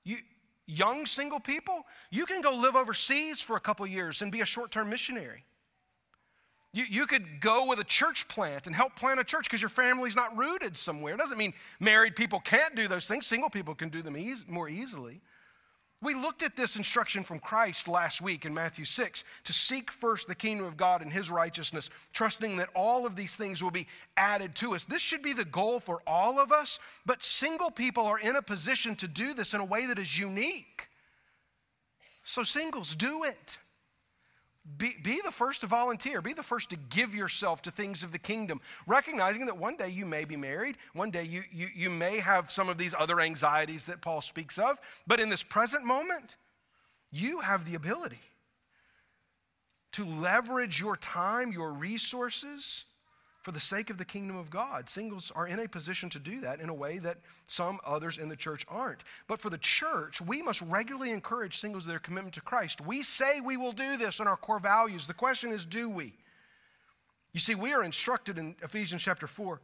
You, 0.03 0.17
young 0.65 1.05
single 1.05 1.39
people, 1.39 1.85
you 2.09 2.25
can 2.25 2.41
go 2.41 2.55
live 2.55 2.75
overseas 2.75 3.41
for 3.41 3.57
a 3.57 3.59
couple 3.59 3.85
years 3.85 4.21
and 4.21 4.31
be 4.31 4.41
a 4.41 4.45
short 4.45 4.71
term 4.71 4.89
missionary. 4.89 5.43
You, 6.71 6.85
you 6.89 7.05
could 7.05 7.39
go 7.39 7.67
with 7.67 7.79
a 7.79 7.83
church 7.83 8.27
plant 8.27 8.65
and 8.65 8.75
help 8.75 8.95
plant 8.95 9.19
a 9.19 9.23
church 9.23 9.45
because 9.45 9.61
your 9.61 9.69
family's 9.69 10.15
not 10.15 10.35
rooted 10.35 10.75
somewhere. 10.75 11.13
It 11.13 11.17
doesn't 11.17 11.37
mean 11.37 11.53
married 11.79 12.15
people 12.15 12.39
can't 12.39 12.75
do 12.75 12.87
those 12.87 13.05
things, 13.05 13.27
single 13.27 13.49
people 13.49 13.75
can 13.75 13.89
do 13.89 14.01
them 14.01 14.17
more 14.47 14.69
easily. 14.69 15.21
We 16.03 16.15
looked 16.15 16.43
at 16.43 16.57
this 16.57 16.75
instruction 16.75 17.23
from 17.23 17.39
Christ 17.39 17.87
last 17.87 18.21
week 18.21 18.45
in 18.45 18.53
Matthew 18.53 18.83
6 18.83 19.23
to 19.45 19.53
seek 19.53 19.89
first 19.89 20.27
the 20.27 20.35
kingdom 20.35 20.67
of 20.67 20.75
God 20.75 21.01
and 21.01 21.09
his 21.09 21.31
righteousness, 21.31 21.89
trusting 22.11 22.57
that 22.57 22.67
all 22.75 23.05
of 23.05 23.15
these 23.15 23.37
things 23.37 23.63
will 23.63 23.71
be 23.71 23.87
added 24.17 24.53
to 24.55 24.75
us. 24.75 24.83
This 24.83 25.01
should 25.01 25.21
be 25.21 25.31
the 25.31 25.45
goal 25.45 25.79
for 25.79 26.01
all 26.05 26.39
of 26.39 26.51
us, 26.51 26.77
but 27.05 27.23
single 27.23 27.71
people 27.71 28.05
are 28.05 28.19
in 28.19 28.35
a 28.35 28.41
position 28.41 28.97
to 28.97 29.07
do 29.07 29.33
this 29.33 29.53
in 29.53 29.61
a 29.61 29.65
way 29.65 29.85
that 29.85 29.97
is 29.97 30.19
unique. 30.19 30.89
So, 32.25 32.43
singles, 32.43 32.95
do 32.95 33.23
it. 33.23 33.59
Be, 34.77 34.95
be 35.03 35.19
the 35.23 35.31
first 35.31 35.61
to 35.61 35.67
volunteer. 35.67 36.21
Be 36.21 36.33
the 36.33 36.41
first 36.41 36.69
to 36.69 36.77
give 36.77 37.13
yourself 37.13 37.61
to 37.63 37.71
things 37.71 38.01
of 38.01 38.13
the 38.13 38.19
kingdom, 38.19 38.61
recognizing 38.87 39.45
that 39.47 39.57
one 39.57 39.75
day 39.75 39.89
you 39.89 40.05
may 40.05 40.23
be 40.23 40.37
married, 40.37 40.77
one 40.93 41.11
day 41.11 41.23
you, 41.23 41.43
you, 41.51 41.67
you 41.75 41.89
may 41.89 42.19
have 42.19 42.49
some 42.49 42.69
of 42.69 42.77
these 42.77 42.95
other 42.97 43.19
anxieties 43.19 43.85
that 43.85 44.01
Paul 44.01 44.21
speaks 44.21 44.57
of, 44.57 44.79
but 45.05 45.19
in 45.19 45.29
this 45.29 45.43
present 45.43 45.83
moment, 45.83 46.37
you 47.11 47.39
have 47.39 47.65
the 47.69 47.75
ability 47.75 48.21
to 49.91 50.05
leverage 50.05 50.79
your 50.79 50.95
time, 50.95 51.51
your 51.51 51.71
resources 51.71 52.85
for 53.43 53.51
the 53.51 53.59
sake 53.59 53.89
of 53.89 53.97
the 53.97 54.05
kingdom 54.05 54.37
of 54.37 54.49
God. 54.49 54.89
Singles 54.89 55.31
are 55.35 55.45
in 55.45 55.59
a 55.59 55.67
position 55.67 56.09
to 56.11 56.19
do 56.19 56.39
that 56.41 56.61
in 56.61 56.69
a 56.69 56.73
way 56.73 56.97
that 56.99 57.17
some 57.45 57.77
others 57.85 58.17
in 58.17 58.29
the 58.29 58.37
church 58.37 58.65
aren't. 58.69 59.03
But 59.27 59.41
for 59.41 59.49
the 59.49 59.57
church, 59.57 60.21
we 60.21 60.41
must 60.41 60.61
regularly 60.61 61.11
encourage 61.11 61.59
singles 61.59 61.83
in 61.83 61.89
their 61.89 61.99
commitment 61.99 62.33
to 62.35 62.41
Christ. 62.41 62.79
We 62.79 63.03
say 63.03 63.41
we 63.41 63.57
will 63.57 63.73
do 63.73 63.97
this 63.97 64.19
in 64.19 64.27
our 64.27 64.37
core 64.37 64.59
values. 64.59 65.07
The 65.07 65.13
question 65.13 65.51
is, 65.51 65.65
do 65.65 65.89
we? 65.89 66.13
You 67.33 67.41
see, 67.41 67.53
we 67.53 67.73
are 67.73 67.83
instructed 67.83 68.37
in 68.37 68.55
Ephesians 68.63 69.01
chapter 69.01 69.27
4 69.27 69.59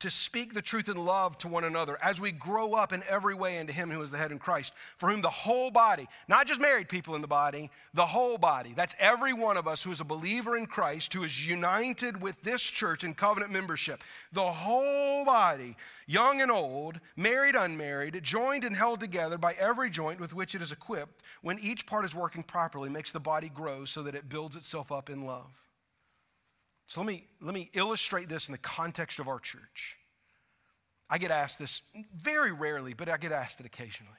to 0.00 0.10
speak 0.10 0.52
the 0.52 0.62
truth 0.62 0.88
in 0.88 0.96
love 0.96 1.38
to 1.38 1.48
one 1.48 1.64
another 1.64 1.98
as 2.02 2.20
we 2.20 2.30
grow 2.30 2.74
up 2.74 2.92
in 2.92 3.02
every 3.08 3.34
way 3.34 3.56
into 3.56 3.72
Him 3.72 3.90
who 3.90 4.02
is 4.02 4.10
the 4.10 4.18
head 4.18 4.32
in 4.32 4.38
Christ, 4.38 4.72
for 4.98 5.10
whom 5.10 5.22
the 5.22 5.30
whole 5.30 5.70
body, 5.70 6.06
not 6.28 6.46
just 6.46 6.60
married 6.60 6.88
people 6.88 7.14
in 7.14 7.22
the 7.22 7.26
body, 7.26 7.70
the 7.94 8.06
whole 8.06 8.36
body, 8.36 8.74
that's 8.76 8.94
every 8.98 9.32
one 9.32 9.56
of 9.56 9.66
us 9.66 9.82
who 9.82 9.90
is 9.90 10.00
a 10.00 10.04
believer 10.04 10.56
in 10.56 10.66
Christ, 10.66 11.14
who 11.14 11.24
is 11.24 11.48
united 11.48 12.20
with 12.20 12.42
this 12.42 12.62
church 12.62 13.04
in 13.04 13.14
covenant 13.14 13.52
membership, 13.52 14.02
the 14.32 14.52
whole 14.52 15.24
body, 15.24 15.76
young 16.06 16.42
and 16.42 16.50
old, 16.50 17.00
married, 17.16 17.54
unmarried, 17.54 18.22
joined 18.22 18.64
and 18.64 18.76
held 18.76 19.00
together 19.00 19.38
by 19.38 19.54
every 19.58 19.88
joint 19.88 20.20
with 20.20 20.34
which 20.34 20.54
it 20.54 20.62
is 20.62 20.72
equipped, 20.72 21.22
when 21.40 21.58
each 21.58 21.86
part 21.86 22.04
is 22.04 22.14
working 22.14 22.42
properly, 22.42 22.90
makes 22.90 23.12
the 23.12 23.20
body 23.20 23.48
grow 23.48 23.84
so 23.84 24.02
that 24.02 24.14
it 24.14 24.28
builds 24.28 24.56
itself 24.56 24.92
up 24.92 25.08
in 25.08 25.24
love. 25.24 25.65
So 26.86 27.00
let 27.00 27.06
me, 27.06 27.26
let 27.40 27.54
me 27.54 27.70
illustrate 27.72 28.28
this 28.28 28.48
in 28.48 28.52
the 28.52 28.58
context 28.58 29.18
of 29.18 29.28
our 29.28 29.40
church. 29.40 29.96
I 31.08 31.18
get 31.18 31.30
asked 31.30 31.58
this 31.58 31.82
very 32.14 32.52
rarely, 32.52 32.94
but 32.94 33.08
I 33.08 33.16
get 33.16 33.32
asked 33.32 33.60
it 33.60 33.66
occasionally. 33.66 34.12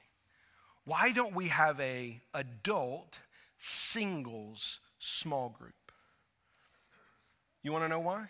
Why 0.84 1.12
don't 1.12 1.34
we 1.34 1.48
have 1.48 1.80
a 1.80 2.20
adult 2.32 3.20
singles 3.58 4.80
small 4.98 5.50
group? 5.50 5.74
You 7.62 7.72
want 7.72 7.84
to 7.84 7.88
know 7.88 8.00
why? 8.00 8.28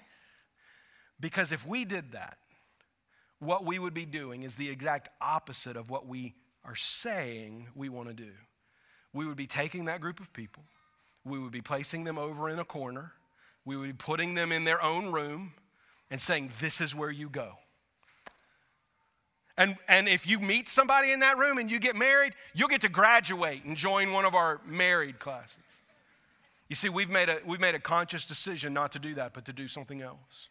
Because 1.20 1.52
if 1.52 1.66
we 1.66 1.84
did 1.84 2.12
that, 2.12 2.38
what 3.38 3.64
we 3.64 3.78
would 3.78 3.94
be 3.94 4.04
doing 4.04 4.42
is 4.42 4.56
the 4.56 4.68
exact 4.70 5.08
opposite 5.20 5.76
of 5.76 5.90
what 5.90 6.06
we 6.06 6.34
are 6.64 6.74
saying 6.74 7.68
we 7.74 7.88
want 7.88 8.08
to 8.08 8.14
do. 8.14 8.32
We 9.12 9.26
would 9.26 9.36
be 9.36 9.46
taking 9.46 9.84
that 9.84 10.00
group 10.00 10.20
of 10.20 10.32
people, 10.32 10.64
we 11.24 11.38
would 11.38 11.52
be 11.52 11.60
placing 11.60 12.04
them 12.04 12.18
over 12.18 12.48
in 12.48 12.58
a 12.58 12.64
corner, 12.64 13.12
we 13.68 13.76
would 13.76 13.86
be 13.86 13.92
putting 13.92 14.32
them 14.32 14.50
in 14.50 14.64
their 14.64 14.82
own 14.82 15.12
room 15.12 15.52
and 16.10 16.18
saying, 16.18 16.50
This 16.58 16.80
is 16.80 16.94
where 16.94 17.10
you 17.10 17.28
go. 17.28 17.52
And, 19.58 19.76
and 19.88 20.08
if 20.08 20.26
you 20.26 20.38
meet 20.38 20.68
somebody 20.68 21.12
in 21.12 21.20
that 21.20 21.36
room 21.36 21.58
and 21.58 21.70
you 21.70 21.78
get 21.78 21.94
married, 21.94 22.32
you'll 22.54 22.68
get 22.68 22.80
to 22.80 22.88
graduate 22.88 23.64
and 23.64 23.76
join 23.76 24.12
one 24.12 24.24
of 24.24 24.34
our 24.34 24.60
married 24.64 25.18
classes. 25.18 25.56
You 26.68 26.76
see, 26.76 26.88
we've 26.88 27.10
made 27.10 27.28
a, 27.28 27.40
we've 27.44 27.60
made 27.60 27.74
a 27.74 27.80
conscious 27.80 28.24
decision 28.24 28.72
not 28.72 28.92
to 28.92 28.98
do 28.98 29.14
that, 29.16 29.34
but 29.34 29.44
to 29.44 29.52
do 29.52 29.68
something 29.68 30.00
else. 30.00 30.48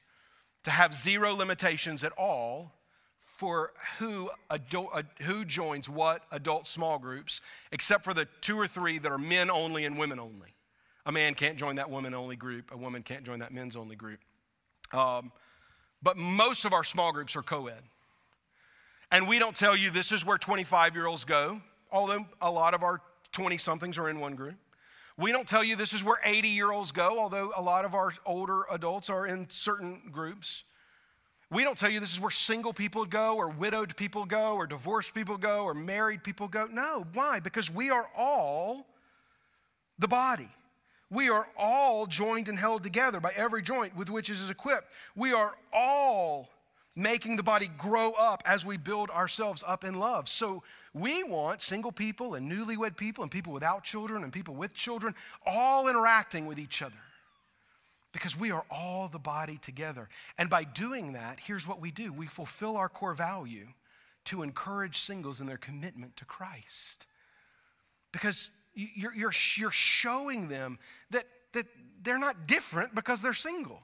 To 0.65 0.69
have 0.69 0.93
zero 0.93 1.33
limitations 1.33 2.03
at 2.03 2.11
all 2.17 2.73
for 3.19 3.71
who, 3.97 4.29
adult, 4.49 4.89
uh, 4.93 5.03
who 5.21 5.43
joins 5.43 5.89
what 5.89 6.23
adult 6.31 6.67
small 6.67 6.99
groups, 6.99 7.41
except 7.71 8.03
for 8.03 8.13
the 8.13 8.27
two 8.41 8.59
or 8.59 8.67
three 8.67 8.99
that 8.99 9.11
are 9.11 9.17
men 9.17 9.49
only 9.49 9.85
and 9.85 9.97
women 9.97 10.19
only. 10.19 10.56
A 11.07 11.11
man 11.11 11.35
can't 11.35 11.57
join 11.57 11.77
that 11.77 11.89
woman 11.89 12.13
only 12.13 12.35
group, 12.35 12.69
a 12.73 12.77
woman 12.77 13.01
can't 13.01 13.23
join 13.23 13.39
that 13.39 13.53
men's 13.53 13.77
only 13.77 13.95
group. 13.95 14.19
Um, 14.93 15.31
but 16.03 16.17
most 16.17 16.65
of 16.65 16.73
our 16.73 16.83
small 16.83 17.13
groups 17.13 17.35
are 17.37 17.41
co 17.41 17.67
ed. 17.67 17.81
And 19.09 19.25
we 19.25 19.39
don't 19.39 19.55
tell 19.55 19.75
you 19.75 19.89
this 19.89 20.11
is 20.11 20.25
where 20.25 20.37
25 20.37 20.95
year 20.95 21.07
olds 21.07 21.23
go, 21.23 21.61
although 21.93 22.25
a 22.41 22.51
lot 22.51 22.73
of 22.73 22.83
our 22.83 23.01
20 23.31 23.57
somethings 23.57 23.97
are 23.97 24.09
in 24.09 24.19
one 24.19 24.35
group. 24.35 24.55
We 25.17 25.31
don't 25.31 25.47
tell 25.47 25.63
you 25.63 25.77
this 25.77 25.93
is 25.93 26.03
where 26.03 26.19
80 26.25 26.49
year 26.49 26.71
olds 26.71 26.91
go, 26.91 27.17
although 27.19 27.53
a 27.55 27.61
lot 27.61 27.85
of 27.85 27.95
our 27.95 28.13
older 28.25 28.63
adults 28.69 29.09
are 29.09 29.25
in 29.25 29.47
certain 29.49 30.09
groups. 30.11 30.65
We 31.49 31.63
don't 31.63 31.77
tell 31.77 31.89
you 31.89 32.01
this 32.01 32.11
is 32.11 32.19
where 32.19 32.31
single 32.31 32.73
people 32.73 33.05
go, 33.05 33.37
or 33.37 33.47
widowed 33.47 33.95
people 33.95 34.25
go, 34.25 34.55
or 34.55 34.67
divorced 34.67 35.13
people 35.13 35.37
go, 35.37 35.63
or 35.63 35.73
married 35.73 36.21
people 36.21 36.49
go. 36.49 36.67
No, 36.69 37.05
why? 37.13 37.39
Because 37.39 37.71
we 37.71 37.89
are 37.89 38.09
all 38.15 38.85
the 39.97 40.09
body. 40.09 40.49
We 41.09 41.29
are 41.29 41.47
all 41.57 42.05
joined 42.05 42.49
and 42.49 42.59
held 42.59 42.83
together 42.83 43.19
by 43.19 43.31
every 43.35 43.61
joint 43.61 43.95
with 43.95 44.09
which 44.09 44.29
it 44.29 44.33
is 44.33 44.49
equipped. 44.49 44.87
We 45.15 45.33
are 45.33 45.55
all 45.71 46.49
making 46.95 47.35
the 47.35 47.43
body 47.43 47.69
grow 47.77 48.13
up 48.13 48.41
as 48.45 48.65
we 48.65 48.75
build 48.75 49.09
ourselves 49.11 49.63
up 49.65 49.83
in 49.83 49.99
love. 49.99 50.27
So 50.27 50.63
we 50.93 51.23
want 51.23 51.61
single 51.61 51.91
people 51.91 52.33
and 52.33 52.51
newlywed 52.51 52.97
people 52.97 53.21
and 53.21 53.31
people 53.31 53.53
without 53.53 53.83
children 53.83 54.23
and 54.23 54.33
people 54.33 54.55
with 54.55 54.73
children 54.73 55.13
all 55.45 55.87
interacting 55.87 56.47
with 56.47 56.57
each 56.57 56.81
other 56.81 56.95
because 58.11 58.35
we 58.37 58.49
are 58.49 58.65
all 58.71 59.07
the 59.07 59.19
body 59.19 59.57
together. 59.57 60.09
And 60.39 60.49
by 60.49 60.63
doing 60.63 61.13
that, 61.13 61.39
here's 61.39 61.67
what 61.67 61.79
we 61.79 61.91
do 61.91 62.11
we 62.11 62.25
fulfill 62.25 62.75
our 62.75 62.89
core 62.89 63.13
value 63.13 63.67
to 64.25 64.41
encourage 64.41 64.97
singles 64.97 65.39
in 65.39 65.45
their 65.45 65.57
commitment 65.57 66.17
to 66.17 66.25
Christ. 66.25 67.05
Because 68.11 68.49
you're, 68.77 69.13
you're, 69.13 69.33
you're 69.55 69.71
showing 69.71 70.47
them 70.47 70.77
that, 71.09 71.25
that 71.53 71.65
they're 72.03 72.19
not 72.19 72.47
different 72.47 72.93
because 72.93 73.21
they're 73.21 73.33
single, 73.33 73.81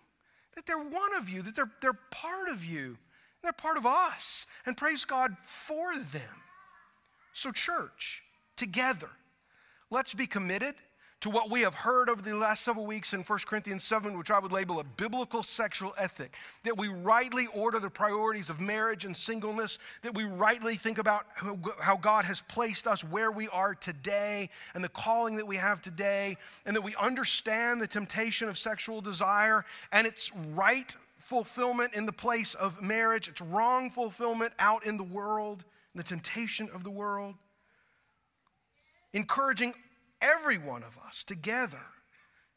that 0.55 0.65
they're 0.65 0.77
one 0.77 1.15
of 1.17 1.29
you, 1.29 1.41
that 1.41 1.55
they're, 1.55 1.71
they're 1.81 1.99
part 2.11 2.47
of 2.47 2.63
you, 2.63 2.97
they're 3.41 3.51
part 3.51 3.77
of 3.77 3.85
us. 3.85 4.45
And 4.65 4.77
praise 4.77 5.03
God 5.03 5.35
for 5.43 5.97
them. 5.97 6.35
So, 7.33 7.51
church, 7.51 8.21
together, 8.55 9.09
let's 9.89 10.13
be 10.13 10.27
committed 10.27 10.75
to 11.23 11.29
what 11.29 11.49
we 11.49 11.61
have 11.61 11.73
heard 11.73 12.09
over 12.09 12.21
the 12.21 12.35
last 12.35 12.63
several 12.63 12.85
weeks 12.85 13.13
in 13.13 13.21
1 13.21 13.39
Corinthians 13.47 13.85
7, 13.85 14.17
which 14.17 14.29
I 14.29 14.39
would 14.39 14.51
label 14.51 14.81
a 14.81 14.83
biblical 14.83 15.41
sexual 15.41 15.93
ethic, 15.97 16.35
that 16.63 16.77
we 16.77 16.89
rightly 16.89 17.47
order 17.53 17.79
the 17.79 17.89
priorities 17.89 18.49
of 18.49 18.59
marriage 18.59 19.05
and 19.05 19.15
singleness, 19.15 19.79
that 20.01 20.15
we 20.15 20.25
rightly 20.25 20.75
think 20.75 20.97
about 20.97 21.25
how 21.79 21.95
God 21.95 22.25
has 22.25 22.41
placed 22.41 22.87
us 22.87 23.05
where 23.05 23.31
we 23.31 23.47
are 23.47 23.73
today 23.73 24.49
and 24.75 24.83
the 24.83 24.89
calling 24.89 25.37
that 25.37 25.47
we 25.47 25.55
have 25.55 25.81
today, 25.81 26.35
and 26.65 26.75
that 26.75 26.81
we 26.81 26.93
understand 26.95 27.81
the 27.81 27.87
temptation 27.87 28.49
of 28.49 28.57
sexual 28.57 28.99
desire 28.99 29.63
and 29.93 30.05
its 30.05 30.29
right 30.53 30.93
fulfillment 31.19 31.93
in 31.93 32.05
the 32.05 32.11
place 32.11 32.53
of 32.53 32.81
marriage, 32.81 33.29
its 33.29 33.39
wrong 33.39 33.89
fulfillment 33.89 34.51
out 34.59 34.85
in 34.85 34.97
the 34.97 35.03
world, 35.03 35.63
the 35.95 36.03
temptation 36.03 36.69
of 36.75 36.83
the 36.83 36.91
world. 36.91 37.35
Encouraging 39.13 39.73
every 40.23 40.57
one 40.57 40.81
of 40.81 40.97
us 41.05 41.23
together 41.23 41.85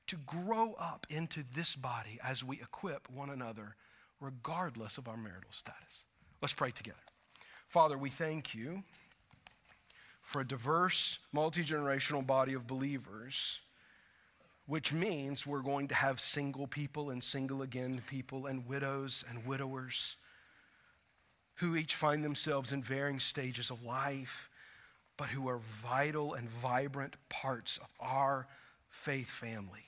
to 0.06 0.16
grow 0.16 0.74
up 0.78 1.04
into 1.10 1.42
this 1.54 1.74
body 1.74 2.18
as 2.24 2.44
we 2.44 2.56
equip 2.60 3.10
one 3.10 3.28
another, 3.28 3.74
regardless 4.20 4.96
of 4.96 5.08
our 5.08 5.16
marital 5.16 5.50
status. 5.50 6.04
Let's 6.40 6.54
pray 6.54 6.70
together. 6.70 6.96
Father, 7.68 7.98
we 7.98 8.08
thank 8.08 8.54
you 8.54 8.84
for 10.22 10.40
a 10.40 10.46
diverse, 10.46 11.18
multi 11.32 11.64
generational 11.64 12.24
body 12.24 12.54
of 12.54 12.66
believers, 12.66 13.60
which 14.66 14.92
means 14.92 15.46
we're 15.46 15.60
going 15.60 15.88
to 15.88 15.94
have 15.94 16.20
single 16.20 16.68
people 16.68 17.10
and 17.10 17.22
single 17.22 17.62
again 17.62 18.00
people, 18.08 18.46
and 18.46 18.66
widows 18.66 19.24
and 19.28 19.44
widowers 19.44 20.16
who 21.56 21.74
each 21.74 21.94
find 21.94 22.24
themselves 22.24 22.72
in 22.72 22.82
varying 22.82 23.18
stages 23.18 23.70
of 23.70 23.84
life 23.84 24.50
but 25.16 25.28
who 25.28 25.48
are 25.48 25.58
vital 25.58 26.34
and 26.34 26.48
vibrant 26.48 27.16
parts 27.28 27.78
of 27.78 27.88
our 28.00 28.46
faith 28.88 29.30
family. 29.30 29.84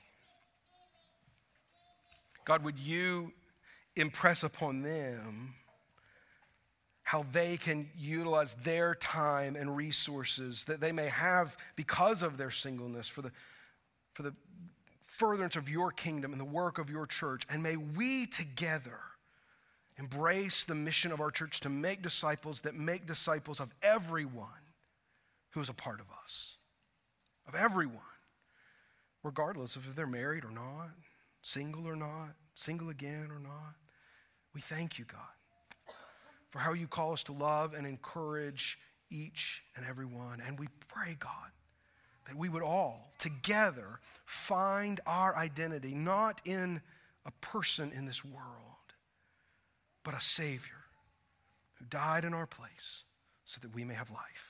God, 2.45 2.63
would 2.63 2.79
you 2.79 3.31
impress 3.95 4.43
upon 4.43 4.81
them 4.81 5.55
how 7.03 7.25
they 7.31 7.57
can 7.57 7.89
utilize 7.97 8.53
their 8.63 8.93
time 8.93 9.55
and 9.55 9.75
resources 9.75 10.65
that 10.65 10.79
they 10.79 10.91
may 10.91 11.07
have 11.07 11.57
because 11.75 12.21
of 12.21 12.37
their 12.37 12.51
singleness 12.51 13.07
for 13.07 13.21
the, 13.21 13.31
for 14.13 14.23
the 14.23 14.33
furtherance 15.01 15.55
of 15.55 15.67
your 15.67 15.91
kingdom 15.91 16.31
and 16.31 16.39
the 16.39 16.45
work 16.45 16.77
of 16.77 16.89
your 16.89 17.05
church. 17.05 17.47
And 17.49 17.63
may 17.63 17.75
we 17.75 18.27
together 18.27 18.99
embrace 19.97 20.65
the 20.65 20.75
mission 20.75 21.11
of 21.11 21.19
our 21.19 21.31
church 21.31 21.59
to 21.61 21.69
make 21.69 22.01
disciples 22.01 22.61
that 22.61 22.75
make 22.75 23.05
disciples 23.05 23.59
of 23.59 23.73
everyone 23.81 24.47
who 25.51 25.61
is 25.61 25.69
a 25.69 25.73
part 25.73 25.99
of 25.99 26.07
us, 26.23 26.57
of 27.47 27.55
everyone, 27.55 27.97
regardless 29.23 29.75
of 29.75 29.87
if 29.87 29.95
they're 29.95 30.07
married 30.07 30.45
or 30.45 30.51
not, 30.51 30.91
single 31.41 31.87
or 31.87 31.95
not, 31.95 32.35
single 32.55 32.89
again 32.89 33.29
or 33.31 33.39
not. 33.39 33.75
We 34.53 34.61
thank 34.61 34.99
you, 34.99 35.05
God, 35.05 35.93
for 36.49 36.59
how 36.59 36.73
you 36.73 36.87
call 36.87 37.13
us 37.13 37.23
to 37.23 37.33
love 37.33 37.73
and 37.73 37.85
encourage 37.85 38.77
each 39.09 39.63
and 39.75 39.85
every 39.85 40.05
one. 40.05 40.41
And 40.45 40.59
we 40.59 40.67
pray, 40.87 41.15
God, 41.19 41.51
that 42.25 42.35
we 42.35 42.49
would 42.49 42.63
all 42.63 43.11
together 43.17 43.99
find 44.25 44.99
our 45.05 45.35
identity 45.35 45.93
not 45.93 46.41
in 46.45 46.81
a 47.25 47.31
person 47.41 47.91
in 47.95 48.05
this 48.05 48.23
world, 48.23 48.93
but 50.03 50.13
a 50.13 50.21
Savior 50.21 50.85
who 51.75 51.85
died 51.85 52.25
in 52.25 52.33
our 52.33 52.47
place 52.47 53.03
so 53.45 53.59
that 53.61 53.73
we 53.73 53.83
may 53.83 53.93
have 53.93 54.11
life. 54.11 54.48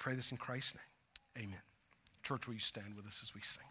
Pray 0.00 0.14
this 0.14 0.32
in 0.32 0.38
Christ's 0.38 0.74
name. 0.74 1.44
Amen. 1.44 1.60
Church, 2.22 2.46
will 2.46 2.54
you 2.54 2.60
stand 2.60 2.96
with 2.96 3.06
us 3.06 3.20
as 3.22 3.34
we 3.34 3.42
sing? 3.42 3.66